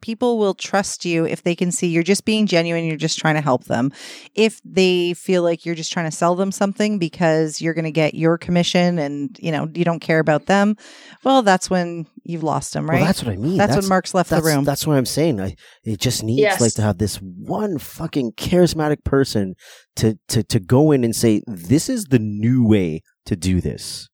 people 0.00 0.38
will 0.38 0.54
trust 0.54 1.04
you 1.04 1.26
if 1.26 1.42
they 1.42 1.54
can 1.54 1.70
see 1.70 1.88
you're 1.88 2.02
just 2.02 2.24
being 2.24 2.46
genuine 2.46 2.84
you're 2.84 2.96
just 2.96 3.18
trying 3.18 3.34
to 3.34 3.40
help 3.40 3.64
them. 3.64 3.92
If 4.34 4.60
they 4.64 5.14
feel 5.14 5.42
like 5.42 5.64
you're 5.64 5.74
just 5.74 5.92
trying 5.92 6.10
to 6.10 6.16
sell 6.16 6.34
them 6.34 6.52
something 6.52 6.98
because 6.98 7.60
you're 7.60 7.74
going 7.74 7.84
to 7.84 7.90
get 7.90 8.14
your 8.14 8.38
commission 8.38 8.98
and 8.98 9.36
you 9.40 9.52
know 9.52 9.68
you 9.74 9.84
don't 9.84 10.00
care 10.00 10.18
about 10.18 10.46
them 10.46 10.76
well 11.24 11.42
that's 11.42 11.70
when 11.70 12.06
you've 12.24 12.42
lost 12.42 12.72
them 12.72 12.88
right? 12.88 12.96
well, 12.96 13.06
that's 13.06 13.22
what 13.22 13.32
i 13.32 13.36
mean. 13.36 13.56
That's, 13.56 13.74
that's 13.74 13.84
when 13.84 13.88
mark's 13.88 14.14
left 14.14 14.30
the 14.30 14.42
room. 14.42 14.64
that's 14.64 14.86
what 14.86 14.96
i'm 14.96 15.06
saying. 15.06 15.40
I 15.40 15.54
it 15.84 16.00
just 16.00 16.22
needs 16.22 16.40
yes. 16.40 16.60
like 16.60 16.74
to 16.74 16.82
have 16.82 16.98
this 16.98 17.16
one 17.16 17.78
fucking 17.78 18.32
charismatic 18.32 19.04
person 19.04 19.54
to 19.96 20.18
to 20.28 20.42
to 20.44 20.60
go 20.60 20.92
in 20.92 21.04
and 21.04 21.14
say 21.14 21.42
this 21.46 21.88
is 21.88 22.06
the 22.06 22.18
new 22.18 22.66
way 22.66 23.02
to 23.26 23.36
do 23.36 23.60
this. 23.60 24.08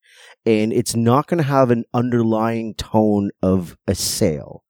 And 0.44 0.72
it's 0.72 0.94
not 0.94 1.26
going 1.26 1.38
to 1.38 1.44
have 1.44 1.70
an 1.70 1.84
underlying 1.92 2.74
tone 2.74 3.30
of 3.42 3.76
a 3.88 3.94
sale 3.94 4.62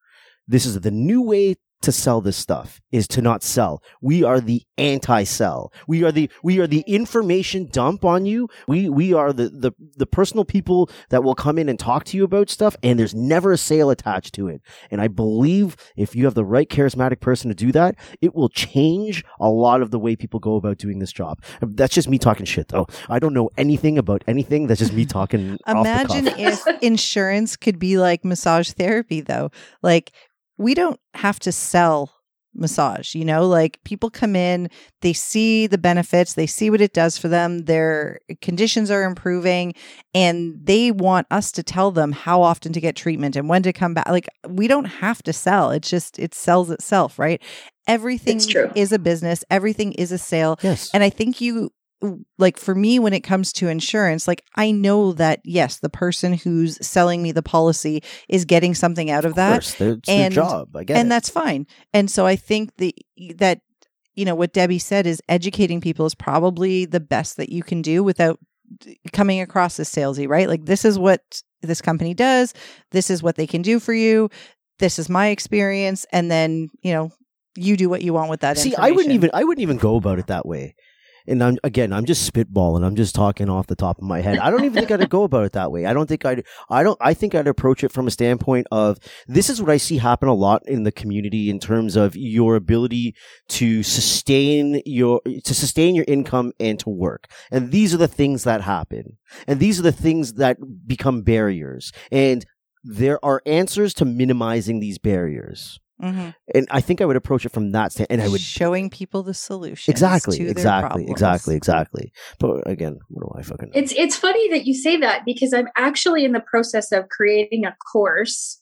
this 0.47 0.67
is 0.67 0.81
the 0.81 0.91
new 0.91 1.23
way 1.23 1.57
to 1.83 1.93
sell 1.93 2.21
this 2.21 2.37
stuff 2.37 2.81
is 2.91 3.07
to 3.07 3.23
not 3.23 3.43
sell. 3.43 3.83
We 4.01 4.25
are 4.25 4.41
the 4.41 4.63
anti-sell. 4.79 5.73
We 5.87 6.03
are 6.05 6.11
the 6.11 6.31
we 6.43 6.59
are 6.59 6.67
the 6.67 6.81
information 6.81 7.69
dump 7.71 8.05
on 8.05 8.27
you. 8.27 8.49
We 8.67 8.89
we 8.89 9.13
are 9.13 9.33
the 9.33 9.49
the 9.51 9.73
the 9.97 10.07
personal 10.07 10.45
people 10.45 10.91
that 11.11 11.23
will 11.23 11.35
come 11.35 11.59
in 11.59 11.69
and 11.69 11.79
talk 11.79 12.05
to 12.07 12.17
you 12.17 12.25
about 12.25 12.51
stuff 12.51 12.77
and 12.83 12.99
there's 12.99 13.15
never 13.15 13.53
a 13.53 13.59
sale 13.59 13.91
attached 13.91 14.35
to 14.35 14.49
it. 14.49 14.63
And 14.91 15.01
I 15.01 15.09
believe 15.09 15.77
if 15.97 16.17
you 16.17 16.25
have 16.25 16.35
the 16.35 16.45
right 16.45 16.69
charismatic 16.69 17.21
person 17.21 17.51
to 17.51 17.55
do 17.55 17.73
that, 17.73 17.95
it 18.21 18.35
will 18.35 18.49
change 18.49 19.25
a 19.39 19.49
lot 19.49 19.83
of 19.83 19.91
the 19.91 19.99
way 19.99 20.17
people 20.17 20.41
go 20.41 20.57
about 20.57 20.79
doing 20.79 20.99
this 20.99 21.13
job. 21.13 21.43
That's 21.61 21.95
just 21.95 22.09
me 22.09 22.19
talking 22.19 22.47
shit 22.47 22.69
though. 22.69 22.87
I 23.09 23.19
don't 23.19 23.35
know 23.35 23.51
anything 23.57 23.99
about 23.99 24.25
anything. 24.27 24.67
That's 24.67 24.81
just 24.81 24.93
me 24.93 25.05
talking. 25.05 25.59
Imagine 25.69 26.27
if 26.29 26.67
insurance 26.83 27.55
could 27.57 27.79
be 27.79 27.99
like 27.99 28.25
massage 28.25 28.73
therapy 28.73 29.21
though. 29.21 29.51
Like 29.83 30.13
we 30.59 30.75
don't 30.75 31.01
have 31.15 31.39
to 31.41 31.53
sell 31.53 32.13
massage 32.59 33.15
you 33.15 33.25
know 33.25 33.47
like 33.47 33.79
people 33.85 34.09
come 34.09 34.35
in 34.35 34.71
they 35.03 35.13
see 35.13 35.67
the 35.67 35.79
benefits 35.79 36.35
they 36.35 36.47
see 36.47 36.71
what 36.71 36.81
it 36.81 36.93
does 36.93 37.19
for 37.19 37.29
them 37.29 37.65
their 37.67 38.19
conditions 38.41 38.91
are 38.91 39.05
improving 39.05 39.75
and 40.15 40.55
they 40.63 40.91
want 40.91 41.27
us 41.31 41.53
to 41.53 41.63
tell 41.63 41.91
them 41.91 42.13
how 42.13 42.41
often 42.41 42.73
to 42.73 42.81
get 42.81 42.97
treatment 42.97 43.37
and 43.37 43.49
when 43.49 43.63
to 43.63 43.73
come 43.73 43.93
back 43.93 44.09
like 44.09 44.29
we 44.49 44.67
don't 44.67 44.87
have 44.87 45.23
to 45.23 45.33
sell 45.33 45.71
it's 45.71 45.91
just 45.91 46.19
it 46.19 46.35
sells 46.35 46.71
itself 46.71 47.19
right? 47.19 47.43
Everything 47.89 48.41
is 48.75 48.91
a 48.91 48.99
business 48.99 49.45
everything 49.49 49.93
is 49.93 50.11
a 50.11 50.19
sale 50.19 50.59
yes. 50.61 50.91
and 50.93 51.05
i 51.05 51.11
think 51.11 51.41
you 51.41 51.71
like 52.39 52.59
for 52.59 52.75
me 52.75 52.99
when 52.99 53.13
it 53.13 53.21
comes 53.21 53.53
to 53.53 53.69
insurance 53.69 54.29
like 54.29 54.43
i 54.57 54.71
know 54.71 55.13
that 55.13 55.41
yes 55.45 55.79
the 55.79 55.89
person 55.89 56.35
who's 56.35 56.79
selling 56.87 57.23
me 57.23 57.33
the 57.33 57.43
policy 57.43 58.03
is 58.29 58.45
getting 58.45 58.75
something 58.75 59.11
out 59.11 59.25
of, 59.25 59.31
of 59.31 59.37
that 59.37 59.53
course, 59.53 59.81
it's 59.81 60.09
and 60.09 60.35
their 60.35 60.45
job 60.45 60.77
I 60.77 60.85
get 60.85 60.99
and 60.99 61.07
it. 61.07 61.11
that's 61.11 61.31
fine. 61.31 61.67
And 61.95 62.11
so 62.11 62.27
i 62.27 62.37
think 62.37 62.77
the 62.77 62.95
that 63.37 63.61
you 64.15 64.25
know 64.25 64.35
what 64.35 64.53
debbie 64.53 64.79
said 64.79 65.07
is 65.07 65.23
educating 65.29 65.81
people 65.81 66.05
is 66.07 66.15
probably 66.15 66.85
the 66.85 67.01
best 67.01 67.39
that 67.39 67.49
you 67.49 67.63
can 67.63 67.83
do 67.83 68.05
without 68.05 68.39
coming 69.13 69.41
across 69.41 69.79
as 69.81 69.89
salesy 69.89 70.29
right? 70.29 70.49
Like 70.49 70.65
this 70.65 70.85
is 70.85 70.99
what 70.99 71.43
this 71.63 71.81
company 71.81 72.15
does 72.15 72.53
this 72.91 73.11
is 73.11 73.23
what 73.23 73.37
they 73.37 73.47
can 73.47 73.63
do 73.63 73.81
for 73.81 73.95
you 73.95 74.29
this 74.79 74.99
is 74.99 75.09
my 75.09 75.29
experience 75.29 76.05
and 76.13 76.31
then 76.31 76.69
you 76.83 76.93
know 76.93 77.11
you 77.57 77.77
do 77.77 77.89
what 77.89 78.03
you 78.03 78.13
want 78.13 78.31
with 78.31 78.41
that 78.41 78.59
see 78.59 78.75
i 78.77 78.91
wouldn't 78.91 79.15
even 79.15 79.31
i 79.33 79.43
wouldn't 79.43 79.63
even 79.63 79.79
go 79.79 79.97
about 79.97 80.19
it 80.19 80.27
that 80.27 80.47
way 80.47 80.75
and 81.29 81.43
I'm 81.43 81.59
again, 81.65 81.93
I'm 81.93 82.05
just 82.05 82.33
spitballing. 82.33 82.85
I'm 82.85 82.97
just 82.97 83.15
talking 83.15 83.49
off 83.49 83.67
the 83.67 83.77
top 83.77 83.99
of 83.99 84.05
my 84.05 84.21
head. 84.21 84.39
I 84.39 84.51
don't 84.51 84.65
even 84.65 84.75
think 84.75 84.91
I'd 84.91 85.09
go 85.09 85.25
about 85.25 85.45
it 85.45 85.53
that 85.53 85.71
way. 85.73 85.87
I 85.87 85.93
don't 85.93 86.09
think 86.09 86.25
I'd. 86.25 86.45
I 86.71 86.83
don't. 86.83 86.99
I 87.01 87.15
think 87.15 87.35
I'd 87.35 87.49
approach 87.49 87.85
it 87.85 87.93
from 87.93 88.07
a 88.07 88.11
standpoint 88.11 88.67
of 88.71 88.99
this 89.27 89.51
is 89.51 89.61
what 89.61 89.71
I 89.71 89.77
see 89.77 89.99
happen 89.99 90.29
a 90.29 90.35
lot 90.35 90.63
in 90.67 90.83
the 90.85 90.93
community 90.93 91.51
in 91.51 91.59
terms 91.59 91.97
of 91.97 92.17
your 92.17 92.57
ability 92.57 93.15
to 93.49 93.83
sustain 93.83 94.83
your 94.85 95.21
to 95.45 95.55
sustain 95.55 95.95
your 95.95 96.05
income 96.09 96.53
and 96.61 96.79
to 96.81 96.91
work. 96.91 97.31
And 97.51 97.71
these 97.71 97.95
are 97.95 97.99
the 97.99 98.09
things 98.09 98.45
that 98.45 98.63
happen, 98.63 99.19
and 99.47 99.61
these 99.61 99.79
are 99.79 99.85
the 99.85 99.93
things 99.93 100.35
that 100.35 100.59
become 100.87 101.23
barriers. 101.23 101.93
And 102.11 102.45
there 102.85 103.23
are 103.25 103.43
answers 103.47 103.93
to 103.95 104.05
minimizing 104.05 104.81
these 104.81 104.99
barriers. 104.99 105.81
Mm-hmm. 106.03 106.31
And 106.55 106.67
I 106.71 106.81
think 106.81 107.01
I 107.01 107.07
would 107.07 107.17
approach 107.17 107.47
it 107.47 107.53
from 107.53 107.73
that 107.73 107.93
standpoint. 107.93 108.21
and 108.21 108.29
I 108.29 108.31
would 108.31 108.41
showing 108.41 108.91
people 108.91 109.23
the 109.23 109.35
solution. 109.35 109.91
Exactly, 109.91 110.41
exactly, 110.41 111.07
exactly, 111.09 111.57
exactly. 111.57 112.13
But 112.39 112.69
again, 112.69 112.99
what 113.09 113.23
do 113.23 113.39
I 113.39 113.43
fucking? 113.43 113.71
It's 113.75 113.93
it's 113.97 114.17
funny 114.17 114.51
that 114.51 114.67
you 114.67 114.75
say 114.75 114.99
that 114.99 115.25
because 115.25 115.53
I'm 115.53 115.69
actually 115.77 116.25
in 116.25 116.33
the 116.33 116.41
process 116.41 116.93
of 116.93 117.09
creating 117.09 117.65
a 117.65 117.75
course, 117.93 118.61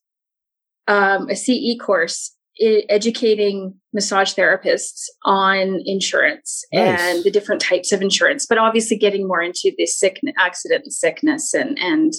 um, 0.87 1.29
a 1.29 1.35
CE 1.35 1.77
course, 1.81 2.35
I- 2.63 2.85
educating 2.89 3.75
massage 3.93 4.35
therapists 4.35 5.07
on 5.25 5.81
insurance 5.85 6.65
nice. 6.73 7.01
and 7.01 7.25
the 7.25 7.31
different 7.31 7.61
types 7.61 7.91
of 7.91 8.01
insurance, 8.01 8.47
but 8.47 8.59
obviously 8.59 8.97
getting 8.97 9.27
more 9.27 9.43
into 9.43 9.73
the 9.77 9.87
sickness, 9.87 10.35
accident 10.39 10.85
and 10.85 10.93
sickness, 10.93 11.53
and 11.53 11.77
and 11.81 12.13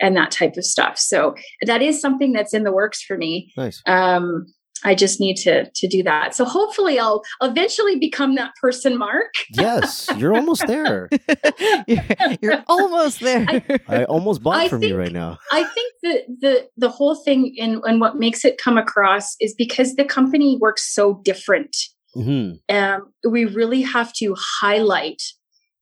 and 0.00 0.16
that 0.16 0.30
type 0.30 0.56
of 0.56 0.64
stuff. 0.64 0.98
So 0.98 1.34
that 1.62 1.82
is 1.82 2.00
something 2.00 2.32
that's 2.32 2.52
in 2.52 2.64
the 2.64 2.72
works 2.72 3.02
for 3.02 3.16
me. 3.16 3.52
Nice. 3.56 3.80
Um, 3.86 4.46
I 4.84 4.94
just 4.94 5.20
need 5.20 5.36
to 5.38 5.70
to 5.70 5.88
do 5.88 6.02
that. 6.02 6.34
So 6.34 6.44
hopefully 6.44 6.98
I'll 6.98 7.22
eventually 7.42 7.98
become 7.98 8.34
that 8.36 8.52
person, 8.60 8.98
Mark. 8.98 9.32
yes, 9.50 10.08
you're 10.16 10.34
almost 10.34 10.66
there. 10.66 11.08
you're, 11.86 12.04
you're, 12.40 12.64
almost 12.68 13.20
there. 13.20 13.46
I, 13.48 13.78
I 13.88 14.04
almost 14.04 14.42
bought 14.42 14.56
I 14.56 14.68
from 14.68 14.80
think, 14.80 14.90
you 14.90 14.98
right 14.98 15.12
now. 15.12 15.38
I 15.50 15.64
think 15.64 15.94
that 16.02 16.22
the 16.40 16.68
the 16.76 16.88
whole 16.88 17.14
thing 17.14 17.54
and 17.58 17.82
and 17.84 18.00
what 18.00 18.16
makes 18.16 18.44
it 18.44 18.58
come 18.58 18.78
across 18.78 19.36
is 19.40 19.54
because 19.54 19.94
the 19.94 20.04
company 20.04 20.58
works 20.60 20.92
so 20.94 21.20
different. 21.24 21.76
Mm-hmm. 22.16 22.74
Um, 22.74 23.12
we 23.28 23.44
really 23.44 23.82
have 23.82 24.12
to 24.14 24.34
highlight 24.38 25.22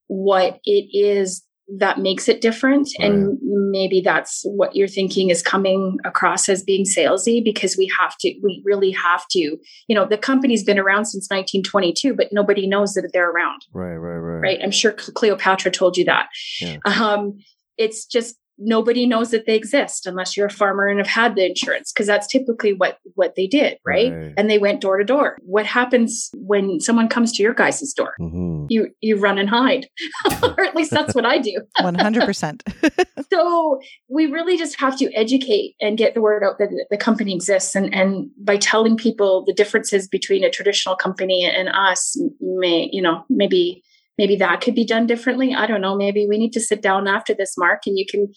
what 0.09 0.61
it 0.65 0.89
is 0.93 1.43
that 1.79 1.99
makes 1.99 2.29
it 2.29 2.41
different. 2.41 2.89
Right. 2.99 3.11
And 3.11 3.39
maybe 3.43 4.01
that's 4.01 4.43
what 4.45 4.77
you're 4.77 4.89
thinking 4.89 5.31
is 5.31 5.43
coming 5.43 5.99
across 6.05 6.49
as 6.49 6.63
being 6.63 6.85
salesy 6.85 7.43
because 7.43 7.77
we 7.77 7.91
have 7.99 8.17
to, 8.19 8.35
we 8.43 8.63
really 8.65 8.91
have 8.91 9.27
to, 9.29 9.39
you 9.39 9.95
know, 9.95 10.05
the 10.05 10.19
company's 10.19 10.63
been 10.63 10.79
around 10.79 11.07
since 11.07 11.25
1922, 11.31 12.15
but 12.15 12.29
nobody 12.33 12.67
knows 12.67 12.95
that 12.95 13.09
they're 13.13 13.31
around. 13.31 13.63
Right, 13.73 13.97
right, 13.97 14.17
right. 14.17 14.41
Right. 14.41 14.61
I'm 14.63 14.71
sure 14.71 14.93
Cleopatra 14.93 15.71
told 15.71 15.97
you 15.97 16.05
that. 16.05 16.29
Yeah. 16.61 16.77
Um, 16.85 17.39
it's 17.79 18.05
just 18.05 18.37
nobody 18.59 19.07
knows 19.07 19.31
that 19.31 19.47
they 19.47 19.55
exist 19.55 20.07
unless 20.07 20.37
you're 20.37 20.47
a 20.47 20.51
farmer 20.51 20.87
and 20.87 20.99
have 20.99 21.07
had 21.07 21.35
the 21.35 21.45
insurance 21.45 21.93
because 21.93 22.07
that's 22.07 22.27
typically 22.27 22.73
what 22.73 22.99
what 23.15 23.35
they 23.35 23.47
did 23.47 23.79
right? 23.85 24.13
right? 24.13 24.35
and 24.37 24.49
they 24.49 24.59
went 24.59 24.81
door 24.81 24.99
to 24.99 25.05
door 25.05 25.37
what 25.43 25.67
happens 25.67 26.31
when 26.35 26.81
someone 26.81 27.09
comes 27.09 27.33
to 27.33 27.43
your 27.43 27.55
guys' 27.55 27.93
door 27.93 28.15
mm-hmm. 28.21 28.67
you 28.69 28.89
you 29.01 29.17
run 29.17 29.39
and 29.39 29.49
hide 29.49 29.87
or 30.43 30.65
at 30.65 30.77
least 30.77 30.91
that's 30.91 31.15
what 31.15 31.27
i 31.27 31.39
do 31.39 31.61
100% 31.79 33.07
so 33.33 33.81
we 34.09 34.27
really 34.27 34.57
just 34.57 34.79
have 34.79 34.97
to 34.97 35.13
educate 35.15 35.75
and 35.81 35.99
get 35.99 36.15
the 36.15 36.21
word 36.21 36.45
out 36.45 36.59
that 36.59 36.69
the 36.91 36.97
company 36.97 37.35
exists 37.35 37.75
and 37.75 37.93
and 37.95 38.31
by 38.39 38.57
telling 38.57 38.97
people 38.97 39.45
the 39.47 39.53
differences 39.53 40.07
between 40.09 40.45
a 40.45 40.51
traditional 40.51 40.97
company 40.97 41.45
and 41.45 41.69
us 41.69 42.17
may 42.41 42.89
you 42.93 43.03
know 43.03 43.25
maybe 43.29 43.83
maybe 44.19 44.37
that 44.37 44.61
could 44.61 44.75
be 44.75 44.85
done 44.85 45.07
differently. 45.07 45.55
I 45.55 45.67
don't 45.67 45.81
know. 45.81 45.97
Maybe 45.97 46.27
we 46.29 46.39
need 46.39 46.53
to 46.53 46.61
sit 46.61 46.83
down 46.83 47.07
after 47.09 47.35
this, 47.35 47.55
Mark, 47.57 47.83
and 47.87 47.99
you 47.99 48.07
can 48.09 48.33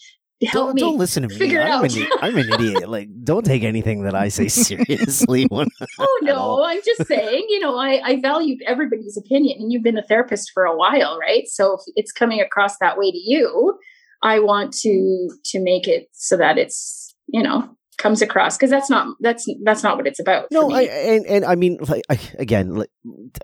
help 0.46 0.68
don't, 0.68 0.74
me. 0.74 0.80
don't 0.80 0.98
listen 0.98 1.22
to 1.22 1.28
me. 1.28 1.36
figure 1.36 1.60
it 1.60 1.64
I'm, 1.64 1.84
out. 1.84 1.96
An, 1.96 2.06
I'm 2.20 2.36
an 2.36 2.52
idiot. 2.52 2.88
Like, 2.88 3.08
don't 3.24 3.44
take 3.44 3.64
anything 3.64 4.02
that 4.02 4.14
I 4.14 4.28
say 4.28 4.48
seriously. 4.48 5.46
Oh 6.00 6.20
no, 6.22 6.64
I'm 6.64 6.80
just 6.84 7.06
saying, 7.06 7.46
you 7.48 7.60
know, 7.60 7.76
I, 7.76 8.00
I 8.04 8.20
value 8.20 8.56
everybody's 8.66 9.16
opinion 9.16 9.58
and 9.60 9.72
you've 9.72 9.82
been 9.82 9.98
a 9.98 10.02
therapist 10.02 10.50
for 10.52 10.64
a 10.64 10.76
while, 10.76 11.18
right? 11.18 11.46
So 11.46 11.74
if 11.74 11.80
it's 11.96 12.12
coming 12.12 12.40
across 12.40 12.78
that 12.78 12.96
way 12.98 13.10
to 13.10 13.18
you, 13.18 13.78
I 14.22 14.40
want 14.40 14.72
to 14.80 15.28
to 15.46 15.60
make 15.60 15.88
it 15.88 16.08
so 16.12 16.36
that 16.36 16.58
it's, 16.58 17.14
you 17.28 17.42
know, 17.42 17.76
comes 17.98 18.22
across 18.22 18.56
because 18.56 18.70
that's 18.70 18.88
not 18.88 19.08
that's 19.20 19.46
that's 19.64 19.82
not 19.82 19.96
what 19.96 20.06
it's 20.06 20.20
about. 20.20 20.46
No. 20.50 20.70
I 20.70 20.82
and 20.82 21.26
and 21.26 21.44
I 21.44 21.54
mean, 21.54 21.78
like 21.88 22.02
I, 22.08 22.18
again, 22.38 22.74
like, 22.76 22.90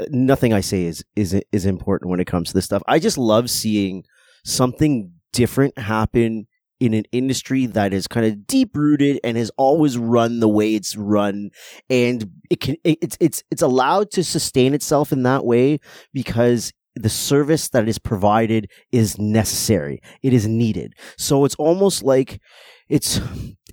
nothing 0.08 0.52
I 0.52 0.60
say 0.60 0.84
is 0.84 1.04
is 1.14 1.40
is 1.52 1.66
important 1.66 2.10
when 2.10 2.20
it 2.20 2.26
comes 2.26 2.48
to 2.48 2.54
this 2.54 2.64
stuff. 2.64 2.82
I 2.86 2.98
just 2.98 3.18
love 3.18 3.50
seeing 3.50 4.04
something 4.44 5.12
different 5.32 5.76
happen 5.78 6.46
in 6.80 6.94
an 6.94 7.04
industry 7.12 7.66
that 7.66 7.92
is 7.92 8.06
kind 8.06 8.26
of 8.26 8.46
deep 8.46 8.76
rooted 8.76 9.18
and 9.24 9.36
has 9.36 9.50
always 9.56 9.96
run 9.96 10.40
the 10.40 10.48
way 10.48 10.74
it's 10.74 10.96
run, 10.96 11.50
and 11.90 12.30
it 12.50 12.60
can 12.60 12.76
it, 12.84 12.98
it's 13.02 13.16
it's 13.20 13.42
it's 13.50 13.62
allowed 13.62 14.10
to 14.12 14.24
sustain 14.24 14.74
itself 14.74 15.12
in 15.12 15.22
that 15.24 15.44
way 15.44 15.78
because 16.12 16.72
the 16.96 17.08
service 17.08 17.70
that 17.70 17.88
is 17.88 17.98
provided 17.98 18.70
is 18.92 19.18
necessary. 19.18 20.00
It 20.22 20.32
is 20.32 20.46
needed. 20.46 20.94
So 21.18 21.44
it's 21.44 21.56
almost 21.56 22.04
like 22.04 22.40
it's 22.88 23.20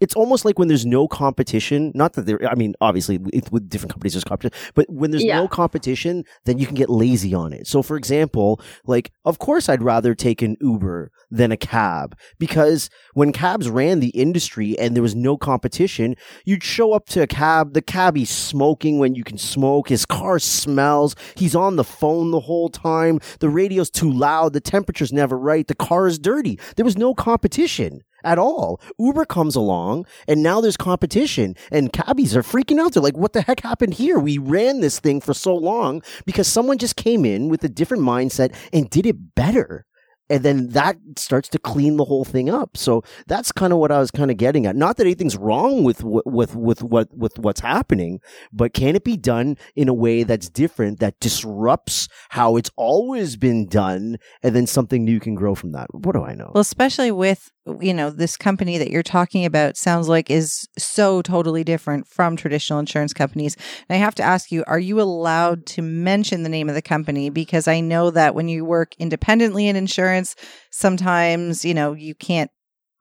it's 0.01 0.15
almost 0.15 0.43
like 0.43 0.59
when 0.59 0.67
there's 0.67 0.85
no 0.85 1.07
competition. 1.07 1.91
Not 1.95 2.13
that 2.13 2.25
there, 2.25 2.39
I 2.49 2.55
mean, 2.55 2.73
obviously 2.81 3.17
with, 3.19 3.51
with 3.51 3.69
different 3.69 3.93
companies 3.93 4.13
there's 4.13 4.23
competition, 4.25 4.59
but 4.75 4.85
when 4.89 5.11
there's 5.11 5.23
Yeah. 5.23 5.37
no 5.39 5.47
competition, 5.47 6.25
then 6.45 6.57
you 6.57 6.65
can 6.65 6.75
get 6.75 6.89
lazy 6.89 7.33
on 7.33 7.53
it. 7.53 7.67
So, 7.67 7.81
for 7.81 7.95
example, 7.95 8.59
like 8.85 9.11
of 9.23 9.39
course 9.39 9.69
I'd 9.69 9.83
rather 9.83 10.13
take 10.15 10.41
an 10.41 10.57
Uber 10.59 11.11
than 11.29 11.51
a 11.51 11.57
cab 11.57 12.17
because 12.39 12.89
when 13.13 13.31
cabs 13.31 13.69
ran 13.69 13.99
the 14.01 14.09
industry 14.09 14.77
and 14.77 14.95
there 14.95 15.03
was 15.03 15.15
no 15.15 15.37
competition, 15.37 16.15
you'd 16.45 16.63
show 16.63 16.91
up 16.93 17.05
to 17.09 17.21
a 17.21 17.27
cab, 17.27 17.73
the 17.73 17.81
cabbie's 17.81 18.29
smoking 18.29 18.99
when 18.99 19.15
you 19.15 19.23
can 19.23 19.37
smoke, 19.37 19.89
his 19.89 20.05
car 20.05 20.39
smells, 20.39 21.15
he's 21.35 21.55
on 21.55 21.75
the 21.75 21.83
phone 21.83 22.31
the 22.31 22.41
whole 22.41 22.69
time, 22.69 23.19
the 23.39 23.49
radio's 23.49 23.89
too 23.89 24.11
loud, 24.11 24.53
the 24.53 24.59
temperature's 24.59 25.13
never 25.13 25.37
right, 25.37 25.67
the 25.67 25.75
car 25.75 26.07
is 26.07 26.19
dirty. 26.19 26.59
There 26.75 26.85
was 26.85 26.97
no 26.97 27.13
competition 27.13 28.01
at 28.23 28.37
all. 28.37 28.79
Uber 28.99 29.25
comes 29.25 29.55
along 29.55 30.05
and 30.27 30.43
now 30.43 30.61
there's 30.61 30.77
competition 30.77 31.55
and 31.71 31.93
cabbies 31.93 32.35
are 32.35 32.43
freaking 32.43 32.79
out. 32.79 32.93
They're 32.93 33.03
like, 33.03 33.17
what 33.17 33.33
the 33.33 33.41
heck 33.41 33.61
happened 33.61 33.95
here? 33.95 34.19
We 34.19 34.37
ran 34.37 34.81
this 34.81 34.99
thing 34.99 35.21
for 35.21 35.33
so 35.33 35.55
long 35.55 36.01
because 36.25 36.47
someone 36.47 36.77
just 36.77 36.95
came 36.95 37.25
in 37.25 37.49
with 37.49 37.63
a 37.63 37.69
different 37.69 38.03
mindset 38.03 38.55
and 38.73 38.89
did 38.89 39.05
it 39.05 39.35
better. 39.35 39.85
And 40.29 40.43
then 40.43 40.69
that 40.69 40.95
starts 41.17 41.49
to 41.49 41.59
clean 41.59 41.97
the 41.97 42.05
whole 42.05 42.23
thing 42.23 42.49
up. 42.49 42.77
So 42.77 43.03
that's 43.27 43.51
kind 43.51 43.73
of 43.73 43.79
what 43.79 43.91
I 43.91 43.99
was 43.99 44.11
kind 44.11 44.31
of 44.31 44.37
getting 44.37 44.65
at. 44.65 44.77
Not 44.77 44.95
that 44.95 45.03
anything's 45.03 45.35
wrong 45.35 45.83
with 45.83 46.05
with 46.05 46.55
with 46.55 46.81
what 46.81 47.09
with 47.11 47.37
what's 47.37 47.59
happening, 47.59 48.21
but 48.53 48.73
can 48.73 48.95
it 48.95 49.03
be 49.03 49.17
done 49.17 49.57
in 49.75 49.89
a 49.89 49.93
way 49.93 50.23
that's 50.23 50.47
different 50.47 51.01
that 51.01 51.19
disrupts 51.19 52.07
how 52.29 52.55
it's 52.55 52.71
always 52.77 53.35
been 53.35 53.67
done, 53.67 54.15
and 54.41 54.55
then 54.55 54.67
something 54.67 55.03
new 55.03 55.19
can 55.19 55.35
grow 55.35 55.53
from 55.53 55.73
that? 55.73 55.93
What 55.93 56.13
do 56.13 56.23
I 56.23 56.33
know? 56.33 56.51
Well, 56.53 56.61
especially 56.61 57.11
with 57.11 57.51
you 57.79 57.93
know 57.93 58.09
this 58.09 58.37
company 58.37 58.77
that 58.77 58.89
you're 58.89 59.03
talking 59.03 59.45
about 59.45 59.77
sounds 59.77 60.07
like 60.07 60.29
is 60.31 60.67
so 60.77 61.21
totally 61.21 61.63
different 61.63 62.07
from 62.07 62.35
traditional 62.35 62.79
insurance 62.79 63.13
companies. 63.13 63.55
And 63.87 63.95
I 63.95 63.99
have 63.99 64.15
to 64.15 64.23
ask 64.23 64.51
you, 64.51 64.63
are 64.67 64.79
you 64.79 64.99
allowed 64.99 65.65
to 65.67 65.81
mention 65.81 66.43
the 66.43 66.49
name 66.49 66.69
of 66.69 66.75
the 66.75 66.81
company 66.81 67.29
because 67.29 67.67
I 67.67 67.79
know 67.79 68.09
that 68.11 68.35
when 68.35 68.49
you 68.49 68.65
work 68.65 68.95
independently 68.97 69.67
in 69.67 69.75
insurance, 69.75 70.35
sometimes, 70.71 71.63
you 71.63 71.73
know, 71.73 71.93
you 71.93 72.15
can't 72.15 72.51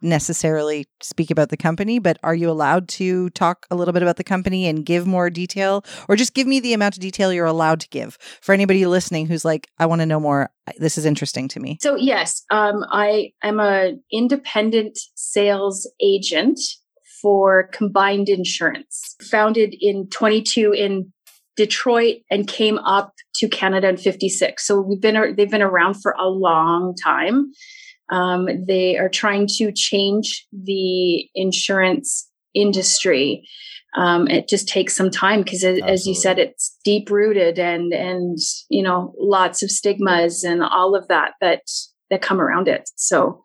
necessarily 0.03 0.87
speak 1.03 1.31
about 1.31 1.49
the 1.49 1.57
company, 1.57 1.99
but 1.99 2.19
are 2.23 2.35
you 2.35 2.51
allowed 2.51 2.89
to 2.89 3.31
talk 3.31 3.67
a 3.71 3.77
little 3.77 3.93
bit 3.93 4.03
about 4.03 4.17
the 4.17 4.25
company 4.25 4.67
and 4.67 4.85
give 4.85 5.07
more 5.07 5.31
detail 5.31 5.85
or 6.09 6.17
just 6.17 6.35
give 6.35 6.47
me 6.47 6.61
the 6.61 6.73
amount 6.73 6.97
of 6.97 7.01
detail 7.01 7.33
you're 7.33 7.47
allowed 7.47 7.81
to 7.81 7.89
give 7.89 8.17
for 8.41 8.53
anybody 8.53 8.87
listening 8.87 9.27
who's 9.27 9.45
like 9.45 9.69
I 9.79 9.87
want 9.87 10.01
to 10.01 10.07
know 10.07 10.21
more 10.21 10.51
this 10.79 10.97
is 10.97 11.05
interesting 11.05 11.49
to 11.49 11.61
me. 11.61 11.79
So 11.81 11.97
yes, 11.97 12.45
um, 12.51 12.85
I 12.91 13.33
am 13.43 13.61
a 13.61 13.95
independent 14.13 14.99
sales 15.15 15.91
agent 16.01 16.61
for 17.21 17.69
Combined 17.73 18.29
Insurance, 18.29 19.17
founded 19.23 19.75
in 19.79 20.09
22 20.09 20.73
in 20.73 21.13
Detroit 21.57 22.19
and 22.31 22.47
came 22.47 22.79
up 22.79 23.13
to 23.35 23.49
Canada 23.49 23.89
in 23.89 23.97
56. 23.97 24.67
So 24.67 24.81
we've 24.81 25.01
been 25.01 25.35
they've 25.37 25.51
been 25.51 25.63
around 25.63 25.95
for 25.95 26.15
a 26.19 26.29
long 26.29 26.95
time. 27.03 27.53
Um, 28.11 28.49
they 28.67 28.97
are 28.99 29.09
trying 29.09 29.47
to 29.59 29.73
change 29.73 30.47
the 30.53 31.29
insurance 31.35 32.29
industry. 32.55 33.47
Um, 33.97 34.29
it 34.29 34.49
just 34.49 34.69
takes 34.69 34.95
some 34.95 35.11
time 35.11 35.43
because, 35.43 35.65
as, 35.65 36.07
you 36.07 36.15
said, 36.15 36.39
it's 36.39 36.77
deep 36.85 37.11
rooted 37.11 37.59
and 37.59 37.93
and 37.93 38.39
you 38.69 38.83
know 38.83 39.15
lots 39.19 39.63
of 39.63 39.71
stigmas 39.71 40.45
and 40.45 40.63
all 40.63 40.95
of 40.95 41.09
that 41.09 41.33
that 41.41 41.63
that 42.11 42.23
come 42.23 42.41
around 42.41 42.69
it. 42.69 42.89
So 42.97 43.43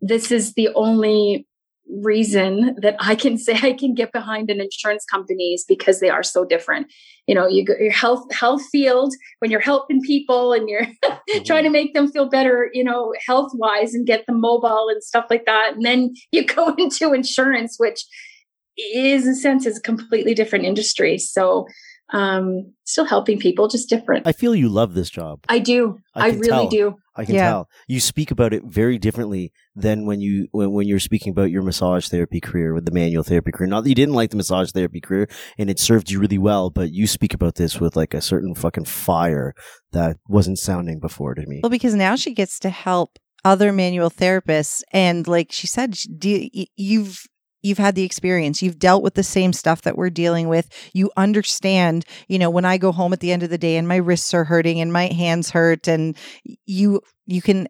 this 0.00 0.30
is 0.30 0.54
the 0.54 0.68
only 0.74 1.46
reason 1.88 2.76
that 2.80 2.96
I 2.98 3.14
can 3.14 3.38
say 3.46 3.58
I 3.62 3.72
can 3.72 3.94
get 3.94 4.12
behind 4.12 4.50
an 4.50 4.60
insurance 4.60 5.04
company 5.04 5.54
is 5.54 5.64
because 5.66 6.00
they 6.00 6.10
are 6.10 6.22
so 6.22 6.44
different. 6.44 6.86
You 7.26 7.34
know, 7.34 7.46
you 7.46 7.64
go 7.64 7.74
your 7.78 7.92
health 7.92 8.32
health 8.32 8.62
field 8.70 9.12
when 9.40 9.50
you're 9.50 9.60
helping 9.60 10.00
people 10.00 10.52
and 10.52 10.68
you're 10.68 10.86
mm-hmm. 11.04 11.42
trying 11.44 11.64
to 11.64 11.70
make 11.70 11.94
them 11.94 12.10
feel 12.10 12.28
better, 12.28 12.70
you 12.72 12.84
know, 12.84 13.12
health 13.26 13.50
wise 13.54 13.94
and 13.94 14.06
get 14.06 14.26
them 14.26 14.40
mobile 14.40 14.88
and 14.88 15.02
stuff 15.02 15.26
like 15.28 15.44
that. 15.46 15.72
And 15.74 15.84
then 15.84 16.14
you 16.32 16.44
go 16.44 16.74
into 16.74 17.12
insurance, 17.12 17.76
which 17.78 18.04
is 18.76 19.24
in 19.24 19.32
a 19.32 19.34
sense 19.34 19.66
is 19.66 19.78
a 19.78 19.82
completely 19.82 20.34
different 20.34 20.66
industry. 20.66 21.18
So 21.18 21.66
um 22.12 22.72
still 22.84 23.04
helping 23.04 23.38
people, 23.38 23.66
just 23.68 23.88
different. 23.88 24.26
I 24.26 24.32
feel 24.32 24.54
you 24.54 24.68
love 24.68 24.94
this 24.94 25.10
job. 25.10 25.40
I 25.48 25.58
do. 25.58 25.98
I 26.14 26.26
I, 26.26 26.28
really 26.30 26.46
tell. 26.48 26.68
do. 26.68 26.94
I 27.16 27.24
can 27.24 27.34
Yeah. 27.34 27.48
tell. 27.50 27.68
You 27.88 27.98
speak 27.98 28.30
about 28.30 28.52
it 28.52 28.62
very 28.64 28.96
differently 28.98 29.52
than 29.74 30.06
when 30.06 30.20
you 30.20 30.46
when, 30.52 30.70
when 30.72 30.86
you're 30.86 31.00
speaking 31.00 31.30
about 31.32 31.50
your 31.50 31.62
massage 31.62 32.08
therapy 32.08 32.40
career 32.40 32.74
with 32.74 32.84
the 32.84 32.92
manual 32.92 33.24
therapy 33.24 33.50
career. 33.50 33.68
Not 33.68 33.82
that 33.82 33.88
you 33.88 33.94
didn't 33.96 34.14
like 34.14 34.30
the 34.30 34.36
massage 34.36 34.70
therapy 34.70 35.00
career 35.00 35.28
and 35.58 35.68
it 35.68 35.80
served 35.80 36.10
you 36.10 36.20
really 36.20 36.38
well, 36.38 36.70
but 36.70 36.92
you 36.92 37.06
speak 37.08 37.34
about 37.34 37.56
this 37.56 37.80
with 37.80 37.96
like 37.96 38.14
a 38.14 38.20
certain 38.20 38.54
fucking 38.54 38.84
fire 38.84 39.52
that 39.92 40.16
wasn't 40.28 40.58
sounding 40.58 41.00
before 41.00 41.34
to 41.34 41.44
me. 41.46 41.60
Well, 41.62 41.70
because 41.70 41.94
now 41.94 42.14
she 42.16 42.34
gets 42.34 42.58
to 42.60 42.70
help 42.70 43.18
other 43.44 43.72
manual 43.72 44.10
therapists, 44.10 44.82
and 44.92 45.26
like 45.28 45.52
she 45.52 45.66
said, 45.68 45.96
sh- 45.96 46.06
do, 46.18 46.48
you've 46.76 47.22
you've 47.62 47.78
had 47.78 47.94
the 47.94 48.04
experience. 48.04 48.62
You've 48.62 48.78
dealt 48.78 49.02
with 49.02 49.14
the 49.14 49.22
same 49.22 49.52
stuff 49.52 49.82
that 49.82 49.96
we're 49.96 50.10
dealing 50.10 50.48
with. 50.48 50.68
You 50.92 51.10
understand. 51.16 52.04
You 52.28 52.38
know, 52.38 52.50
when 52.50 52.64
I 52.64 52.78
go 52.78 52.92
home 52.92 53.12
at 53.12 53.20
the 53.20 53.32
end 53.32 53.42
of 53.42 53.50
the 53.50 53.58
day 53.58 53.76
and 53.76 53.88
my 53.88 53.96
wrists 53.96 54.34
are 54.34 54.44
hurting 54.44 54.80
and 54.80 54.92
my 54.92 55.06
hands 55.06 55.50
hurt, 55.50 55.88
and 55.88 56.16
you 56.66 57.00
you 57.26 57.42
can 57.42 57.68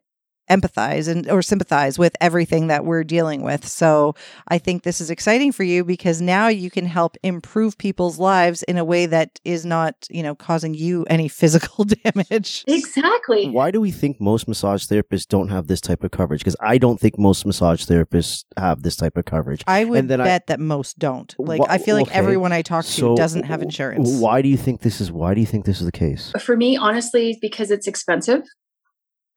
empathize 0.51 1.09
and 1.09 1.29
or 1.31 1.43
sympathize 1.43 1.99
with 1.99 2.15
everything 2.21 2.69
that 2.69 2.85
we're 2.85 3.05
dealing 3.05 3.43
with. 3.43 3.67
So 3.67 4.15
I 4.49 4.59
think 4.59 4.83
this 4.83 5.01
is 5.01 5.11
exciting 5.11 5.53
for 5.53 5.65
you 5.65 5.85
because 5.85 6.21
now 6.21 6.49
you 6.49 6.71
can 6.71 6.87
help 6.87 7.17
improve 7.23 7.79
people's 7.79 8.19
lives 8.19 8.63
in 8.65 8.79
a 8.79 8.85
way 8.85 9.07
that 9.07 9.41
is 9.45 9.65
not, 9.67 10.07
you 10.11 10.23
know, 10.23 10.35
causing 10.35 10.75
you 10.75 11.05
any 11.11 11.29
physical 11.41 11.85
damage. 11.85 12.65
Exactly. 12.67 13.49
Why 13.51 13.71
do 13.71 13.81
we 13.81 13.91
think 13.91 14.21
most 14.21 14.49
massage 14.49 14.85
therapists 14.87 15.27
don't 15.27 15.49
have 15.49 15.67
this 15.67 15.81
type 15.81 16.05
of 16.05 16.11
coverage? 16.11 16.41
Because 16.41 16.57
I 16.61 16.79
don't 16.79 16.99
think 17.01 17.19
most 17.19 17.45
massage 17.45 17.85
therapists 17.85 18.45
have 18.57 18.83
this 18.83 18.97
type 18.97 19.17
of 19.17 19.25
coverage. 19.25 19.63
I 19.67 19.85
would 19.85 19.99
And 19.99 20.11
then 20.11 20.21
I- 20.21 20.25
bet 20.25 20.47
that 20.47 20.61
most 20.61 20.99
don't. 20.99 21.35
Like 21.39 21.61
Wha- 21.61 21.67
I 21.69 21.79
feel 21.79 21.97
like 21.97 22.09
okay. 22.09 22.15
everyone 22.19 22.53
I 22.53 22.63
talk 22.63 22.85
to 22.85 22.91
So, 22.91 23.17
doesn't 23.17 23.45
have 23.45 23.63
insurance. 23.63 24.09
Why 24.21 24.43
do 24.43 24.49
you 24.49 24.57
think 24.57 24.81
this 24.83 25.01
is? 25.01 25.11
Why 25.13 25.35
do 25.35 25.41
you 25.41 25.47
think 25.47 25.65
this 25.65 25.81
is 25.81 25.87
the 25.87 25.93
case? 25.93 26.33
For 26.41 26.57
me, 26.57 26.77
honestly, 26.77 27.39
because 27.41 27.71
it's 27.71 27.87
expensive, 27.87 28.43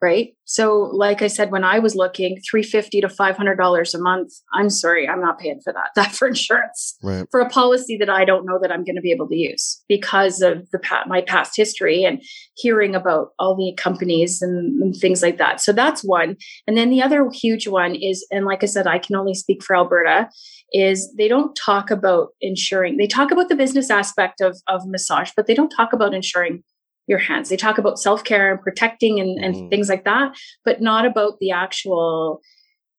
right? 0.02 0.30
So, 0.46 0.90
like 0.94 1.22
I 1.22 1.28
said, 1.28 1.52
when 1.52 1.64
I 1.64 1.80
was 1.80 1.96
looking, 1.96 2.40
three 2.50 2.64
fifty 2.64 3.02
to 3.02 3.10
five 3.10 3.38
hundred 3.38 3.56
dollars 3.58 3.94
a 3.94 4.00
month. 4.00 4.32
I'm 4.54 4.70
sorry, 4.70 5.08
I'm 5.08 5.22
not 5.22 5.40
paying 5.40 5.60
for 5.64 5.74
that. 5.74 5.90
That 5.96 6.12
for 6.14 6.28
insurance 6.28 6.98
Right. 7.04 7.26
for 7.32 7.40
a 7.40 7.50
policy 7.50 7.98
that 7.98 8.10
I 8.10 8.26
don't 8.26 8.46
know 8.46 8.58
that 8.62 8.72
I'm 8.72 8.84
going 8.84 8.96
to 8.96 9.02
be 9.02 9.12
able 9.12 9.28
to 9.28 9.36
use 9.36 9.84
because 9.90 10.42
of 10.42 10.70
the 10.72 10.80
my 11.08 11.22
past 11.22 11.56
history 11.56 12.04
and 12.04 12.22
hearing 12.56 12.96
about 12.96 13.30
all 13.38 13.56
the 13.56 13.74
companies 13.82 14.42
and, 14.42 14.82
and 14.82 14.96
things 14.96 15.22
like 15.22 15.38
that. 15.38 15.62
So 15.62 15.72
that's 15.74 16.02
one. 16.04 16.38
And 16.68 16.78
then 16.78 16.90
the 16.90 17.02
other 17.02 17.30
huge 17.34 17.68
one 17.68 17.96
is, 17.96 18.26
and 18.32 18.46
like 18.46 18.64
I 18.64 18.68
said, 18.68 18.88
I 18.88 19.00
can 19.00 19.16
only 19.16 19.34
speak 19.34 19.64
for 19.64 19.76
Alberta. 19.76 20.30
Is 20.72 21.12
they 21.18 21.28
don't 21.28 21.56
talk 21.56 21.90
about 21.90 22.30
insuring. 22.42 22.98
They 22.98 23.08
talk 23.08 23.32
about 23.32 23.50
the 23.50 23.56
business 23.56 23.90
aspect 23.90 24.40
of 24.40 24.56
of 24.68 24.82
massage, 24.86 25.32
but 25.36 25.48
they 25.48 25.56
don't 25.56 25.70
talk 25.76 25.94
about 25.94 26.14
insuring 26.14 26.64
your 27.10 27.18
hands. 27.20 27.50
They 27.50 27.58
talk 27.58 27.78
about 27.78 28.00
self 28.00 28.24
care 28.24 28.52
and 28.54 28.62
protecting 28.62 29.20
and, 29.20 29.44
and 29.44 29.56
Mhm. 29.56 29.70
things 29.70 29.90
like 29.90 30.06
that, 30.06 30.38
but 30.64 30.80
not 30.82 31.06
about 31.06 31.40
the 31.42 31.52
actual 31.52 32.40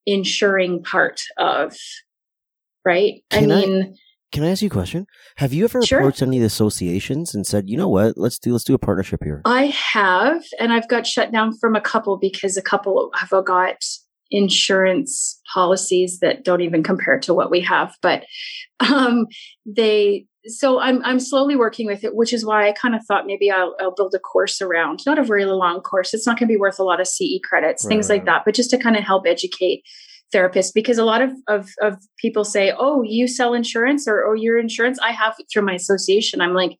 insuring 0.04 0.82
part 0.82 1.20
of 1.38 1.74
right. 2.84 3.22
Can 3.30 3.50
I 3.50 3.54
I- 3.54 3.60
mean. 3.66 3.96
Can 4.32 4.44
I 4.44 4.50
ask 4.50 4.62
you 4.62 4.68
a 4.68 4.70
question? 4.70 5.06
Have 5.38 5.52
you 5.52 5.64
ever 5.64 5.82
Sure. 5.82 5.98
approached 5.98 6.22
any 6.22 6.36
of 6.36 6.42
the 6.42 6.46
associations 6.46 7.34
and 7.34 7.44
said, 7.44 7.68
you 7.68 7.76
know 7.76 7.88
what, 7.88 8.16
let's 8.16 8.38
do 8.38 8.52
let's 8.52 8.62
do 8.62 8.74
a 8.74 8.78
partnership 8.78 9.24
here? 9.24 9.42
I 9.44 9.66
have, 9.92 10.44
and 10.60 10.72
I've 10.72 10.86
got 10.88 11.04
shut 11.04 11.32
down 11.32 11.52
from 11.58 11.74
a 11.74 11.80
couple 11.80 12.16
because 12.16 12.56
a 12.56 12.62
couple 12.62 13.10
have 13.16 13.30
got 13.44 13.76
insurance 14.30 15.40
policies 15.52 16.20
that 16.20 16.44
don't 16.44 16.60
even 16.60 16.84
compare 16.84 17.18
to 17.18 17.34
what 17.34 17.50
we 17.50 17.60
have 17.60 17.92
but 18.00 18.24
um, 18.78 19.26
they 19.66 20.24
so 20.46 20.80
I'm 20.80 21.04
I'm 21.04 21.20
slowly 21.20 21.56
working 21.56 21.86
with 21.86 22.04
it, 22.04 22.14
which 22.14 22.32
is 22.32 22.44
why 22.44 22.68
I 22.68 22.72
kind 22.72 22.94
of 22.94 23.04
thought 23.06 23.26
maybe 23.26 23.50
I'll, 23.50 23.76
I'll 23.80 23.94
build 23.94 24.14
a 24.14 24.18
course 24.18 24.60
around, 24.60 25.00
not 25.04 25.18
a 25.18 25.24
very 25.24 25.44
long 25.44 25.80
course. 25.80 26.14
It's 26.14 26.26
not 26.26 26.38
going 26.38 26.48
to 26.48 26.52
be 26.52 26.58
worth 26.58 26.78
a 26.78 26.84
lot 26.84 27.00
of 27.00 27.06
CE 27.06 27.40
credits, 27.44 27.84
right, 27.84 27.88
things 27.88 28.08
like 28.08 28.24
that, 28.24 28.42
but 28.44 28.54
just 28.54 28.70
to 28.70 28.78
kind 28.78 28.96
of 28.96 29.04
help 29.04 29.24
educate 29.26 29.82
therapists 30.34 30.72
because 30.72 30.96
a 30.96 31.04
lot 31.04 31.20
of, 31.22 31.32
of, 31.48 31.70
of 31.82 31.98
people 32.18 32.44
say, 32.44 32.72
"Oh, 32.76 33.02
you 33.02 33.28
sell 33.28 33.52
insurance 33.52 34.08
or 34.08 34.24
oh, 34.24 34.32
your 34.32 34.58
insurance." 34.58 34.98
I 35.00 35.12
have 35.12 35.36
through 35.52 35.62
my 35.62 35.74
association. 35.74 36.40
I'm 36.40 36.54
like, 36.54 36.78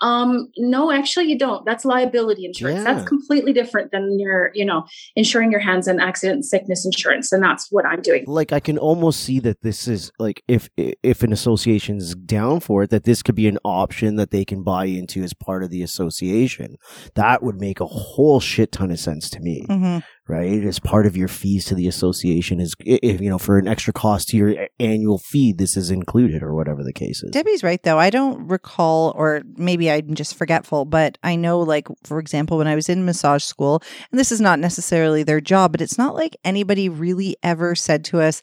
um, 0.00 0.48
no, 0.56 0.90
actually, 0.90 1.26
you 1.26 1.38
don't. 1.38 1.64
That's 1.64 1.84
liability 1.84 2.44
insurance. 2.44 2.78
Yeah. 2.78 2.94
That's 2.94 3.08
completely 3.08 3.52
different 3.52 3.92
than 3.92 4.18
your, 4.18 4.50
you 4.54 4.64
know, 4.64 4.86
insuring 5.16 5.50
your 5.50 5.60
hands 5.60 5.86
and 5.86 6.00
accident 6.00 6.44
sickness 6.44 6.84
insurance. 6.84 7.32
And 7.32 7.42
that's 7.42 7.68
what 7.70 7.84
I'm 7.86 8.00
doing. 8.00 8.24
Like, 8.26 8.52
I 8.52 8.60
can 8.60 8.78
almost 8.78 9.20
see 9.20 9.40
that 9.40 9.62
this 9.62 9.86
is 9.86 10.10
like 10.18 10.42
if 10.48 10.68
if 10.76 11.22
an 11.22 11.32
association's 11.32 12.14
down 12.14 12.60
for 12.60 12.84
it, 12.84 12.90
that 12.90 13.04
this 13.04 13.22
could 13.22 13.34
be 13.34 13.48
an 13.48 13.58
option 13.64 14.16
that 14.16 14.30
they 14.30 14.44
can 14.44 14.62
buy 14.62 14.86
into 14.86 15.22
as 15.22 15.34
part 15.34 15.62
of 15.62 15.70
the 15.70 15.82
association. 15.82 16.76
That 17.14 17.42
would 17.42 17.60
make 17.60 17.80
a 17.80 17.86
whole 17.86 18.40
shit 18.40 18.72
ton 18.72 18.90
of 18.90 18.98
sense 18.98 19.28
to 19.30 19.40
me. 19.40 19.66
Mm-hmm 19.68 19.98
right? 20.30 20.64
As 20.64 20.78
part 20.78 21.06
of 21.06 21.16
your 21.16 21.28
fees 21.28 21.64
to 21.66 21.74
the 21.74 21.88
association 21.88 22.60
is, 22.60 22.74
if, 22.78 23.20
you 23.20 23.28
know, 23.28 23.38
for 23.38 23.58
an 23.58 23.66
extra 23.66 23.92
cost 23.92 24.28
to 24.28 24.36
your 24.36 24.68
annual 24.78 25.18
fee, 25.18 25.52
this 25.52 25.76
is 25.76 25.90
included 25.90 26.42
or 26.42 26.54
whatever 26.54 26.84
the 26.84 26.92
case 26.92 27.22
is. 27.22 27.30
Debbie's 27.32 27.64
right 27.64 27.82
though. 27.82 27.98
I 27.98 28.10
don't 28.10 28.46
recall, 28.46 29.12
or 29.16 29.42
maybe 29.56 29.90
I'm 29.90 30.14
just 30.14 30.36
forgetful, 30.36 30.84
but 30.84 31.18
I 31.24 31.34
know 31.34 31.60
like, 31.60 31.88
for 32.04 32.20
example, 32.20 32.58
when 32.58 32.68
I 32.68 32.76
was 32.76 32.88
in 32.88 33.04
massage 33.04 33.42
school, 33.42 33.82
and 34.10 34.18
this 34.18 34.30
is 34.30 34.40
not 34.40 34.60
necessarily 34.60 35.24
their 35.24 35.40
job, 35.40 35.72
but 35.72 35.80
it's 35.80 35.98
not 35.98 36.14
like 36.14 36.36
anybody 36.44 36.88
really 36.88 37.36
ever 37.42 37.74
said 37.74 38.04
to 38.06 38.20
us, 38.20 38.40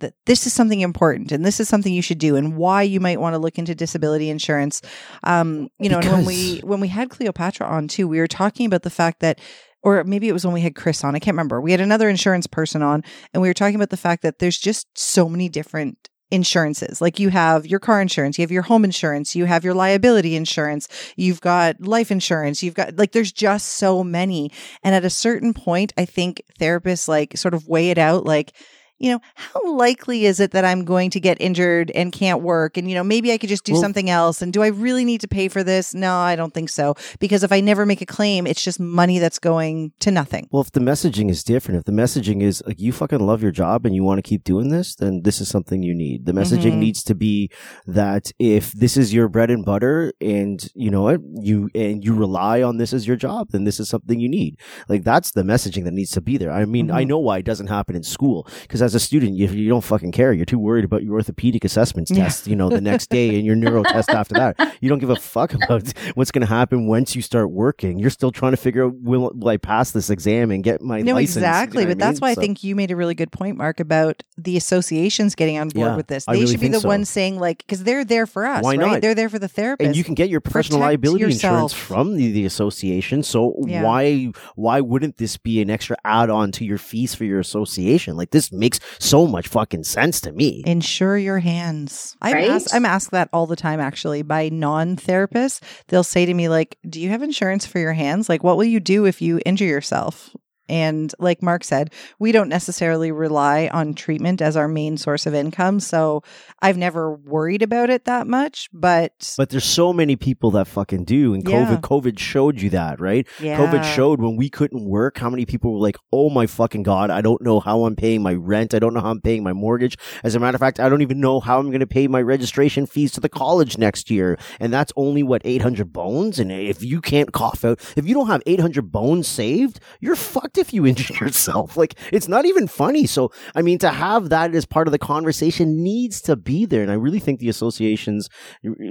that 0.00 0.12
this 0.26 0.46
is 0.46 0.52
something 0.52 0.80
important 0.80 1.32
and 1.32 1.44
this 1.44 1.58
is 1.58 1.68
something 1.68 1.92
you 1.92 2.02
should 2.02 2.18
do 2.18 2.36
and 2.36 2.56
why 2.56 2.82
you 2.82 3.00
might 3.00 3.20
want 3.20 3.32
to 3.32 3.38
look 3.38 3.58
into 3.58 3.74
disability 3.74 4.28
insurance 4.28 4.82
um 5.24 5.70
you 5.78 5.88
know 5.88 5.98
because... 5.98 6.12
and 6.12 6.26
when 6.26 6.26
we 6.26 6.58
when 6.58 6.80
we 6.80 6.88
had 6.88 7.08
cleopatra 7.08 7.66
on 7.66 7.88
too 7.88 8.06
we 8.06 8.18
were 8.18 8.26
talking 8.26 8.66
about 8.66 8.82
the 8.82 8.90
fact 8.90 9.20
that 9.20 9.40
or 9.86 10.02
maybe 10.02 10.28
it 10.28 10.32
was 10.32 10.44
when 10.44 10.52
we 10.52 10.62
had 10.62 10.74
Chris 10.74 11.04
on. 11.04 11.14
I 11.14 11.20
can't 11.20 11.36
remember. 11.36 11.60
We 11.60 11.70
had 11.70 11.80
another 11.80 12.08
insurance 12.08 12.48
person 12.48 12.82
on, 12.82 13.04
and 13.32 13.40
we 13.40 13.48
were 13.48 13.54
talking 13.54 13.76
about 13.76 13.90
the 13.90 13.96
fact 13.96 14.22
that 14.22 14.40
there's 14.40 14.58
just 14.58 14.88
so 14.98 15.28
many 15.28 15.48
different 15.48 16.10
insurances. 16.28 17.00
Like 17.00 17.20
you 17.20 17.28
have 17.28 17.68
your 17.68 17.78
car 17.78 18.00
insurance, 18.02 18.36
you 18.36 18.42
have 18.42 18.50
your 18.50 18.62
home 18.62 18.82
insurance, 18.82 19.36
you 19.36 19.44
have 19.44 19.62
your 19.62 19.74
liability 19.74 20.34
insurance, 20.34 20.88
you've 21.14 21.40
got 21.40 21.80
life 21.80 22.10
insurance, 22.10 22.64
you've 22.64 22.74
got 22.74 22.96
like 22.96 23.12
there's 23.12 23.30
just 23.30 23.68
so 23.68 24.02
many. 24.02 24.50
And 24.82 24.92
at 24.92 25.04
a 25.04 25.10
certain 25.10 25.54
point, 25.54 25.92
I 25.96 26.04
think 26.04 26.42
therapists 26.58 27.06
like 27.06 27.36
sort 27.36 27.54
of 27.54 27.68
weigh 27.68 27.90
it 27.90 27.98
out 27.98 28.24
like 28.24 28.56
you 28.98 29.10
know, 29.10 29.20
how 29.34 29.74
likely 29.74 30.24
is 30.24 30.40
it 30.40 30.52
that 30.52 30.64
I'm 30.64 30.84
going 30.84 31.10
to 31.10 31.20
get 31.20 31.40
injured 31.40 31.90
and 31.94 32.12
can't 32.12 32.42
work? 32.42 32.76
And, 32.76 32.88
you 32.88 32.94
know, 32.94 33.04
maybe 33.04 33.32
I 33.32 33.38
could 33.38 33.48
just 33.48 33.64
do 33.64 33.72
well, 33.72 33.82
something 33.82 34.08
else. 34.08 34.40
And 34.40 34.52
do 34.52 34.62
I 34.62 34.68
really 34.68 35.04
need 35.04 35.20
to 35.20 35.28
pay 35.28 35.48
for 35.48 35.62
this? 35.62 35.94
No, 35.94 36.16
I 36.16 36.36
don't 36.36 36.54
think 36.54 36.70
so. 36.70 36.94
Because 37.18 37.42
if 37.42 37.52
I 37.52 37.60
never 37.60 37.84
make 37.84 38.00
a 38.00 38.06
claim, 38.06 38.46
it's 38.46 38.62
just 38.62 38.80
money 38.80 39.18
that's 39.18 39.38
going 39.38 39.92
to 40.00 40.10
nothing. 40.10 40.48
Well, 40.50 40.62
if 40.62 40.72
the 40.72 40.80
messaging 40.80 41.30
is 41.30 41.44
different, 41.44 41.78
if 41.78 41.84
the 41.84 41.92
messaging 41.92 42.42
is 42.42 42.62
like 42.66 42.80
you 42.80 42.92
fucking 42.92 43.20
love 43.20 43.42
your 43.42 43.52
job 43.52 43.84
and 43.84 43.94
you 43.94 44.02
want 44.02 44.18
to 44.18 44.22
keep 44.22 44.44
doing 44.44 44.70
this, 44.70 44.94
then 44.94 45.22
this 45.22 45.40
is 45.40 45.48
something 45.48 45.82
you 45.82 45.94
need. 45.94 46.24
The 46.24 46.32
messaging 46.32 46.72
mm-hmm. 46.72 46.80
needs 46.80 47.02
to 47.04 47.14
be 47.14 47.50
that 47.86 48.32
if 48.38 48.72
this 48.72 48.96
is 48.96 49.12
your 49.12 49.28
bread 49.28 49.50
and 49.50 49.64
butter 49.64 50.12
and 50.20 50.66
you 50.74 50.90
know 50.90 51.02
what, 51.02 51.20
you 51.34 51.68
and 51.74 52.02
you 52.02 52.14
rely 52.14 52.62
on 52.62 52.78
this 52.78 52.92
as 52.92 53.06
your 53.06 53.16
job, 53.16 53.48
then 53.50 53.64
this 53.64 53.78
is 53.78 53.88
something 53.88 54.20
you 54.20 54.28
need. 54.28 54.58
Like 54.88 55.04
that's 55.04 55.32
the 55.32 55.42
messaging 55.42 55.84
that 55.84 55.92
needs 55.92 56.12
to 56.12 56.20
be 56.20 56.38
there. 56.38 56.50
I 56.50 56.64
mean, 56.64 56.88
mm-hmm. 56.88 56.96
I 56.96 57.04
know 57.04 57.18
why 57.18 57.38
it 57.38 57.44
doesn't 57.44 57.66
happen 57.66 57.94
in 57.94 58.02
school 58.02 58.48
because 58.62 58.85
as 58.86 58.94
a 58.94 59.00
student, 59.00 59.34
you, 59.34 59.48
you 59.48 59.68
don't 59.68 59.84
fucking 59.84 60.12
care. 60.12 60.32
You're 60.32 60.46
too 60.46 60.58
worried 60.58 60.84
about 60.84 61.02
your 61.02 61.14
orthopedic 61.14 61.64
assessments 61.64 62.10
yeah. 62.10 62.24
test, 62.24 62.46
you 62.46 62.56
know, 62.56 62.68
the 62.68 62.80
next 62.80 63.10
day 63.10 63.36
and 63.36 63.44
your 63.44 63.56
neuro 63.56 63.82
test 63.82 64.08
after 64.10 64.34
that. 64.34 64.76
You 64.80 64.88
don't 64.88 64.98
give 64.98 65.10
a 65.10 65.16
fuck 65.16 65.52
about 65.52 65.92
what's 66.14 66.30
going 66.30 66.46
to 66.46 66.52
happen 66.52 66.86
once 66.86 67.14
you 67.16 67.22
start 67.22 67.50
working. 67.50 67.98
You're 67.98 68.10
still 68.10 68.30
trying 68.30 68.52
to 68.52 68.56
figure 68.56 68.86
out, 68.86 68.94
will, 68.94 69.32
will 69.34 69.48
I 69.48 69.56
pass 69.56 69.90
this 69.90 70.08
exam 70.08 70.50
and 70.50 70.62
get 70.62 70.80
my 70.80 71.02
no, 71.02 71.14
license? 71.14 71.36
exactly. 71.36 71.82
You 71.82 71.88
know 71.88 71.94
but 71.94 71.98
that's 71.98 72.20
mean? 72.20 72.28
why 72.28 72.34
so. 72.34 72.40
I 72.40 72.44
think 72.44 72.64
you 72.64 72.76
made 72.76 72.90
a 72.90 72.96
really 72.96 73.14
good 73.14 73.32
point, 73.32 73.56
Mark, 73.56 73.80
about 73.80 74.22
the 74.38 74.56
associations 74.56 75.34
getting 75.34 75.58
on 75.58 75.68
board 75.68 75.88
yeah, 75.88 75.96
with 75.96 76.06
this. 76.06 76.24
They 76.24 76.32
really 76.32 76.46
should 76.46 76.60
be 76.60 76.68
the 76.68 76.80
so. 76.80 76.88
ones 76.88 77.10
saying, 77.10 77.38
like, 77.38 77.58
because 77.58 77.84
they're 77.84 78.04
there 78.04 78.26
for 78.26 78.46
us, 78.46 78.62
why 78.62 78.76
right? 78.76 78.92
Not? 78.92 79.02
They're 79.02 79.14
there 79.14 79.28
for 79.28 79.38
the 79.38 79.48
therapist. 79.48 79.86
And 79.86 79.96
you 79.96 80.04
can 80.04 80.14
get 80.14 80.28
your 80.28 80.40
professional 80.40 80.78
Protect 80.78 80.88
liability 80.88 81.24
yourself. 81.24 81.52
insurance 81.52 81.72
from 81.72 82.16
the, 82.16 82.32
the 82.32 82.44
association. 82.44 83.22
So 83.22 83.56
yeah. 83.66 83.82
why 83.82 84.32
why 84.54 84.80
wouldn't 84.80 85.16
this 85.16 85.36
be 85.36 85.60
an 85.60 85.70
extra 85.70 85.96
add 86.04 86.30
on 86.30 86.52
to 86.52 86.64
your 86.64 86.78
fees 86.78 87.14
for 87.14 87.24
your 87.24 87.40
association? 87.40 88.16
Like, 88.16 88.30
this 88.30 88.52
makes 88.52 88.75
so 88.98 89.26
much 89.26 89.48
fucking 89.48 89.84
sense 89.84 90.20
to 90.22 90.32
me. 90.32 90.62
Insure 90.66 91.16
your 91.16 91.38
hands. 91.38 92.16
I'm, 92.22 92.34
right? 92.34 92.50
asked, 92.50 92.74
I'm 92.74 92.84
asked 92.84 93.10
that 93.12 93.28
all 93.32 93.46
the 93.46 93.56
time, 93.56 93.80
actually, 93.80 94.22
by 94.22 94.48
non 94.48 94.96
therapists. 94.96 95.60
They'll 95.88 96.04
say 96.04 96.26
to 96.26 96.34
me, 96.34 96.48
like, 96.48 96.78
do 96.88 97.00
you 97.00 97.10
have 97.10 97.22
insurance 97.22 97.66
for 97.66 97.78
your 97.78 97.92
hands? 97.92 98.28
Like, 98.28 98.42
what 98.42 98.56
will 98.56 98.64
you 98.64 98.80
do 98.80 99.04
if 99.06 99.20
you 99.22 99.40
injure 99.44 99.64
yourself? 99.64 100.34
And 100.68 101.12
like 101.18 101.42
Mark 101.42 101.64
said, 101.64 101.92
we 102.18 102.32
don't 102.32 102.48
necessarily 102.48 103.12
rely 103.12 103.68
on 103.72 103.94
treatment 103.94 104.42
as 104.42 104.56
our 104.56 104.68
main 104.68 104.96
source 104.96 105.26
of 105.26 105.34
income. 105.34 105.80
So 105.80 106.22
I've 106.60 106.76
never 106.76 107.12
worried 107.12 107.62
about 107.62 107.90
it 107.90 108.04
that 108.04 108.26
much. 108.26 108.68
But 108.72 109.34
But 109.36 109.50
there's 109.50 109.64
so 109.64 109.92
many 109.92 110.16
people 110.16 110.50
that 110.52 110.66
fucking 110.66 111.04
do. 111.04 111.34
And 111.34 111.48
yeah. 111.48 111.66
COVID 111.66 111.80
COVID 111.80 112.18
showed 112.18 112.60
you 112.60 112.70
that, 112.70 113.00
right? 113.00 113.26
Yeah. 113.40 113.58
COVID 113.58 113.84
showed 113.84 114.20
when 114.20 114.36
we 114.36 114.48
couldn't 114.48 114.84
work, 114.84 115.18
how 115.18 115.30
many 115.30 115.46
people 115.46 115.72
were 115.72 115.80
like, 115.80 115.96
Oh 116.12 116.30
my 116.30 116.46
fucking 116.46 116.82
God, 116.82 117.10
I 117.10 117.20
don't 117.20 117.42
know 117.42 117.60
how 117.60 117.84
I'm 117.84 117.96
paying 117.96 118.22
my 118.22 118.34
rent. 118.34 118.74
I 118.74 118.78
don't 118.78 118.94
know 118.94 119.00
how 119.00 119.10
I'm 119.10 119.20
paying 119.20 119.42
my 119.42 119.52
mortgage. 119.52 119.96
As 120.24 120.34
a 120.34 120.40
matter 120.40 120.56
of 120.56 120.60
fact, 120.60 120.80
I 120.80 120.88
don't 120.88 121.02
even 121.02 121.20
know 121.20 121.40
how 121.40 121.58
I'm 121.58 121.70
gonna 121.70 121.86
pay 121.86 122.08
my 122.08 122.22
registration 122.22 122.86
fees 122.86 123.12
to 123.12 123.20
the 123.20 123.28
college 123.28 123.78
next 123.78 124.10
year. 124.10 124.38
And 124.58 124.72
that's 124.72 124.92
only 124.96 125.22
what, 125.22 125.42
eight 125.44 125.62
hundred 125.62 125.92
bones? 125.92 126.38
And 126.38 126.50
if 126.50 126.82
you 126.82 127.00
can't 127.00 127.32
cough 127.32 127.64
out 127.64 127.80
if 127.96 128.06
you 128.06 128.14
don't 128.14 128.26
have 128.26 128.42
eight 128.46 128.60
hundred 128.60 128.90
bones 128.90 129.28
saved, 129.28 129.80
you're 130.00 130.16
fucked 130.16 130.55
if 130.58 130.72
you 130.72 130.86
injure 130.86 131.14
yourself. 131.24 131.76
Like 131.76 131.98
it's 132.12 132.28
not 132.28 132.44
even 132.44 132.66
funny. 132.66 133.06
So 133.06 133.30
I 133.54 133.62
mean, 133.62 133.78
to 133.78 133.90
have 133.90 134.28
that 134.30 134.54
as 134.54 134.66
part 134.66 134.88
of 134.88 134.92
the 134.92 134.98
conversation 134.98 135.82
needs 135.82 136.20
to 136.22 136.36
be 136.36 136.66
there, 136.66 136.82
and 136.82 136.90
I 136.90 136.94
really 136.94 137.20
think 137.20 137.40
the 137.40 137.48
associations 137.48 138.28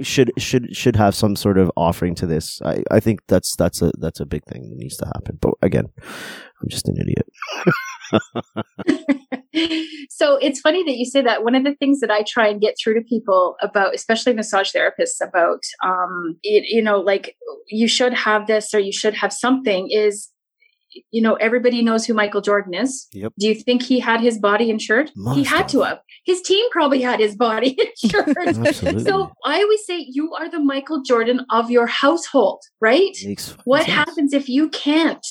should 0.02 0.32
should 0.38 0.76
should 0.76 0.96
have 0.96 1.14
some 1.14 1.36
sort 1.36 1.58
of 1.58 1.70
offering 1.76 2.14
to 2.16 2.26
this. 2.26 2.60
I 2.62 2.82
I 2.90 3.00
think 3.00 3.20
that's 3.28 3.56
that's 3.56 3.82
a 3.82 3.92
that's 3.98 4.20
a 4.20 4.26
big 4.26 4.44
thing 4.44 4.68
that 4.70 4.76
needs 4.76 4.96
to 4.98 5.06
happen. 5.06 5.38
But 5.40 5.54
again, 5.62 5.86
I'm 6.62 6.68
just 6.68 6.88
an 6.88 6.96
idiot. 6.96 7.26
so 10.10 10.36
it's 10.36 10.60
funny 10.60 10.82
that 10.84 10.96
you 10.96 11.04
say 11.04 11.22
that. 11.22 11.44
One 11.44 11.54
of 11.54 11.64
the 11.64 11.74
things 11.74 12.00
that 12.00 12.10
I 12.10 12.22
try 12.26 12.48
and 12.48 12.60
get 12.60 12.76
through 12.82 12.94
to 12.94 13.02
people 13.02 13.56
about, 13.62 13.94
especially 13.94 14.32
massage 14.32 14.74
therapists, 14.74 15.20
about, 15.20 15.62
um, 15.84 16.36
it, 16.42 16.64
you 16.68 16.82
know, 16.82 17.00
like 17.00 17.36
you 17.68 17.88
should 17.88 18.14
have 18.14 18.46
this 18.46 18.72
or 18.74 18.78
you 18.78 18.92
should 18.92 19.14
have 19.14 19.32
something 19.32 19.88
is 19.90 20.30
you 21.10 21.22
know, 21.22 21.34
everybody 21.34 21.82
knows 21.82 22.04
who 22.04 22.14
Michael 22.14 22.40
Jordan 22.40 22.74
is. 22.74 23.06
Yep. 23.12 23.32
Do 23.38 23.48
you 23.48 23.54
think 23.54 23.82
he 23.82 24.00
had 24.00 24.20
his 24.20 24.38
body 24.38 24.70
insured? 24.70 25.10
Must 25.16 25.38
he 25.38 25.44
had 25.44 25.58
have. 25.58 25.66
to 25.68 25.80
have. 25.82 26.00
His 26.24 26.42
team 26.42 26.68
probably 26.70 27.02
had 27.02 27.20
his 27.20 27.36
body 27.36 27.76
insured. 28.02 28.74
so 29.04 29.32
I 29.44 29.62
always 29.62 29.84
say 29.86 30.06
you 30.08 30.34
are 30.34 30.50
the 30.50 30.60
Michael 30.60 31.02
Jordan 31.02 31.44
of 31.50 31.70
your 31.70 31.86
household, 31.86 32.62
right? 32.80 33.16
What 33.64 33.84
sense. 33.84 33.94
happens 33.94 34.32
if 34.32 34.48
you 34.48 34.68
can't? 34.68 35.26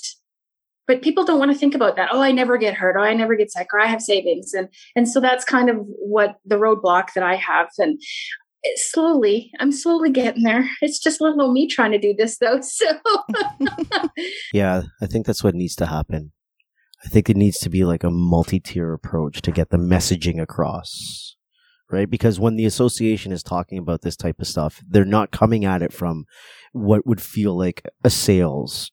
But 0.87 1.01
people 1.01 1.25
don't 1.25 1.39
want 1.39 1.51
to 1.51 1.57
think 1.57 1.73
about 1.73 1.95
that. 1.95 2.09
Oh, 2.11 2.21
I 2.21 2.31
never 2.31 2.57
get 2.57 2.75
hurt. 2.75 2.95
Oh, 2.97 3.01
I 3.01 3.15
never 3.15 3.35
get 3.35 3.51
sick. 3.51 3.67
Or 3.73 3.79
I 3.79 3.87
have 3.87 4.01
savings, 4.01 4.53
and 4.53 4.69
and 4.95 5.09
so 5.09 5.19
that's 5.19 5.43
kind 5.43 5.67
of 5.67 5.77
what 5.79 6.35
the 6.45 6.57
roadblock 6.57 7.13
that 7.15 7.23
I 7.23 7.35
have. 7.37 7.69
And 7.79 7.99
slowly 8.75 9.51
i'm 9.59 9.71
slowly 9.71 10.11
getting 10.11 10.43
there. 10.43 10.69
It's 10.81 10.99
just 10.99 11.21
little 11.21 11.51
me 11.51 11.67
trying 11.67 11.91
to 11.91 11.99
do 11.99 12.13
this 12.17 12.37
though 12.37 12.59
so. 12.61 12.85
Yeah 14.53 14.83
i 15.01 15.05
think 15.05 15.25
that's 15.25 15.43
what 15.43 15.55
needs 15.55 15.75
to 15.75 15.85
happen. 15.85 16.31
I 17.03 17.07
think 17.07 17.29
it 17.29 17.37
needs 17.37 17.59
to 17.59 17.69
be 17.69 17.85
like 17.85 18.03
a 18.03 18.09
multi-tier 18.09 18.91
approach 18.93 19.41
to 19.43 19.51
get 19.51 19.69
the 19.69 19.77
messaging 19.77 20.41
across 20.41 21.35
right? 21.91 22.09
Because 22.09 22.39
when 22.39 22.55
the 22.55 22.65
association 22.65 23.31
is 23.31 23.43
talking 23.43 23.77
about 23.77 24.01
this 24.01 24.15
type 24.15 24.39
of 24.39 24.47
stuff 24.47 24.81
they're 24.87 25.05
not 25.05 25.31
coming 25.31 25.65
at 25.65 25.81
it 25.81 25.93
from 25.93 26.25
what 26.71 27.05
would 27.05 27.21
feel 27.21 27.57
like 27.57 27.83
a 28.03 28.09
sales 28.09 28.91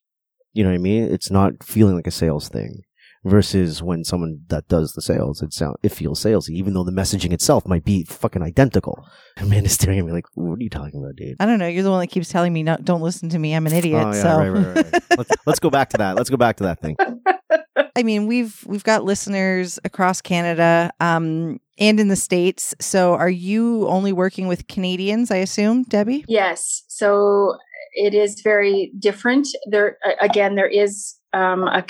you 0.52 0.62
know 0.62 0.70
what 0.70 0.76
i 0.76 0.78
mean? 0.78 1.04
It's 1.04 1.30
not 1.30 1.62
feeling 1.64 1.94
like 1.94 2.06
a 2.06 2.10
sales 2.12 2.48
thing 2.48 2.82
versus 3.24 3.82
when 3.82 4.04
someone 4.04 4.40
that 4.48 4.68
does 4.68 4.92
the 4.92 5.02
sales, 5.02 5.42
it 5.42 5.52
sound 5.52 5.76
it 5.82 5.90
feels 5.90 6.22
salesy, 6.22 6.50
even 6.50 6.74
though 6.74 6.84
the 6.84 6.92
messaging 6.92 7.32
itself 7.32 7.66
might 7.66 7.84
be 7.84 8.04
fucking 8.04 8.42
identical. 8.42 9.06
man 9.44 9.64
is 9.64 9.72
staring 9.72 9.98
at 9.98 10.04
me 10.04 10.12
like, 10.12 10.26
"What 10.34 10.58
are 10.58 10.62
you 10.62 10.70
talking 10.70 11.00
about, 11.00 11.16
dude?" 11.16 11.36
I 11.40 11.46
don't 11.46 11.58
know. 11.58 11.68
You're 11.68 11.82
the 11.82 11.90
one 11.90 12.00
that 12.00 12.08
keeps 12.08 12.28
telling 12.28 12.52
me, 12.52 12.62
no, 12.62 12.76
"Don't 12.82 13.02
listen 13.02 13.28
to 13.30 13.38
me. 13.38 13.54
I'm 13.54 13.66
an 13.66 13.72
idiot." 13.72 14.02
Oh, 14.04 14.12
yeah, 14.12 14.22
so. 14.22 14.38
right, 14.38 14.48
right, 14.48 14.92
right. 14.92 15.04
let's, 15.18 15.30
let's 15.46 15.58
go 15.60 15.70
back 15.70 15.90
to 15.90 15.98
that. 15.98 16.16
Let's 16.16 16.30
go 16.30 16.36
back 16.36 16.56
to 16.56 16.64
that 16.64 16.80
thing. 16.80 16.96
I 17.96 18.02
mean, 18.02 18.26
we've 18.26 18.62
we've 18.66 18.84
got 18.84 19.04
listeners 19.04 19.78
across 19.84 20.20
Canada 20.20 20.90
um, 21.00 21.60
and 21.78 22.00
in 22.00 22.08
the 22.08 22.16
states. 22.16 22.74
So, 22.80 23.14
are 23.14 23.30
you 23.30 23.86
only 23.88 24.12
working 24.12 24.48
with 24.48 24.66
Canadians? 24.66 25.30
I 25.30 25.36
assume, 25.36 25.84
Debbie. 25.84 26.24
Yes. 26.28 26.84
So 26.88 27.56
it 27.94 28.14
is 28.14 28.40
very 28.42 28.92
different. 28.98 29.48
There 29.66 29.98
again, 30.20 30.54
there 30.54 30.68
is 30.68 31.16
um, 31.32 31.64
a 31.64 31.82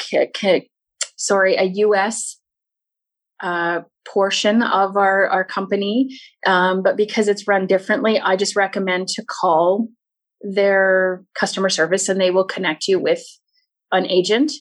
sorry, 1.23 1.57
a 1.57 1.65
US 1.87 2.39
uh, 3.43 3.81
portion 4.07 4.63
of 4.63 4.97
our, 4.97 5.29
our 5.29 5.45
company. 5.45 6.09
Um, 6.47 6.83
but 6.83 6.97
because 6.97 7.29
it's 7.29 7.49
run 7.49 7.67
differently, 7.67 8.21
I 8.21 8.37
just 8.37 8.57
recommend 8.57 9.09
to 9.09 9.25
call 9.25 9.89
their 10.41 11.25
customer 11.39 11.69
service 11.69 12.09
and 12.09 12.21
they 12.21 12.31
will 12.31 12.45
connect 12.45 12.89
you 12.89 12.99
with 12.99 13.23
an 13.93 14.07
agent. 14.07 14.53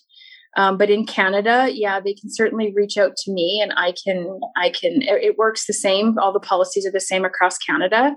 Um, 0.58 0.78
but 0.78 0.90
in 0.90 1.06
Canada, 1.06 1.70
yeah, 1.72 2.00
they 2.00 2.14
can 2.14 2.30
certainly 2.30 2.74
reach 2.76 2.98
out 2.98 3.16
to 3.18 3.32
me 3.32 3.62
and 3.62 3.72
I 3.78 3.94
can, 4.04 4.40
I 4.58 4.70
can, 4.70 5.02
it 5.02 5.38
works 5.38 5.66
the 5.66 5.74
same. 5.74 6.18
All 6.20 6.34
the 6.34 6.40
policies 6.40 6.86
are 6.86 6.92
the 6.92 7.00
same 7.00 7.24
across 7.24 7.58
Canada. 7.58 8.16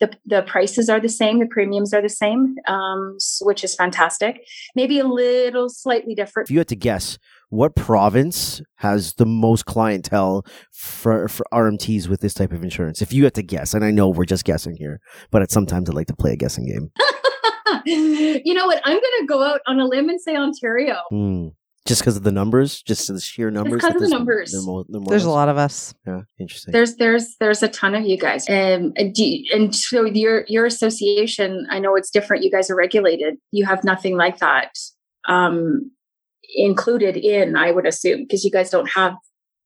The, 0.00 0.12
the 0.26 0.42
prices 0.42 0.90
are 0.90 1.00
the 1.00 1.08
same, 1.08 1.38
the 1.38 1.46
premiums 1.46 1.94
are 1.94 2.02
the 2.02 2.08
same, 2.10 2.56
um, 2.66 3.16
which 3.40 3.64
is 3.64 3.74
fantastic. 3.74 4.40
Maybe 4.74 4.98
a 4.98 5.06
little 5.06 5.70
slightly 5.70 6.14
different. 6.14 6.48
If 6.48 6.52
you 6.52 6.58
had 6.58 6.68
to 6.68 6.76
guess, 6.76 7.18
what 7.48 7.76
province 7.76 8.60
has 8.76 9.14
the 9.14 9.26
most 9.26 9.66
clientele 9.66 10.44
for, 10.72 11.28
for 11.28 11.46
RMTs 11.52 12.08
with 12.08 12.20
this 12.20 12.34
type 12.34 12.52
of 12.52 12.62
insurance? 12.62 13.00
If 13.00 13.12
you 13.12 13.24
had 13.24 13.34
to 13.34 13.42
guess, 13.42 13.74
and 13.74 13.84
I 13.84 13.90
know 13.90 14.08
we're 14.08 14.24
just 14.24 14.44
guessing 14.44 14.76
here, 14.76 15.00
but 15.30 15.42
at 15.42 15.50
sometimes 15.50 15.88
I 15.88 15.92
like 15.92 16.08
to 16.08 16.16
play 16.16 16.32
a 16.32 16.36
guessing 16.36 16.66
game. 16.66 16.90
you 17.86 18.54
know 18.54 18.66
what? 18.66 18.80
I'm 18.84 18.94
going 18.94 19.20
to 19.20 19.26
go 19.26 19.42
out 19.42 19.60
on 19.66 19.78
a 19.78 19.84
limb 19.84 20.08
and 20.08 20.20
say 20.20 20.36
Ontario. 20.36 20.96
Mm. 21.12 21.52
Just 21.86 22.00
because 22.00 22.16
of 22.16 22.24
the 22.24 22.32
numbers, 22.32 22.82
just 22.82 23.06
the 23.06 23.20
sheer 23.20 23.48
numbers. 23.48 23.80
Because 23.80 23.94
of 23.94 24.02
the 24.02 24.08
numbers. 24.08 24.52
More, 24.66 24.84
more 24.88 25.04
there's 25.08 25.24
a 25.24 25.30
lot 25.30 25.48
of 25.48 25.56
us. 25.56 25.94
Yeah, 26.04 26.22
interesting. 26.40 26.72
There's 26.72 26.96
there's 26.96 27.36
there's 27.38 27.62
a 27.62 27.68
ton 27.68 27.94
of 27.94 28.04
you 28.04 28.18
guys, 28.18 28.48
um, 28.48 28.92
and 28.96 29.16
and 29.52 29.72
so 29.72 30.04
your 30.04 30.44
your 30.48 30.66
association. 30.66 31.64
I 31.70 31.78
know 31.78 31.94
it's 31.94 32.10
different. 32.10 32.42
You 32.42 32.50
guys 32.50 32.70
are 32.70 32.74
regulated. 32.74 33.36
You 33.52 33.66
have 33.66 33.84
nothing 33.84 34.16
like 34.16 34.38
that. 34.38 34.72
Um, 35.28 35.92
included 36.56 37.16
in, 37.16 37.56
I 37.56 37.70
would 37.70 37.86
assume, 37.86 38.22
because 38.22 38.44
you 38.44 38.50
guys 38.50 38.70
don't 38.70 38.90
have 38.94 39.14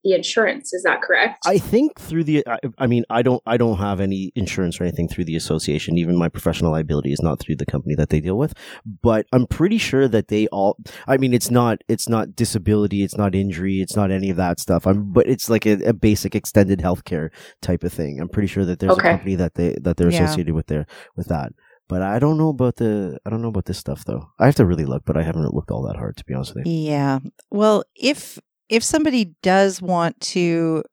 the 0.03 0.15
insurance. 0.15 0.73
Is 0.73 0.83
that 0.85 1.03
correct? 1.03 1.45
I 1.47 1.59
think 1.59 2.01
through 2.01 2.25
the, 2.25 2.43
I, 2.47 2.59
I, 2.79 2.87
mean, 2.87 3.05
I 3.11 3.21
don't, 3.21 3.43
I 3.45 3.59
don't 3.59 3.77
have 3.77 4.01
any 4.01 4.33
insurance 4.35 4.81
or 4.81 4.85
anything 4.85 5.09
through 5.09 5.27
the 5.27 5.37
association. 5.37 5.99
Even 5.99 6.17
my 6.17 6.31
professional 6.31 6.73
liability 6.73 7.13
is 7.13 7.21
not 7.21 7.39
through 7.39 7.57
the 7.57 7.67
company 7.67 7.95
that 7.97 8.09
they 8.09 8.21
deal 8.21 8.39
with. 8.39 8.55
But 9.03 9.27
I'm 9.31 9.47
pretty 9.47 9.77
sure 9.77 10.09
that 10.09 10.29
they 10.29 10.47
all, 10.47 10.79
I 11.07 11.19
mean, 11.19 11.35
it's 11.35 11.51
not, 11.51 11.83
it's 11.87 12.09
not 12.09 12.35
disability, 12.35 13.03
it's 13.03 13.19
not 13.19 13.35
injury, 13.35 13.83
it's 13.83 13.95
not 13.95 14.11
any 14.11 14.31
of 14.31 14.39
that 14.39 14.59
stuff. 14.59 14.87
I'm, 14.87 15.13
but 15.13 15.29
it's 15.29 15.51
like 15.51 15.67
a, 15.67 15.73
a 15.85 15.93
basic 15.93 16.35
extended 16.35 16.79
healthcare 16.79 17.29
type 17.61 17.85
of 17.85 17.93
thing. 17.93 18.21
I'm 18.23 18.31
pretty 18.31 18.49
sure 18.49 18.65
that 18.65 18.79
there's 18.79 18.93
okay. 18.93 19.09
a 19.09 19.13
company 19.13 19.35
that 19.35 19.55
they 19.55 19.77
that 19.83 19.99
they're 19.99 20.11
Yeah. 20.11 20.25
associated 20.25 20.55
with 20.55 20.69
there 20.69 20.87
with 21.15 21.29
that. 21.29 21.53
But 21.91 22.03
I 22.03 22.21
don't 22.21 22.39
know 22.39 22.51
about 22.51 22.77
the, 22.77 23.19
I 23.27 23.31
don't 23.31 23.43
know 23.43 23.49
about 23.49 23.65
this 23.65 23.79
stuff 23.79 24.05
though. 24.05 24.31
I 24.39 24.47
have 24.47 24.55
to 24.55 24.65
really 24.65 24.85
look, 24.85 25.03
but 25.05 25.17
I 25.17 25.25
haven't 25.25 25.53
looked 25.53 25.73
all 25.73 25.83
that 25.89 25.97
hard 25.97 26.17
to 26.19 26.25
be 26.25 26.35
honest 26.35 26.55
with 26.55 26.65
you. 26.65 26.73
Yeah. 26.73 27.19
Well, 27.51 27.83
if 27.97 28.39
if 28.69 28.85
somebody 28.85 29.35
does 29.43 29.83
want 29.83 30.21
to 30.21 30.85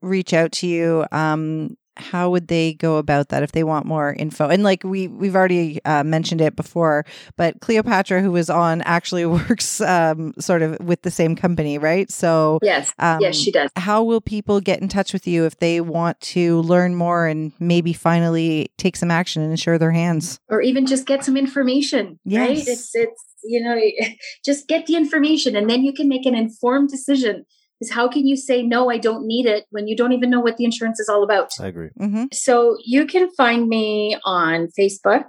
reach 0.00 0.32
out 0.32 0.52
to 0.52 0.66
you, 0.66 1.04
um, 1.12 1.76
how 1.96 2.30
would 2.30 2.48
they 2.48 2.74
go 2.74 2.96
about 2.96 3.28
that 3.30 3.42
if 3.42 3.52
they 3.52 3.64
want 3.64 3.86
more 3.86 4.12
info? 4.12 4.48
And 4.48 4.62
like 4.62 4.84
we 4.84 5.08
we've 5.08 5.34
already 5.34 5.84
uh, 5.84 6.04
mentioned 6.04 6.40
it 6.40 6.56
before, 6.56 7.04
but 7.36 7.60
Cleopatra, 7.60 8.20
who 8.20 8.30
was 8.32 8.50
on, 8.50 8.82
actually 8.82 9.26
works 9.26 9.80
um, 9.80 10.34
sort 10.38 10.62
of 10.62 10.78
with 10.80 11.02
the 11.02 11.10
same 11.10 11.36
company, 11.36 11.78
right? 11.78 12.10
So 12.10 12.58
yes, 12.62 12.92
um, 12.98 13.20
yes, 13.20 13.36
she 13.36 13.50
does. 13.50 13.70
how 13.76 14.02
will 14.02 14.20
people 14.20 14.60
get 14.60 14.80
in 14.80 14.88
touch 14.88 15.12
with 15.12 15.26
you 15.26 15.44
if 15.44 15.58
they 15.58 15.80
want 15.80 16.20
to 16.20 16.60
learn 16.62 16.94
more 16.94 17.26
and 17.26 17.52
maybe 17.58 17.92
finally 17.92 18.70
take 18.76 18.96
some 18.96 19.10
action 19.10 19.42
and 19.42 19.50
insure 19.50 19.78
their 19.78 19.92
hands? 19.92 20.38
Or 20.48 20.60
even 20.60 20.86
just 20.86 21.06
get 21.06 21.24
some 21.24 21.36
information. 21.36 22.18
Right? 22.24 22.56
Yes. 22.56 22.68
It's 22.68 22.94
it's 22.94 23.24
you 23.44 23.62
know 23.62 23.80
just 24.44 24.68
get 24.68 24.86
the 24.86 24.96
information, 24.96 25.56
and 25.56 25.68
then 25.68 25.84
you 25.84 25.92
can 25.92 26.08
make 26.08 26.26
an 26.26 26.34
informed 26.34 26.90
decision. 26.90 27.46
Is 27.80 27.90
how 27.90 28.08
can 28.08 28.26
you 28.26 28.36
say 28.36 28.62
no? 28.62 28.90
I 28.90 28.96
don't 28.98 29.26
need 29.26 29.46
it 29.46 29.66
when 29.70 29.86
you 29.86 29.96
don't 29.96 30.12
even 30.12 30.30
know 30.30 30.40
what 30.40 30.56
the 30.56 30.64
insurance 30.64 30.98
is 30.98 31.08
all 31.08 31.22
about. 31.22 31.50
I 31.60 31.66
agree. 31.66 31.90
Mm-hmm. 32.00 32.24
So 32.32 32.76
you 32.84 33.06
can 33.06 33.30
find 33.36 33.68
me 33.68 34.16
on 34.24 34.68
Facebook, 34.78 35.24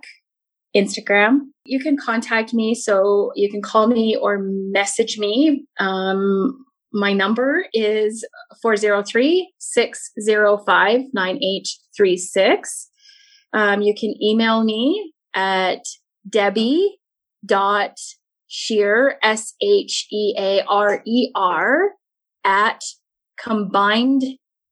Instagram. 0.75 1.39
You 1.65 1.79
can 1.79 1.97
contact 1.97 2.53
me. 2.53 2.73
So 2.73 3.31
you 3.35 3.51
can 3.51 3.61
call 3.61 3.87
me 3.87 4.15
or 4.15 4.39
message 4.39 5.17
me. 5.17 5.65
Um, 5.79 6.65
my 6.93 7.11
number 7.11 7.65
is 7.73 8.25
403 8.61 9.53
605 9.59 11.01
9836. 11.13 12.89
Um, 13.53 13.81
you 13.81 13.93
can 13.93 14.13
email 14.21 14.63
me 14.63 15.13
at 15.33 15.81
Debbie 16.29 16.97
dot 17.45 17.97
Shearer 18.47 19.15
S 19.21 19.53
H 19.61 20.07
E 20.11 20.33
A 20.37 20.63
R 20.67 21.01
E 21.05 21.29
R 21.35 21.89
at 22.47 22.81
combined 23.39 24.23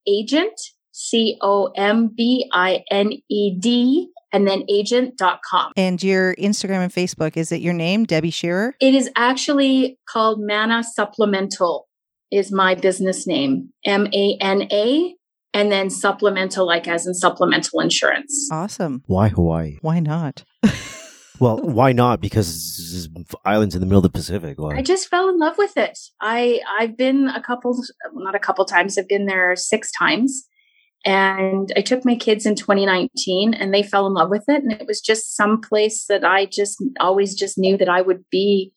agent 0.07 0.59
C 0.91 1.37
O 1.41 1.71
M 1.75 2.07
B 2.07 2.49
I 2.53 2.83
N 2.89 3.11
E 3.29 3.59
D 3.59 4.09
and 4.31 4.47
then 4.47 4.63
agent.com. 4.69 5.73
And 5.77 6.01
your 6.01 6.35
Instagram 6.35 6.79
and 6.79 6.91
Facebook, 6.91 7.37
is 7.37 7.51
it 7.51 7.61
your 7.61 7.73
name, 7.73 8.05
Debbie 8.05 8.31
Shearer? 8.31 8.75
It 8.79 8.95
is 8.95 9.09
actually 9.15 9.99
called 10.09 10.39
Mana 10.41 10.83
Supplemental 10.83 11.87
is 12.31 12.51
my 12.51 12.75
business 12.75 13.27
name. 13.27 13.69
M 13.85 14.07
A 14.13 14.37
N 14.41 14.63
A 14.71 15.15
and 15.53 15.71
then 15.71 15.89
supplemental 15.89 16.65
like 16.65 16.87
as 16.87 17.05
in 17.05 17.13
supplemental 17.13 17.79
insurance. 17.79 18.49
Awesome. 18.51 19.03
Why 19.05 19.29
Hawaii? 19.29 19.77
Why 19.81 19.99
not? 19.99 20.43
Well, 21.39 21.57
why 21.57 21.91
not? 21.91 22.21
Because 22.21 23.09
islands 23.43 23.75
in 23.75 23.81
the 23.81 23.87
middle 23.87 23.99
of 23.99 24.03
the 24.03 24.17
Pacific. 24.17 24.57
Why? 24.59 24.77
I 24.77 24.81
just 24.81 25.09
fell 25.09 25.29
in 25.29 25.37
love 25.37 25.57
with 25.57 25.77
it. 25.77 25.97
I 26.21 26.61
I've 26.79 26.97
been 26.97 27.27
a 27.29 27.41
couple 27.41 27.71
well, 28.13 28.23
not 28.23 28.35
a 28.35 28.39
couple 28.39 28.65
times. 28.65 28.97
I've 28.97 29.07
been 29.07 29.25
there 29.25 29.55
6 29.55 29.91
times. 29.91 30.47
And 31.07 31.71
I 31.77 31.81
took 31.81 32.03
my 32.03 32.15
kids 32.15 32.47
in 32.47 32.55
2019 32.55 33.53
and 33.53 33.71
they 33.71 33.83
fell 33.83 34.07
in 34.07 34.13
love 34.13 34.31
with 34.31 34.45
it 34.47 34.63
and 34.63 34.71
it 34.71 34.87
was 34.87 35.01
just 35.01 35.35
some 35.35 35.61
place 35.61 36.05
that 36.09 36.23
I 36.23 36.45
just 36.47 36.83
always 36.99 37.35
just 37.35 37.59
knew 37.59 37.77
that 37.77 37.89
I 37.89 38.01
would 38.01 38.23
be 38.31 38.73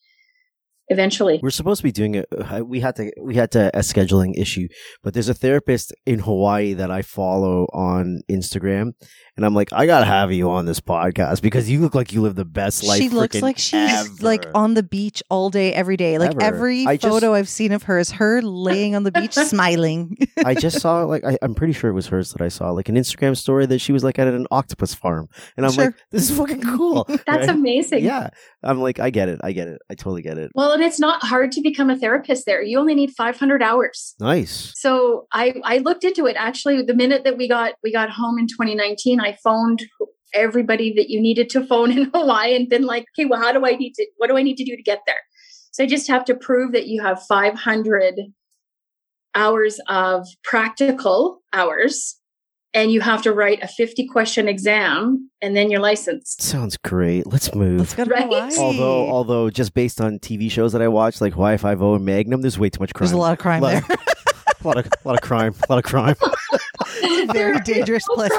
eventually. 0.88 1.40
We're 1.42 1.50
supposed 1.50 1.78
to 1.78 1.84
be 1.84 1.92
doing 1.92 2.16
it. 2.16 2.26
uh, 2.38 2.64
We 2.64 2.80
had 2.80 2.96
to. 2.96 3.10
We 3.22 3.34
had 3.36 3.50
to 3.52 3.68
a 3.74 3.80
scheduling 3.80 4.32
issue, 4.36 4.68
but 5.02 5.14
there's 5.14 5.28
a 5.28 5.34
therapist 5.34 5.94
in 6.04 6.18
Hawaii 6.20 6.74
that 6.74 6.90
I 6.90 7.02
follow 7.02 7.64
on 7.72 8.20
Instagram, 8.30 8.92
and 9.38 9.46
I'm 9.46 9.54
like, 9.54 9.72
I 9.72 9.86
gotta 9.86 10.04
have 10.04 10.32
you 10.32 10.50
on 10.50 10.66
this 10.66 10.80
podcast 10.80 11.40
because 11.40 11.70
you 11.70 11.78
look 11.80 11.94
like 11.94 12.12
you 12.12 12.20
live 12.20 12.34
the 12.34 12.44
best 12.44 12.84
life. 12.84 12.98
she 13.00 13.08
looks 13.08 13.40
like 13.40 13.56
she's 13.56 13.72
ever. 13.90 14.10
like 14.20 14.44
on 14.54 14.74
the 14.74 14.82
beach 14.82 15.22
all 15.30 15.48
day, 15.48 15.72
every 15.72 15.96
day. 15.96 16.18
Like 16.18 16.32
Ever. 16.32 16.42
every 16.42 16.84
I 16.86 16.96
just- 16.96 17.10
photo 17.10 17.32
I've 17.34 17.48
seen 17.48 17.72
of 17.72 17.84
her 17.84 17.98
is 17.98 18.10
her 18.10 18.42
laying 18.42 18.94
on 18.96 19.04
the 19.04 19.12
beach 19.12 19.32
smiling. 19.52 20.16
I 20.44 20.54
just 20.54 20.80
saw 20.80 21.04
like 21.04 21.24
I, 21.24 21.38
I'm 21.40 21.54
pretty 21.54 21.72
sure 21.72 21.88
it 21.88 21.94
was 21.94 22.08
hers 22.08 22.32
that 22.32 22.42
I 22.42 22.48
saw 22.48 22.70
like 22.72 22.88
an 22.88 22.96
Instagram 22.96 23.36
story 23.36 23.64
that 23.66 23.78
she 23.78 23.92
was 23.92 24.02
like 24.04 24.18
at 24.18 24.26
an 24.28 24.46
octopus 24.50 24.92
farm, 24.94 25.28
and 25.56 25.64
I'm 25.64 25.72
Sure. 25.72 25.84
like, 25.86 25.94
this 26.10 26.28
is 26.30 26.36
fucking 26.36 26.62
cool. 26.62 27.04
That's 27.08 27.28
right? 27.28 27.48
amazing. 27.48 28.04
Yeah, 28.04 28.30
I'm 28.64 28.80
like, 28.80 28.98
I 28.98 29.10
get 29.10 29.28
it. 29.28 29.40
I 29.44 29.52
get 29.52 29.68
it. 29.68 29.80
I 29.88 29.94
totally 29.94 30.22
get 30.22 30.36
it. 30.36 30.50
Well, 30.54 30.72
and 30.72 30.82
it's 30.82 30.98
not 30.98 31.22
hard 31.22 31.52
to 31.52 31.60
become 31.62 31.90
a 31.90 31.96
therapist 31.96 32.44
there. 32.44 32.60
You 32.60 32.78
only 32.80 32.94
need 32.96 33.12
500 33.16 33.62
hours. 33.62 34.16
Nice. 34.18 34.72
So 34.74 35.26
I 35.32 35.54
I 35.64 35.78
looked 35.78 36.02
into 36.02 36.26
it 36.26 36.34
actually 36.36 36.82
the 36.82 36.94
minute 36.94 37.22
that 37.24 37.36
we 37.36 37.48
got 37.48 37.74
we 37.84 37.92
got 37.92 38.10
home 38.10 38.38
in 38.38 38.48
2019 38.48 39.20
I 39.20 39.27
phoned 39.32 39.84
everybody 40.34 40.92
that 40.94 41.08
you 41.10 41.20
needed 41.20 41.48
to 41.50 41.64
phone 41.66 41.90
in 41.90 42.10
Hawaii 42.14 42.54
and 42.54 42.68
been 42.68 42.84
like 42.84 43.04
okay 43.18 43.24
well 43.26 43.40
how 43.40 43.52
do 43.52 43.64
I 43.66 43.72
need 43.76 43.94
to 43.94 44.06
what 44.18 44.28
do 44.28 44.36
I 44.36 44.42
need 44.42 44.56
to 44.56 44.64
do 44.64 44.76
to 44.76 44.82
get 44.82 45.00
there 45.06 45.20
so 45.72 45.84
I 45.84 45.86
just 45.86 46.06
have 46.08 46.24
to 46.26 46.34
prove 46.34 46.72
that 46.72 46.86
you 46.88 47.02
have 47.02 47.22
500 47.28 48.14
hours 49.34 49.78
of 49.88 50.26
practical 50.44 51.40
hours 51.52 52.16
and 52.74 52.90
you 52.92 53.00
have 53.00 53.22
to 53.22 53.32
write 53.32 53.62
a 53.62 53.68
50 53.68 54.06
question 54.08 54.48
exam 54.48 55.30
and 55.40 55.56
then 55.56 55.70
you're 55.70 55.80
licensed 55.80 56.42
Sounds 56.42 56.76
great. 56.76 57.26
Let's 57.26 57.54
move. 57.54 57.78
Let's 57.80 57.94
go 57.94 58.04
to 58.04 58.10
Right? 58.10 58.24
Hawaii. 58.24 58.56
Although, 58.58 59.08
although, 59.08 59.50
just 59.50 59.72
based 59.72 60.00
on 60.00 60.18
TV 60.18 60.50
shows 60.50 60.72
that 60.72 60.82
I 60.82 60.88
watch, 60.88 61.20
like 61.20 61.32
Hawaii 61.34 61.56
Five 61.56 61.80
O 61.82 61.94
and 61.94 62.04
Magnum, 62.04 62.42
there's 62.42 62.58
way 62.58 62.68
too 62.68 62.80
much 62.80 62.92
crime. 62.92 63.06
there's 63.06 63.12
a 63.14 63.18
lot 63.18 63.32
of 63.32 63.38
crime 63.38 63.62
Lot- 63.62 63.84
there. 63.88 63.96
a 64.60 64.66
lot 64.66 64.76
of, 64.78 64.86
a 64.86 65.08
lot 65.08 65.14
of 65.14 65.20
crime, 65.22 65.54
a 65.68 65.72
lot 65.72 65.78
of 65.78 65.84
crime. 65.84 66.16
It's 67.02 67.30
a 67.30 67.32
very 67.32 67.60
dangerous 67.60 68.04
place. 68.14 68.30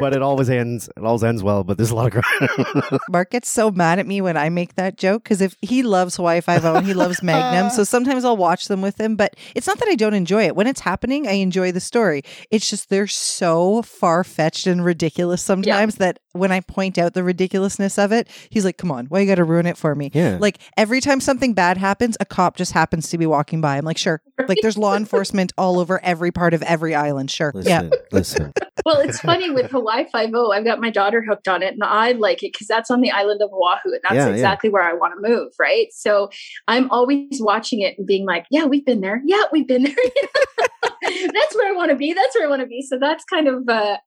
but 0.00 0.14
it 0.14 0.22
always 0.22 0.50
ends. 0.50 0.88
It 0.96 1.04
always 1.04 1.24
ends 1.24 1.42
well. 1.42 1.64
But 1.64 1.76
there's 1.76 1.90
a 1.90 1.94
lot 1.94 2.14
of 2.14 2.22
crime. 2.22 2.98
Mark 3.10 3.30
gets 3.30 3.48
so 3.48 3.70
mad 3.70 3.98
at 3.98 4.06
me 4.06 4.20
when 4.20 4.36
I 4.36 4.48
make 4.48 4.74
that 4.76 4.96
joke 4.96 5.22
because 5.24 5.40
if 5.40 5.56
he 5.60 5.82
loves 5.82 6.16
Hawaii 6.16 6.40
Five 6.40 6.64
O 6.64 6.74
and 6.76 6.86
he 6.86 6.94
loves 6.94 7.22
Magnum, 7.22 7.70
so 7.70 7.84
sometimes 7.94 8.24
I'll 8.24 8.36
watch 8.36 8.66
them 8.68 8.82
with 8.82 9.00
him. 9.00 9.16
But 9.16 9.34
it's 9.54 9.66
not 9.66 9.78
that 9.78 9.88
I 9.88 9.94
don't 9.94 10.14
enjoy 10.14 10.44
it. 10.44 10.56
When 10.56 10.66
it's 10.66 10.80
happening, 10.80 11.26
I 11.26 11.32
enjoy 11.32 11.72
the 11.72 11.80
story. 11.80 12.22
It's 12.50 12.68
just 12.68 12.88
they're 12.88 13.06
so 13.06 13.82
far 13.82 14.24
fetched 14.24 14.66
and 14.66 14.84
ridiculous 14.84 15.42
sometimes 15.42 15.96
that 15.96 16.18
when 16.32 16.52
I 16.52 16.60
point 16.60 16.96
out 16.98 17.14
the 17.14 17.24
ridiculousness 17.24 17.98
of 17.98 18.12
it, 18.12 18.28
he's 18.50 18.64
like, 18.64 18.76
"Come 18.78 18.90
on, 18.92 19.06
why 19.06 19.20
you 19.20 19.26
got 19.26 19.36
to 19.36 19.44
ruin 19.44 19.66
it 19.66 19.76
for 19.76 19.94
me?" 19.94 20.10
Yeah. 20.14 20.38
Like 20.40 20.58
every 20.76 21.00
time 21.00 21.20
something 21.20 21.54
bad 21.54 21.76
happens, 21.76 22.16
a 22.20 22.24
cop 22.24 22.56
just 22.56 22.72
happens 22.72 23.08
to 23.10 23.18
be 23.18 23.26
walking 23.26 23.60
by. 23.60 23.76
I'm 23.76 23.84
like, 23.84 23.98
"Sure." 23.98 24.22
Like 24.48 24.58
there's 24.62 24.78
law 24.78 24.96
enforcement 24.96 25.52
all 25.58 25.78
over 25.78 26.02
every 26.02 26.30
part 26.32 26.54
of 26.54 26.62
every 26.62 26.94
island. 26.94 27.30
Sure. 27.30 27.52
Yeah. 27.56 27.90
Listen, 28.12 28.52
well, 28.84 29.00
it's 29.00 29.20
funny 29.20 29.50
with 29.50 29.70
Hawaii 29.70 30.04
Five 30.10 30.30
O. 30.34 30.52
I've 30.52 30.64
got 30.64 30.80
my 30.80 30.90
daughter 30.90 31.22
hooked 31.22 31.48
on 31.48 31.62
it, 31.62 31.74
and 31.74 31.82
I 31.82 32.12
like 32.12 32.42
it 32.42 32.52
because 32.52 32.66
that's 32.66 32.90
on 32.90 33.00
the 33.00 33.10
island 33.10 33.40
of 33.42 33.50
Oahu, 33.52 33.78
and 33.92 34.00
that's 34.02 34.14
Yeah, 34.14 34.26
yeah. 34.28 34.32
exactly 34.34 34.70
where 34.70 34.82
I 34.82 34.92
want 34.94 35.14
to 35.14 35.28
move. 35.28 35.52
Right, 35.58 35.88
so 35.92 36.30
I'm 36.68 36.90
always 36.90 37.40
watching 37.40 37.80
it 37.80 37.96
and 37.98 38.06
being 38.06 38.26
like, 38.26 38.46
"Yeah, 38.50 38.64
we've 38.64 38.84
been 38.84 39.00
there. 39.00 39.22
Yeah, 39.24 39.42
we've 39.52 39.66
been 39.66 39.84
there." 39.84 39.94
that's 41.32 41.54
where 41.54 41.72
I 41.72 41.76
want 41.76 41.90
to 41.90 41.96
be. 41.96 42.12
That's 42.12 42.34
where 42.36 42.46
I 42.46 42.50
want 42.50 42.60
to 42.62 42.66
be. 42.66 42.82
So 42.82 42.98
that's 42.98 43.24
kind 43.24 43.48
of 43.48 43.68
uh, 43.68 43.98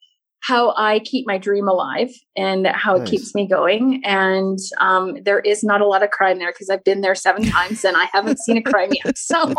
how 0.43 0.73
I 0.75 0.99
keep 0.99 1.25
my 1.25 1.37
dream 1.37 1.69
alive 1.69 2.09
and 2.35 2.67
how 2.67 2.97
nice. 2.97 3.07
it 3.07 3.11
keeps 3.11 3.33
me 3.33 3.47
going. 3.47 4.01
And 4.03 4.59
um, 4.77 5.23
there 5.23 5.39
is 5.39 5.63
not 5.63 5.79
a 5.79 5.87
lot 5.87 6.03
of 6.03 6.09
crime 6.09 6.37
there 6.37 6.51
because 6.51 6.69
I've 6.69 6.83
been 6.83 6.99
there 6.99 7.15
seven 7.15 7.45
times 7.45 7.85
and 7.85 7.95
I 7.95 8.09
haven't 8.11 8.39
seen 8.39 8.57
a 8.57 8.61
crime 8.61 8.91
yet. 8.91 9.17
So 9.23 9.53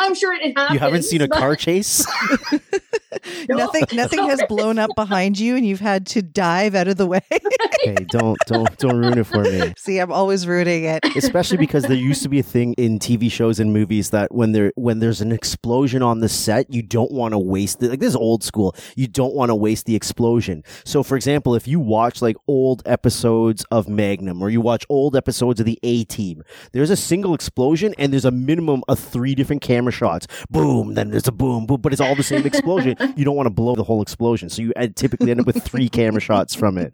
I'm 0.00 0.14
sure 0.14 0.34
it 0.34 0.56
happens. 0.56 0.74
You 0.74 0.78
haven't 0.80 1.02
seen 1.04 1.20
a 1.20 1.28
car 1.28 1.54
chase? 1.54 2.04
no. 3.48 3.56
Nothing 3.56 3.84
nothing 3.92 4.24
has 4.28 4.42
blown 4.48 4.78
up 4.78 4.90
behind 4.96 5.38
you 5.38 5.56
and 5.56 5.66
you've 5.66 5.80
had 5.80 6.06
to 6.08 6.22
dive 6.22 6.74
out 6.74 6.88
of 6.88 6.96
the 6.96 7.06
way. 7.06 7.20
hey, 7.30 7.94
don't 8.10 8.38
don't 8.46 8.76
don't 8.78 8.96
ruin 8.96 9.18
it 9.18 9.26
for 9.26 9.42
me. 9.42 9.72
See, 9.78 9.98
I'm 9.98 10.12
always 10.12 10.46
ruining 10.46 10.84
it. 10.84 11.04
Especially 11.16 11.56
because 11.56 11.84
there 11.84 11.96
used 11.96 12.22
to 12.24 12.28
be 12.28 12.40
a 12.40 12.42
thing 12.42 12.74
in 12.74 12.98
TV 12.98 13.30
shows 13.30 13.60
and 13.60 13.72
movies 13.72 14.10
that 14.10 14.34
when 14.34 14.52
there 14.52 14.72
when 14.74 14.98
there's 14.98 15.20
an 15.20 15.30
explosion 15.32 16.02
on 16.02 16.20
the 16.20 16.28
set, 16.28 16.72
you 16.72 16.82
don't 16.82 17.12
want 17.12 17.32
to 17.32 17.38
waste 17.38 17.82
it. 17.82 17.90
Like 17.90 18.00
this 18.00 18.10
is 18.10 18.16
old 18.16 18.42
school. 18.42 18.74
You 18.96 19.06
don't 19.06 19.35
want 19.36 19.50
to 19.50 19.54
waste 19.54 19.86
the 19.86 19.94
explosion. 19.94 20.64
So, 20.84 21.02
for 21.02 21.16
example, 21.16 21.54
if 21.54 21.68
you 21.68 21.78
watch 21.78 22.22
like 22.22 22.36
old 22.48 22.82
episodes 22.86 23.64
of 23.70 23.88
Magnum 23.88 24.42
or 24.42 24.50
you 24.50 24.60
watch 24.60 24.84
old 24.88 25.14
episodes 25.14 25.60
of 25.60 25.66
the 25.66 25.78
A 25.82 26.04
Team, 26.04 26.42
there's 26.72 26.90
a 26.90 26.96
single 26.96 27.34
explosion 27.34 27.94
and 27.98 28.12
there's 28.12 28.24
a 28.24 28.30
minimum 28.30 28.82
of 28.88 28.98
three 28.98 29.34
different 29.34 29.62
camera 29.62 29.92
shots. 29.92 30.26
Boom, 30.50 30.94
then 30.94 31.10
there's 31.10 31.28
a 31.28 31.32
boom, 31.32 31.66
boom, 31.66 31.80
but 31.80 31.92
it's 31.92 32.00
all 32.00 32.14
the 32.14 32.22
same 32.22 32.46
explosion. 32.46 32.96
You 33.16 33.24
don't 33.24 33.36
want 33.36 33.46
to 33.46 33.50
blow 33.50 33.74
the 33.74 33.84
whole 33.84 34.02
explosion, 34.02 34.50
so 34.50 34.60
you 34.60 34.72
typically 34.94 35.30
end 35.30 35.40
up 35.40 35.46
with 35.46 35.62
three 35.62 35.88
camera 35.88 36.20
shots 36.20 36.54
from 36.54 36.76
it. 36.76 36.92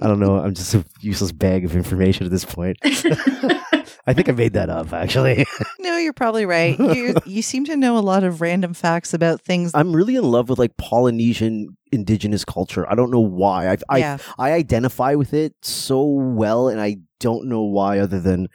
I 0.00 0.06
don't 0.06 0.20
know. 0.20 0.38
I'm 0.38 0.54
just 0.54 0.74
a 0.74 0.84
useless 1.00 1.32
bag 1.32 1.64
of 1.64 1.74
information 1.74 2.24
at 2.24 2.30
this 2.30 2.44
point. 2.44 2.78
I 4.08 4.14
think 4.14 4.30
I 4.30 4.32
made 4.32 4.54
that 4.54 4.70
up, 4.70 4.94
actually. 4.94 5.44
no, 5.80 5.98
you're 5.98 6.14
probably 6.14 6.46
right. 6.46 6.78
You, 6.78 7.14
you 7.26 7.42
seem 7.42 7.66
to 7.66 7.76
know 7.76 7.98
a 7.98 8.00
lot 8.00 8.24
of 8.24 8.40
random 8.40 8.72
facts 8.72 9.12
about 9.12 9.42
things. 9.42 9.70
I'm 9.74 9.94
really 9.94 10.16
in 10.16 10.24
love 10.24 10.48
with 10.48 10.58
like 10.58 10.78
Polynesian 10.78 11.76
indigenous 11.92 12.44
culture. 12.44 12.90
I 12.90 12.94
don't 12.94 13.10
know 13.10 13.20
why. 13.20 13.76
I 13.88 13.98
yeah. 13.98 14.18
I 14.38 14.52
identify 14.52 15.14
with 15.14 15.34
it 15.34 15.54
so 15.62 16.02
well, 16.04 16.68
and 16.68 16.80
I 16.80 16.98
don't 17.20 17.46
know 17.46 17.62
why, 17.62 17.98
other 17.98 18.20
than 18.20 18.48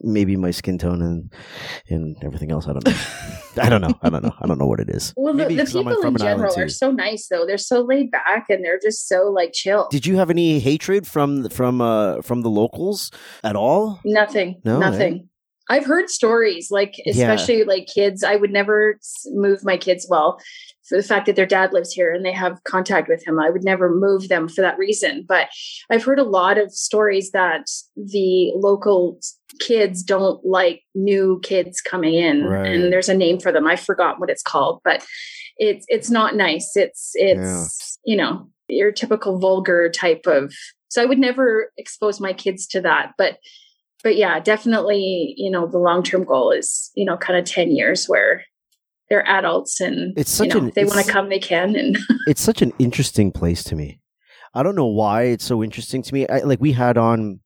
maybe 0.00 0.36
my 0.36 0.50
skin 0.50 0.78
tone 0.78 1.02
and 1.02 1.32
and 1.88 2.16
everything 2.22 2.50
else. 2.50 2.66
I 2.68 2.72
don't 2.72 2.86
know. 2.86 2.96
I 3.62 3.68
don't 3.68 3.80
know. 3.80 3.94
I 4.02 4.10
don't 4.10 4.22
know. 4.22 4.34
I 4.40 4.46
don't 4.46 4.58
know 4.58 4.66
what 4.66 4.80
it 4.80 4.90
is. 4.90 5.12
Well, 5.16 5.34
the, 5.34 5.44
the 5.44 5.64
people 5.64 6.06
in 6.06 6.16
general 6.16 6.58
are 6.58 6.68
so 6.68 6.90
nice, 6.90 7.28
though. 7.28 7.46
They're 7.46 7.58
so 7.58 7.82
laid 7.82 8.10
back 8.10 8.46
and 8.48 8.64
they're 8.64 8.80
just 8.80 9.08
so 9.08 9.30
like 9.30 9.52
chill. 9.52 9.88
Did 9.90 10.06
you 10.06 10.16
have 10.16 10.30
any 10.30 10.58
hatred 10.58 11.06
from 11.06 11.48
from 11.48 11.80
uh 11.80 12.22
from 12.22 12.42
the 12.42 12.50
locals 12.50 13.10
at 13.42 13.56
all? 13.56 14.00
Nothing. 14.04 14.60
No, 14.64 14.78
nothing. 14.78 15.14
Eh? 15.14 15.26
I've 15.70 15.86
heard 15.86 16.10
stories, 16.10 16.70
like 16.70 16.94
especially 17.06 17.60
yeah. 17.60 17.64
like 17.66 17.86
kids. 17.86 18.22
I 18.22 18.36
would 18.36 18.50
never 18.50 18.98
move 19.32 19.64
my 19.64 19.78
kids 19.78 20.06
well 20.08 20.38
for 20.88 20.96
the 20.96 21.02
fact 21.02 21.26
that 21.26 21.36
their 21.36 21.46
dad 21.46 21.72
lives 21.72 21.92
here 21.92 22.12
and 22.12 22.24
they 22.24 22.32
have 22.32 22.62
contact 22.64 23.08
with 23.08 23.26
him. 23.26 23.40
I 23.40 23.50
would 23.50 23.64
never 23.64 23.94
move 23.94 24.28
them 24.28 24.48
for 24.48 24.60
that 24.60 24.78
reason. 24.78 25.24
But 25.26 25.48
I've 25.90 26.04
heard 26.04 26.18
a 26.18 26.24
lot 26.24 26.58
of 26.58 26.72
stories 26.72 27.30
that 27.30 27.66
the 27.96 28.52
local 28.56 29.18
kids 29.60 30.02
don't 30.02 30.44
like 30.44 30.82
new 30.94 31.40
kids 31.42 31.80
coming 31.80 32.14
in, 32.14 32.44
right. 32.44 32.66
and 32.66 32.92
there's 32.92 33.08
a 33.08 33.16
name 33.16 33.40
for 33.40 33.52
them. 33.52 33.66
I 33.66 33.76
forgot 33.76 34.20
what 34.20 34.30
it's 34.30 34.42
called, 34.42 34.80
but 34.84 35.04
it's 35.56 35.86
it's 35.88 36.10
not 36.10 36.36
nice. 36.36 36.72
It's 36.76 37.12
it's 37.14 37.98
yeah. 38.04 38.12
you 38.12 38.16
know 38.16 38.48
your 38.68 38.92
typical 38.92 39.38
vulgar 39.38 39.88
type 39.90 40.26
of. 40.26 40.52
So 40.88 41.02
I 41.02 41.06
would 41.06 41.18
never 41.18 41.72
expose 41.76 42.20
my 42.20 42.32
kids 42.32 42.66
to 42.68 42.80
that, 42.82 43.12
but 43.18 43.38
but 44.04 44.16
yeah, 44.16 44.38
definitely, 44.38 45.34
you 45.38 45.50
know, 45.50 45.66
the 45.66 45.78
long 45.78 46.02
term 46.02 46.24
goal 46.24 46.50
is, 46.50 46.92
you 46.94 47.06
know, 47.06 47.16
kind 47.16 47.38
of 47.38 47.46
10 47.46 47.72
years 47.72 48.04
where 48.06 48.44
they're 49.08 49.26
adults 49.26 49.80
and 49.80 50.16
it's 50.16 50.30
such 50.30 50.48
you 50.48 50.60
know, 50.60 50.66
an, 50.66 50.72
they 50.74 50.84
want 50.84 51.04
to 51.04 51.10
come, 51.10 51.28
they 51.28 51.38
can. 51.38 51.76
And 51.76 51.98
it's 52.26 52.40
such 52.40 52.62
an 52.62 52.72
interesting 52.78 53.32
place 53.32 53.62
to 53.64 53.76
me. 53.76 54.00
I 54.54 54.62
don't 54.62 54.76
know 54.76 54.86
why 54.86 55.24
it's 55.24 55.44
so 55.44 55.62
interesting 55.62 56.02
to 56.02 56.14
me. 56.14 56.26
I, 56.28 56.38
like 56.38 56.60
we 56.60 56.72
had 56.72 56.96
on 56.96 57.40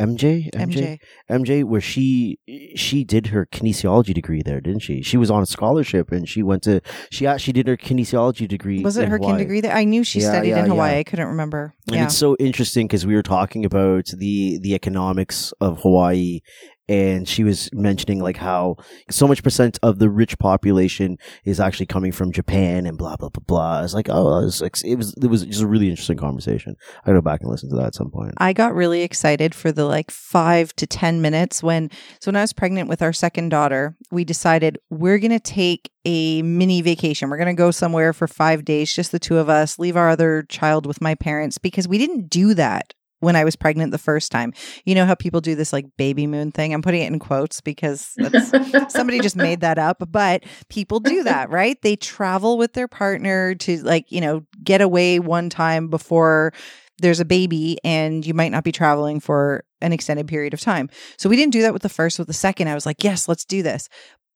MJ, 0.00 0.50
MJ, 0.52 0.98
MJ, 1.30 1.64
where 1.64 1.80
she 1.80 2.38
she 2.74 3.04
did 3.04 3.26
her 3.26 3.46
kinesiology 3.52 4.14
degree 4.14 4.42
there, 4.42 4.60
didn't 4.60 4.80
she? 4.80 5.02
She 5.02 5.18
was 5.18 5.30
on 5.30 5.42
a 5.42 5.46
scholarship 5.46 6.10
and 6.10 6.26
she 6.26 6.42
went 6.42 6.62
to 6.62 6.80
she 7.10 7.26
actually 7.26 7.52
did 7.52 7.68
her 7.68 7.76
kinesiology 7.76 8.48
degree. 8.48 8.82
Was 8.82 8.96
it 8.96 9.08
her 9.08 9.18
Hawaii. 9.18 9.32
kin 9.32 9.38
degree 9.38 9.60
there? 9.60 9.74
I 9.74 9.84
knew 9.84 10.02
she 10.02 10.20
yeah, 10.20 10.30
studied 10.30 10.50
yeah, 10.50 10.64
in 10.64 10.70
Hawaii. 10.70 10.92
Yeah. 10.92 10.98
I 10.98 11.04
couldn't 11.04 11.28
remember. 11.28 11.74
And 11.88 12.00
it's 12.00 12.16
so 12.16 12.36
interesting 12.40 12.86
because 12.86 13.04
we 13.04 13.14
were 13.14 13.22
talking 13.22 13.66
about 13.66 14.06
the 14.06 14.58
the 14.62 14.74
economics 14.74 15.52
of 15.60 15.82
Hawaii 15.82 16.40
and 16.88 17.28
she 17.28 17.44
was 17.44 17.70
mentioning 17.72 18.20
like 18.20 18.36
how 18.36 18.76
so 19.10 19.26
much 19.26 19.42
percent 19.42 19.78
of 19.82 19.98
the 19.98 20.10
rich 20.10 20.38
population 20.38 21.16
is 21.44 21.60
actually 21.60 21.86
coming 21.86 22.12
from 22.12 22.32
Japan 22.32 22.86
and 22.86 22.98
blah 22.98 23.16
blah 23.16 23.28
blah 23.28 23.42
blah. 23.46 23.82
It's 23.82 23.94
like 23.94 24.08
oh, 24.10 24.38
it 24.38 24.44
was 24.44 24.62
it 24.84 24.96
was 24.96 25.14
it 25.14 25.28
was 25.28 25.44
just 25.44 25.62
a 25.62 25.66
really 25.66 25.88
interesting 25.88 26.16
conversation. 26.16 26.76
I 27.04 27.12
go 27.12 27.20
back 27.20 27.40
and 27.40 27.50
listen 27.50 27.70
to 27.70 27.76
that 27.76 27.86
at 27.86 27.94
some 27.94 28.10
point. 28.10 28.34
I 28.38 28.52
got 28.52 28.74
really 28.74 29.02
excited 29.02 29.54
for 29.54 29.72
the 29.72 29.84
like 29.84 30.10
five 30.10 30.74
to 30.76 30.86
ten 30.86 31.22
minutes 31.22 31.62
when 31.62 31.90
so 32.20 32.30
when 32.30 32.36
I 32.36 32.42
was 32.42 32.52
pregnant 32.52 32.88
with 32.88 33.02
our 33.02 33.12
second 33.12 33.50
daughter, 33.50 33.96
we 34.10 34.24
decided 34.24 34.78
we're 34.90 35.18
gonna 35.18 35.40
take 35.40 35.90
a 36.04 36.42
mini 36.42 36.82
vacation. 36.82 37.30
We're 37.30 37.38
gonna 37.38 37.54
go 37.54 37.70
somewhere 37.70 38.12
for 38.12 38.26
five 38.26 38.64
days, 38.64 38.92
just 38.92 39.12
the 39.12 39.18
two 39.18 39.38
of 39.38 39.48
us, 39.48 39.78
leave 39.78 39.96
our 39.96 40.10
other 40.10 40.44
child 40.48 40.86
with 40.86 41.00
my 41.00 41.14
parents 41.14 41.58
because 41.58 41.86
we 41.86 41.98
didn't 41.98 42.28
do 42.28 42.54
that 42.54 42.94
when 43.22 43.36
I 43.36 43.44
was 43.44 43.54
pregnant 43.54 43.92
the 43.92 43.98
first 43.98 44.32
time. 44.32 44.52
You 44.84 44.96
know 44.96 45.06
how 45.06 45.14
people 45.14 45.40
do 45.40 45.54
this 45.54 45.72
like 45.72 45.86
baby 45.96 46.26
moon 46.26 46.50
thing? 46.50 46.74
I'm 46.74 46.82
putting 46.82 47.02
it 47.02 47.12
in 47.12 47.20
quotes 47.20 47.60
because 47.60 48.16
somebody 48.88 49.20
just 49.20 49.36
made 49.36 49.60
that 49.60 49.78
up, 49.78 50.02
but 50.10 50.42
people 50.68 50.98
do 50.98 51.22
that, 51.22 51.48
right? 51.48 51.80
They 51.82 51.94
travel 51.94 52.58
with 52.58 52.72
their 52.72 52.88
partner 52.88 53.54
to 53.54 53.82
like, 53.84 54.10
you 54.10 54.20
know, 54.20 54.44
get 54.64 54.80
away 54.80 55.20
one 55.20 55.50
time 55.50 55.86
before 55.86 56.52
there's 56.98 57.20
a 57.20 57.24
baby 57.24 57.78
and 57.84 58.26
you 58.26 58.34
might 58.34 58.50
not 58.50 58.64
be 58.64 58.72
traveling 58.72 59.20
for 59.20 59.64
an 59.80 59.92
extended 59.92 60.26
period 60.26 60.52
of 60.52 60.60
time. 60.60 60.90
So 61.16 61.28
we 61.28 61.36
didn't 61.36 61.52
do 61.52 61.62
that 61.62 61.72
with 61.72 61.82
the 61.82 61.88
first, 61.88 62.18
with 62.18 62.26
the 62.26 62.34
second. 62.34 62.68
I 62.68 62.74
was 62.74 62.86
like, 62.86 63.04
yes, 63.04 63.28
let's 63.28 63.44
do 63.44 63.62
this. 63.62 63.88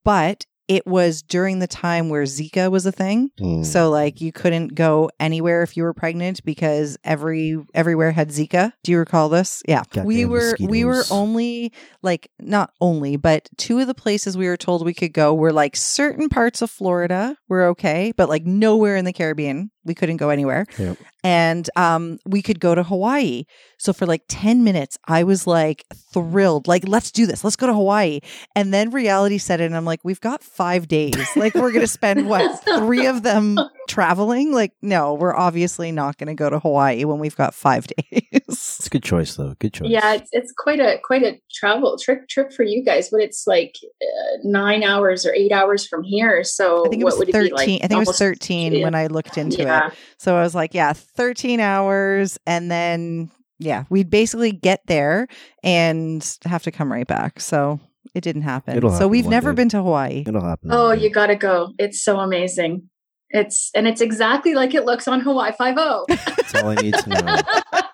But 0.05 0.47
it 0.68 0.86
was 0.86 1.22
during 1.22 1.58
the 1.58 1.66
time 1.66 2.08
where 2.08 2.24
Zika 2.24 2.70
was 2.70 2.86
a 2.86 2.92
thing. 2.92 3.30
Mm. 3.38 3.64
So 3.64 3.90
like 3.90 4.20
you 4.20 4.32
couldn't 4.32 4.74
go 4.74 5.10
anywhere 5.20 5.62
if 5.62 5.76
you 5.76 5.82
were 5.84 5.94
pregnant 5.94 6.44
because 6.44 6.96
every 7.04 7.56
everywhere 7.74 8.12
had 8.12 8.30
Zika. 8.30 8.72
Do 8.82 8.92
you 8.92 8.98
recall 8.98 9.28
this? 9.28 9.62
Yeah. 9.68 9.82
Goddamn 9.90 10.06
we 10.06 10.24
were 10.24 10.50
mosquitoes. 10.50 10.70
we 10.70 10.84
were 10.84 11.04
only 11.10 11.72
like 12.02 12.30
not 12.40 12.72
only, 12.80 13.16
but 13.16 13.48
two 13.56 13.78
of 13.78 13.86
the 13.86 13.94
places 13.94 14.36
we 14.36 14.48
were 14.48 14.56
told 14.56 14.84
we 14.84 14.94
could 14.94 15.12
go 15.12 15.34
were 15.34 15.52
like 15.52 15.76
certain 15.76 16.28
parts 16.28 16.62
of 16.62 16.70
Florida 16.70 17.36
were 17.48 17.66
okay, 17.66 18.12
but 18.16 18.28
like 18.28 18.44
nowhere 18.44 18.96
in 18.96 19.04
the 19.04 19.12
Caribbean. 19.12 19.70
We 19.87 19.95
couldn't 19.95 20.18
go 20.18 20.28
anywhere. 20.30 20.66
Yep. 20.78 20.99
And 21.24 21.70
um 21.76 22.18
we 22.26 22.43
could 22.43 22.61
go 22.61 22.74
to 22.74 22.82
Hawaii. 22.82 23.45
So 23.78 23.93
for 23.93 24.07
like 24.07 24.22
10 24.28 24.64
minutes 24.64 24.99
I 25.07 25.24
was 25.24 25.47
like 25.47 25.84
thrilled. 26.12 26.68
Like 26.68 26.87
let's 26.87 27.11
do 27.11 27.26
this. 27.26 27.45
Let's 27.45 27.57
go 27.57 27.66
to 27.66 27.74
Hawaii. 27.74 28.20
And 28.55 28.74
then 28.74 28.91
reality 28.91 29.39
set 29.39 29.61
in 29.61 29.66
and 29.66 29.76
I'm 29.76 29.84
like 29.84 30.01
we've 30.05 30.20
got 30.20 30.43
five 30.43 30.89
days. 30.89 31.16
Like 31.37 31.55
we're 31.55 31.70
going 31.70 31.80
to 31.80 31.87
spend 31.87 32.28
what, 32.28 32.64
three 32.78 33.07
of 33.07 33.22
them 33.22 33.59
traveling? 33.89 34.53
Like, 34.53 34.72
no, 34.82 35.14
we're 35.14 35.34
obviously 35.34 35.93
not 35.93 36.18
going 36.18 36.28
to 36.28 36.34
go 36.34 36.51
to 36.51 36.59
Hawaii 36.59 37.05
when 37.05 37.18
we've 37.18 37.37
got 37.37 37.55
five 37.55 37.87
days. 38.11 38.41
It's 38.49 38.86
a 38.86 38.90
good 38.90 39.03
choice, 39.03 39.34
though. 39.36 39.55
Good 39.59 39.74
choice. 39.74 39.90
Yeah, 39.90 40.14
it's, 40.14 40.28
it's 40.32 40.53
quite 40.57 40.78
a 40.78 40.99
quite 41.03 41.22
a 41.22 41.40
travel 41.53 41.99
trip 41.99 42.28
trip 42.28 42.53
for 42.53 42.62
you 42.62 42.84
guys, 42.84 43.11
but 43.11 43.20
it's 43.20 43.47
like 43.47 43.74
uh, 43.84 44.36
nine 44.44 44.84
hours 44.84 45.26
or 45.26 45.34
eight 45.34 45.53
hours 45.53 45.86
from 45.86 46.05
here. 46.05 46.44
So 46.44 46.86
I 46.86 46.88
think 46.88 47.03
it 47.03 47.05
was 47.05 47.16
thirteen. 47.16 47.47
It 47.47 47.53
like? 47.53 47.68
I 47.68 47.86
think 47.88 47.92
it 47.92 48.07
was 48.07 48.18
thirteen 48.18 48.82
when 48.82 48.94
I 48.94 49.09
looked 49.09 49.36
into 49.36 49.62
yeah. 49.62 49.88
it. 49.88 49.94
So 50.18 50.36
I 50.36 50.42
was 50.42 50.55
like, 50.55 50.74
yeah, 50.74 50.92
thirteen 50.92 51.59
hours, 51.59 52.38
and 52.47 52.70
then 52.70 53.30
yeah, 53.59 53.84
we'd 53.88 54.11
basically 54.11 54.53
get 54.53 54.80
there 54.86 55.26
and 55.62 56.24
have 56.44 56.62
to 56.64 56.70
come 56.70 56.92
right 56.92 57.07
back. 57.07 57.40
So 57.40 57.80
it 58.14 58.20
didn't 58.20 58.42
happen. 58.42 58.76
It'll 58.76 58.90
so 58.90 58.94
happen 58.94 59.11
we've 59.11 59.26
never 59.26 59.53
day. 59.53 59.57
been 59.57 59.68
to 59.70 59.78
Hawaii. 59.78 60.24
It'll 60.26 60.44
happen. 60.44 60.70
Oh, 60.72 60.92
you 60.92 61.11
got 61.11 61.26
to 61.26 61.36
go. 61.36 61.72
It's 61.78 62.03
so 62.03 62.18
amazing. 62.20 62.88
It's 63.30 63.70
and 63.74 63.88
it's 63.88 64.01
exactly 64.01 64.55
like 64.55 64.74
it 64.74 64.84
looks 64.84 65.09
on 65.09 65.20
Hawaii 65.20 65.53
Five 65.53 65.74
O. 65.78 66.05
That's 66.09 66.55
all 66.55 66.68
I 66.68 66.74
need 66.76 66.94
to 66.94 67.09
know. 67.09 67.80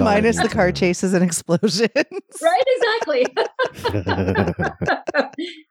Minus 0.00 0.40
the 0.40 0.48
car 0.48 0.72
chases 0.72 1.14
and 1.14 1.24
explosions. 1.28 1.90
right, 1.94 2.64
exactly. 2.76 3.26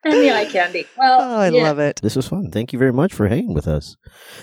and 0.03 0.14
the 0.14 0.32
eye 0.32 0.45
candy. 0.45 0.86
Well, 0.97 1.22
oh, 1.22 1.38
I 1.39 1.49
yeah. 1.49 1.64
love 1.64 1.80
it. 1.80 1.99
This 2.01 2.16
was 2.16 2.28
fun. 2.28 2.51
Thank 2.51 2.74
you 2.74 2.80
very 2.80 2.93
much 2.93 3.14
for 3.14 3.28
hanging 3.28 3.53
with 3.53 3.68
us. 3.68 3.95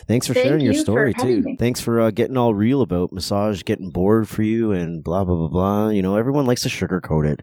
Thanks 0.07 0.27
for 0.27 0.35
Thank 0.35 0.47
sharing 0.47 0.65
your 0.65 0.75
story 0.75 1.15
too. 1.15 1.43
Me. 1.43 1.57
Thanks 1.57 1.81
for 1.81 2.01
uh, 2.01 2.11
getting 2.11 2.37
all 2.37 2.55
real 2.55 2.83
about 2.83 3.13
massage 3.13 3.63
getting 3.63 3.91
bored 3.91 4.29
for 4.29 4.43
you 4.43 4.73
and 4.73 5.03
blah 5.03 5.25
blah 5.25 5.37
blah 5.37 5.49
blah. 5.49 5.89
You 5.89 6.03
know, 6.03 6.17
everyone 6.17 6.47
likes 6.47 6.63
to 6.63 6.69
sugarcoat 6.69 7.31
it, 7.31 7.43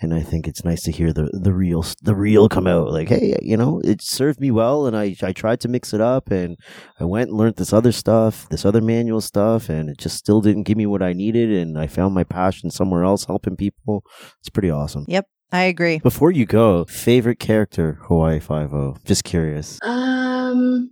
and 0.00 0.12
I 0.12 0.22
think 0.22 0.48
it's 0.48 0.64
nice 0.64 0.82
to 0.82 0.92
hear 0.92 1.12
the 1.12 1.30
the 1.32 1.52
real 1.52 1.84
the 2.02 2.14
real 2.14 2.48
come 2.48 2.66
out. 2.66 2.90
Like, 2.90 3.08
hey, 3.08 3.36
you 3.42 3.56
know, 3.56 3.80
it 3.84 4.02
served 4.02 4.40
me 4.40 4.50
well, 4.50 4.86
and 4.86 4.96
I 4.96 5.14
I 5.22 5.32
tried 5.32 5.60
to 5.60 5.68
mix 5.68 5.92
it 5.94 6.00
up, 6.00 6.30
and 6.30 6.56
I 6.98 7.04
went 7.04 7.30
and 7.30 7.38
learned 7.38 7.56
this 7.56 7.72
other 7.72 7.92
stuff, 7.92 8.48
this 8.50 8.64
other 8.64 8.80
manual 8.80 9.20
stuff, 9.20 9.68
and 9.68 9.88
it 9.88 9.98
just 9.98 10.16
still 10.16 10.40
didn't 10.40 10.64
give 10.64 10.76
me 10.76 10.86
what 10.86 11.02
I 11.02 11.12
needed, 11.12 11.50
and 11.50 11.78
I 11.78 11.86
found 11.86 12.14
my 12.14 12.24
passion 12.24 12.70
somewhere 12.70 13.04
else, 13.04 13.24
helping 13.26 13.56
people. 13.56 14.04
It's 14.40 14.50
pretty 14.50 14.70
awesome. 14.70 15.04
Yep. 15.08 15.26
I 15.52 15.62
agree. 15.64 15.98
Before 15.98 16.32
you 16.32 16.46
go, 16.46 16.84
favorite 16.86 17.38
character 17.38 17.98
Hawaii 18.08 18.40
Five 18.40 18.72
O. 18.74 18.96
Just 19.04 19.22
curious. 19.22 19.78
Um, 19.82 20.90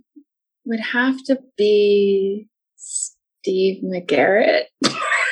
would 0.65 0.79
have 0.79 1.21
to 1.25 1.39
be 1.57 2.47
Steve 2.77 3.83
McGarrett. 3.83 4.63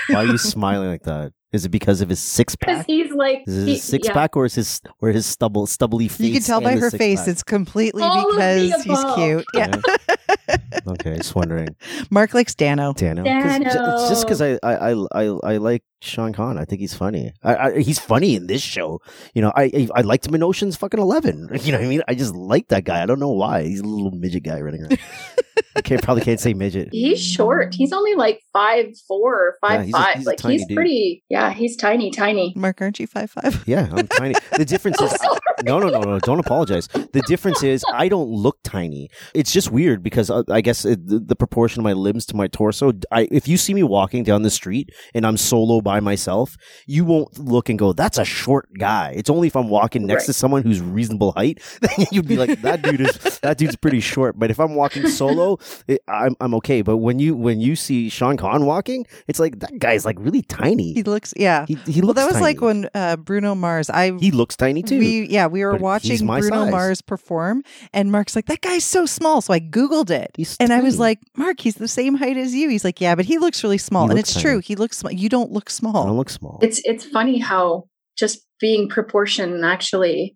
Why 0.10 0.16
are 0.16 0.26
you 0.26 0.38
smiling 0.38 0.90
like 0.90 1.04
that? 1.04 1.32
Is 1.54 1.66
it 1.66 1.70
because 1.70 2.00
of 2.02 2.08
his 2.10 2.22
six 2.22 2.56
pack? 2.56 2.70
Because 2.70 2.86
he's 2.86 3.12
like 3.14 3.44
Is 3.46 3.58
it 3.58 3.66
he- 3.68 3.74
his 3.74 3.84
six 3.84 4.08
yeah. 4.08 4.14
pack 4.14 4.38
or 4.38 4.46
is 4.46 4.56
his 4.56 4.80
or 5.02 5.10
his 5.10 5.26
stubble 5.26 5.68
stubbly 5.68 6.08
face? 6.08 6.20
You 6.28 6.34
can 6.34 6.42
tell 6.44 6.62
by 6.62 6.78
her 6.78 6.90
face 6.90 7.20
pack? 7.22 7.28
it's 7.28 7.44
completely 7.44 8.04
All 8.04 8.32
because 8.32 8.84
he's 8.84 9.04
cute. 9.16 9.46
Yeah. 9.54 9.82
okay, 10.88 11.18
just 11.18 11.36
wondering. 11.36 11.76
Mark 12.10 12.34
likes 12.34 12.54
Danno. 12.56 12.96
Danno. 12.96 13.24
'Cause 13.26 13.60
j- 13.74 13.80
It's 13.80 14.10
just 14.10 14.26
because 14.26 14.42
I, 14.42 14.60
I 14.64 14.92
I 14.92 15.08
I 15.14 15.24
I 15.44 15.58
like 15.58 15.84
Sean 16.02 16.34
Conn. 16.34 16.58
I 16.58 16.66
think 16.66 16.82
he's 16.82 16.94
funny. 16.94 17.34
I, 17.44 17.56
I, 17.56 17.80
he's 17.80 18.00
funny 18.00 18.36
in 18.36 18.48
this 18.48 18.62
show. 18.62 19.02
You 19.36 19.42
know, 19.42 19.52
I 19.56 19.64
I, 19.64 19.88
I 19.96 20.02
liked 20.02 20.26
him 20.28 20.36
in 20.36 20.44
Ocean's 20.44 20.78
fucking 20.78 21.00
Eleven. 21.00 21.50
You 21.62 21.72
know 21.74 21.78
what 21.80 21.86
I 21.86 21.90
mean? 21.90 22.02
I 22.08 22.16
just 22.16 22.34
like 22.36 22.70
that 22.70 22.86
guy. 22.86 23.04
I 23.04 23.06
don't 23.06 23.20
know 23.20 23.30
why. 23.32 23.64
He's 23.64 23.82
a 23.82 23.84
little 23.84 24.12
midget 24.12 24.44
guy 24.44 24.60
running 24.62 24.82
around. 24.82 24.98
I 25.76 25.82
can't, 25.82 26.02
probably 26.04 26.24
can't 26.24 26.40
say 26.40 26.54
midget. 26.54 26.90
He's 26.92 27.24
short. 27.24 27.74
He's 27.74 27.94
only 27.94 28.16
like 28.16 28.42
five 28.52 28.88
four 29.08 29.34
or 29.36 29.58
Yeah, 29.64 29.70
five 29.78 29.88
a- 29.88 29.92
five. 29.92 30.16
he's 30.18 30.26
a 30.26 30.30
like 30.30 30.38
tiny 30.38 30.56
he's 30.58 30.66
dude. 30.68 30.76
pretty. 30.76 31.24
Yeah, 31.30 31.41
he's 31.50 31.76
tiny, 31.76 32.12
tiny. 32.12 32.54
Mark, 32.56 32.82
aren't 32.82 33.00
you 33.00 33.08
five 33.08 33.32
five? 33.32 33.64
Yeah, 33.66 33.90
I'm 33.92 34.08
tiny. 34.20 34.36
The 34.56 34.66
difference 34.66 35.02
is, 35.02 35.12
Oh, 35.14 35.18
sorry. 35.18 35.40
no, 35.64 35.80
no, 35.80 35.90
no, 35.90 36.02
no. 36.02 36.20
Don't 36.20 36.40
apologize. 36.40 36.88
The 36.88 37.22
difference 37.28 37.64
is, 37.64 37.84
I 37.94 38.08
don't 38.08 38.30
look 38.30 38.60
tiny. 38.64 39.10
It's 39.34 39.52
just 39.52 39.72
weird 39.72 40.04
because 40.04 40.30
uh, 40.30 40.44
I 40.50 40.62
guess 40.62 40.86
it, 40.86 41.08
the, 41.08 41.20
the 41.20 41.36
proportion 41.36 41.80
of 41.80 41.84
my 41.84 41.94
limbs 41.94 42.26
to 42.28 42.36
my 42.36 42.48
torso. 42.48 42.92
I, 43.12 43.28
if 43.32 43.48
you 43.48 43.58
see 43.58 43.74
me 43.74 43.84
walking 43.84 44.24
down 44.24 44.44
the 44.44 44.50
street 44.50 44.90
and 45.14 45.26
I'm 45.26 45.38
solo 45.38 45.82
by 45.82 46.00
myself, 46.00 46.56
you 46.88 47.04
won't 47.06 47.38
look 47.40 47.70
and 47.70 47.78
go, 47.80 47.94
"That's 47.94 48.18
a 48.18 48.26
short 48.26 48.70
guy." 48.78 49.14
It's 49.16 49.30
only 49.30 49.48
if 49.48 49.56
I'm 49.56 49.70
walking 49.70 50.06
next 50.06 50.22
Right. 50.24 50.26
to 50.28 50.34
someone 50.34 50.62
who's 50.64 50.82
reasonable 50.82 51.32
height, 51.34 51.60
then 51.82 52.06
you'd 52.12 52.28
be 52.28 52.38
like, 52.38 52.62
"That 52.62 52.82
dude 52.82 53.02
is 53.02 53.40
that 53.40 53.58
dude's 53.58 53.76
pretty 53.76 54.00
short." 54.02 54.38
But 54.38 54.52
if 54.52 54.60
I'm 54.60 54.76
walking 54.76 55.08
solo, 55.08 55.58
it, 55.88 56.02
I'm 56.08 56.36
I'm 56.40 56.54
okay. 56.56 56.82
But 56.82 56.98
when 56.98 57.20
you 57.20 57.36
when 57.36 57.60
you 57.62 57.76
see 57.76 58.10
Sean 58.10 58.38
Conn 58.38 58.66
walking, 58.66 59.06
it's 59.28 59.40
like 59.40 59.60
that 59.60 59.80
guy's 59.80 60.06
like 60.06 60.18
really 60.20 60.42
tiny. 60.44 60.94
He 60.94 61.04
looks 61.04 61.31
yeah. 61.38 61.66
He, 61.68 61.76
he 61.88 62.02
Well, 62.02 62.14
that 62.14 62.26
was 62.26 62.34
tiny. 62.34 62.44
like 62.46 62.62
when 62.62 62.90
uh, 62.94 63.16
Bruno 63.18 63.56
Mars. 63.56 63.90
I 63.90 64.12
he 64.20 64.32
looks 64.32 64.56
tiny 64.56 64.84
too. 64.84 65.00
we 65.00 65.28
yeah 65.28 65.48
we 65.48 65.64
were 65.64 65.74
But 65.74 65.82
watching 65.82 66.26
Bruno 66.26 66.64
size. 66.66 66.72
Mars 66.72 67.02
perform, 67.02 67.64
and 67.94 68.12
Mark's 68.12 68.36
like 68.36 68.46
that 68.48 68.62
guy's 68.62 68.84
so 68.84 69.06
small. 69.06 69.42
So 69.42 69.54
I 69.54 69.60
googled 69.60 70.10
it, 70.10 70.32
He's 70.36 70.58
and 70.60 70.72
I 70.74 70.82
was 70.82 71.00
like, 71.00 71.20
Mark, 71.38 71.60
he's 71.60 71.76
the 71.76 71.88
same 71.88 72.16
height 72.16 72.38
as 72.38 72.54
you. 72.56 72.70
He's 72.70 72.84
like, 72.84 73.00
yeah, 73.02 73.16
but 73.16 73.26
he 73.26 73.38
looks 73.38 73.64
really 73.64 73.78
small, 73.78 74.04
He 74.08 74.12
and 74.12 74.18
looks 74.18 74.32
it's 74.36 74.42
true. 74.42 74.60
He 74.60 74.76
looks 74.76 74.98
small. 74.98 75.12
You 75.12 75.30
don't 75.30 75.52
look 75.52 75.70
small. 75.70 76.04
I 76.04 76.06
don't 76.08 76.18
look 76.18 76.30
small. 76.30 76.60
It's 76.62 76.82
it's 76.86 77.06
funny 77.06 77.38
how 77.40 77.86
just 78.18 78.46
being 78.60 78.90
proportion 78.90 79.64
actually 79.64 80.36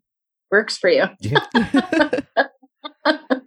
works 0.52 0.78
for 0.78 0.90
you. 0.90 1.06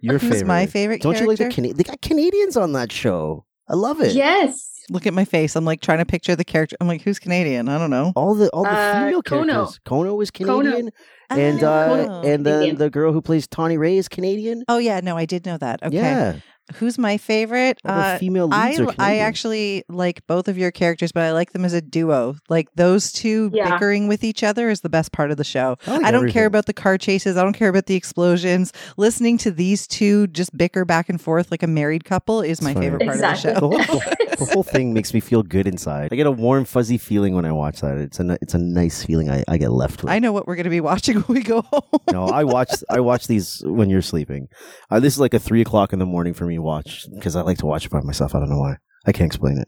Your 0.01 0.17
Who's 0.17 0.29
favorite? 0.29 0.47
my 0.47 0.65
favorite 0.65 1.01
Don't 1.01 1.19
you 1.19 1.27
like 1.27 1.37
the 1.37 1.49
character? 1.49 1.73
They 1.73 1.83
got 1.83 2.01
Canadians 2.01 2.55
on 2.55 2.71
that 2.73 2.91
show. 2.91 3.45
I 3.67 3.73
love 3.75 3.99
it. 4.01 4.13
yes. 4.13 4.71
Look 4.89 5.05
at 5.07 5.13
my 5.13 5.25
face. 5.25 5.55
I'm 5.55 5.65
like 5.65 5.81
trying 5.81 5.99
to 5.99 6.05
picture 6.05 6.35
the 6.35 6.43
character. 6.43 6.75
I'm 6.81 6.87
like, 6.87 7.01
who's 7.01 7.19
Canadian? 7.19 7.69
I 7.69 7.77
don't 7.77 7.89
know. 7.89 8.11
All 8.15 8.33
the 8.35 8.49
all 8.49 8.63
the 8.63 8.69
Uh, 8.69 8.93
female 9.05 9.21
Kono. 9.23 9.47
characters. 9.47 9.79
Kono 9.85 10.21
is 10.23 10.31
Kono. 10.31 10.61
Canadian, 10.61 10.89
and 11.29 11.63
Oh. 11.63 11.67
uh, 11.71 12.21
and 12.25 12.45
then 12.45 12.75
the 12.75 12.89
girl 12.89 13.13
who 13.13 13.21
plays 13.21 13.47
Tani 13.47 13.77
Rey 13.77 13.97
is 13.97 14.07
Canadian. 14.07 14.63
oh 14.67 14.77
yeah, 14.79 14.99
no, 15.01 15.15
I 15.17 15.25
did 15.25 15.45
know 15.45 15.57
that. 15.57 15.83
Okay, 15.83 15.95
Yeah, 15.95 16.35
who's 16.75 16.97
my 16.97 17.17
favorite? 17.17 17.79
all 17.85 17.99
Uh, 17.99 18.17
female 18.17 18.49
I 18.51 18.69
leads 18.69 18.79
are 18.79 18.89
I 18.89 18.93
Canadian. 18.93 19.25
actually 19.25 19.83
like 19.89 20.25
both 20.27 20.47
of 20.47 20.57
your 20.57 20.71
characters, 20.71 21.11
but 21.11 21.23
I 21.23 21.31
like 21.31 21.51
them 21.53 21.65
as 21.65 21.73
a 21.73 21.81
duo. 21.81 22.35
Like 22.49 22.67
those 22.75 23.11
two 23.11 23.49
Yeah. 23.53 23.71
bickering 23.71 24.07
with 24.07 24.23
each 24.23 24.43
other 24.43 24.69
is 24.69 24.81
the 24.81 24.89
best 24.89 25.11
part 25.11 25.31
of 25.31 25.37
the 25.37 25.43
show. 25.43 25.77
I, 25.87 25.91
like 25.97 26.05
I 26.05 26.11
don't 26.11 26.29
care 26.29 26.45
about 26.45 26.65
the 26.65 26.73
car 26.73 26.97
chases. 26.97 27.37
I 27.37 27.43
don't 27.43 27.53
care 27.53 27.69
about 27.69 27.85
the 27.87 27.95
explosions. 27.95 28.71
Listening 28.97 29.37
to 29.39 29.51
these 29.51 29.87
two 29.87 30.27
just 30.27 30.55
bicker 30.57 30.85
back 30.85 31.09
and 31.09 31.19
forth 31.19 31.51
like 31.51 31.63
a 31.63 31.67
married 31.67 32.05
couple 32.05 32.41
is 32.41 32.61
my 32.61 32.73
funny. 32.73 32.85
favorite 32.87 33.01
part 33.05 33.15
Exactly. 33.15 33.51
of 33.51 33.61
the 33.61 33.67
the 33.69 33.83
show. 33.83 33.91
whole, 33.93 33.99
the, 34.01 34.35
the 34.45 34.45
whole 34.53 34.63
thing 34.63 34.93
makes 34.93 35.13
me 35.13 35.19
feel 35.19 35.43
good 35.43 35.67
inside. 35.67 36.09
I 36.11 36.15
get 36.15 36.27
a 36.27 36.31
warm, 36.31 36.65
fuzzy 36.65 36.97
feeling 36.97 37.33
when 37.35 37.45
I 37.45 37.51
watch 37.51 37.81
that. 37.81 37.97
It's 37.97 38.19
a 38.19 38.37
it's 38.41 38.53
a 38.53 38.57
nice 38.59 39.03
feeling. 39.03 39.29
I, 39.29 39.43
I 39.47 39.57
get 39.57 39.71
left 39.71 40.03
with. 40.03 40.11
I 40.11 40.19
know 40.19 40.31
what 40.33 40.47
we're 40.47 40.55
going 40.55 40.65
to 40.65 40.69
be 40.69 40.81
watching 40.81 41.21
when 41.21 41.37
we 41.37 41.43
go 41.43 41.61
home. 41.61 41.99
no, 42.11 42.25
I 42.25 42.43
watch 42.43 42.69
I 42.89 42.99
watch 42.99 43.27
these 43.27 43.61
when 43.65 43.89
you're 43.89 44.01
sleeping. 44.01 44.47
Uh, 44.91 44.99
this 44.99 45.13
is 45.13 45.19
like 45.19 45.33
a 45.33 45.39
three 45.39 45.61
o'clock 45.61 45.93
in 45.93 45.99
the 45.99 46.05
morning 46.05 46.33
for 46.33 46.45
me 46.45 46.58
to 46.59 46.63
watch 46.63 47.07
because 47.13 47.35
I 47.35 47.41
like 47.41 47.57
to 47.59 47.65
watch 47.65 47.85
it 47.85 47.91
by 47.91 48.01
myself. 48.01 48.35
I 48.35 48.39
don't 48.39 48.49
know 48.49 48.59
why. 48.59 48.77
I 49.05 49.11
can't 49.11 49.27
explain 49.27 49.57
it. 49.57 49.67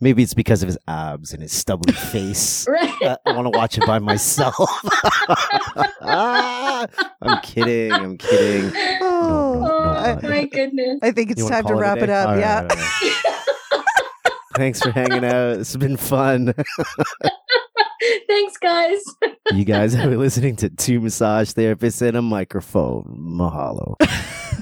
Maybe 0.00 0.22
it's 0.22 0.34
because 0.34 0.62
of 0.62 0.66
his 0.66 0.76
abs 0.86 1.32
and 1.32 1.42
his 1.42 1.52
stubbly 1.52 1.92
face. 2.12 2.66
Right. 2.68 3.02
Uh, 3.02 3.16
I 3.24 3.32
want 3.32 3.52
to 3.52 3.58
watch 3.58 3.78
it 3.78 3.86
by 3.86 3.98
myself. 3.98 4.56
I'm 6.02 7.40
kidding. 7.42 7.92
I'm 7.92 8.18
kidding. 8.18 8.72
Oh, 9.08 9.54
no, 9.60 9.66
no, 9.66 10.18
oh 10.18 10.18
no. 10.22 10.28
my 10.28 10.44
goodness. 10.46 10.98
I 11.02 11.10
think 11.10 11.30
it's 11.30 11.40
You 11.40 11.48
time 11.48 11.62
to 11.64 11.68
call 11.70 11.78
a 11.78 11.80
wrap 11.80 11.98
it 11.98 12.10
up. 12.10 12.28
All 12.28 12.34
right, 12.34 12.40
yeah. 12.40 12.60
all 12.60 12.66
right, 12.68 12.78
all 13.72 13.78
right. 13.78 13.94
Thanks 14.56 14.80
for 14.80 14.90
hanging 14.90 15.24
out. 15.24 15.58
It's 15.58 15.74
been 15.76 15.96
fun. 15.96 16.52
Thanks, 18.28 18.56
guys. 18.58 19.00
You 19.52 19.64
guys 19.64 19.94
have 19.94 20.10
been 20.10 20.18
listening 20.20 20.56
to 20.56 20.68
two 20.68 21.00
massage 21.00 21.50
therapists 21.52 22.02
and 22.02 22.16
a 22.16 22.22
microphone. 22.22 23.04
Mahalo. 23.18 23.96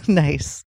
nice. 0.09 0.63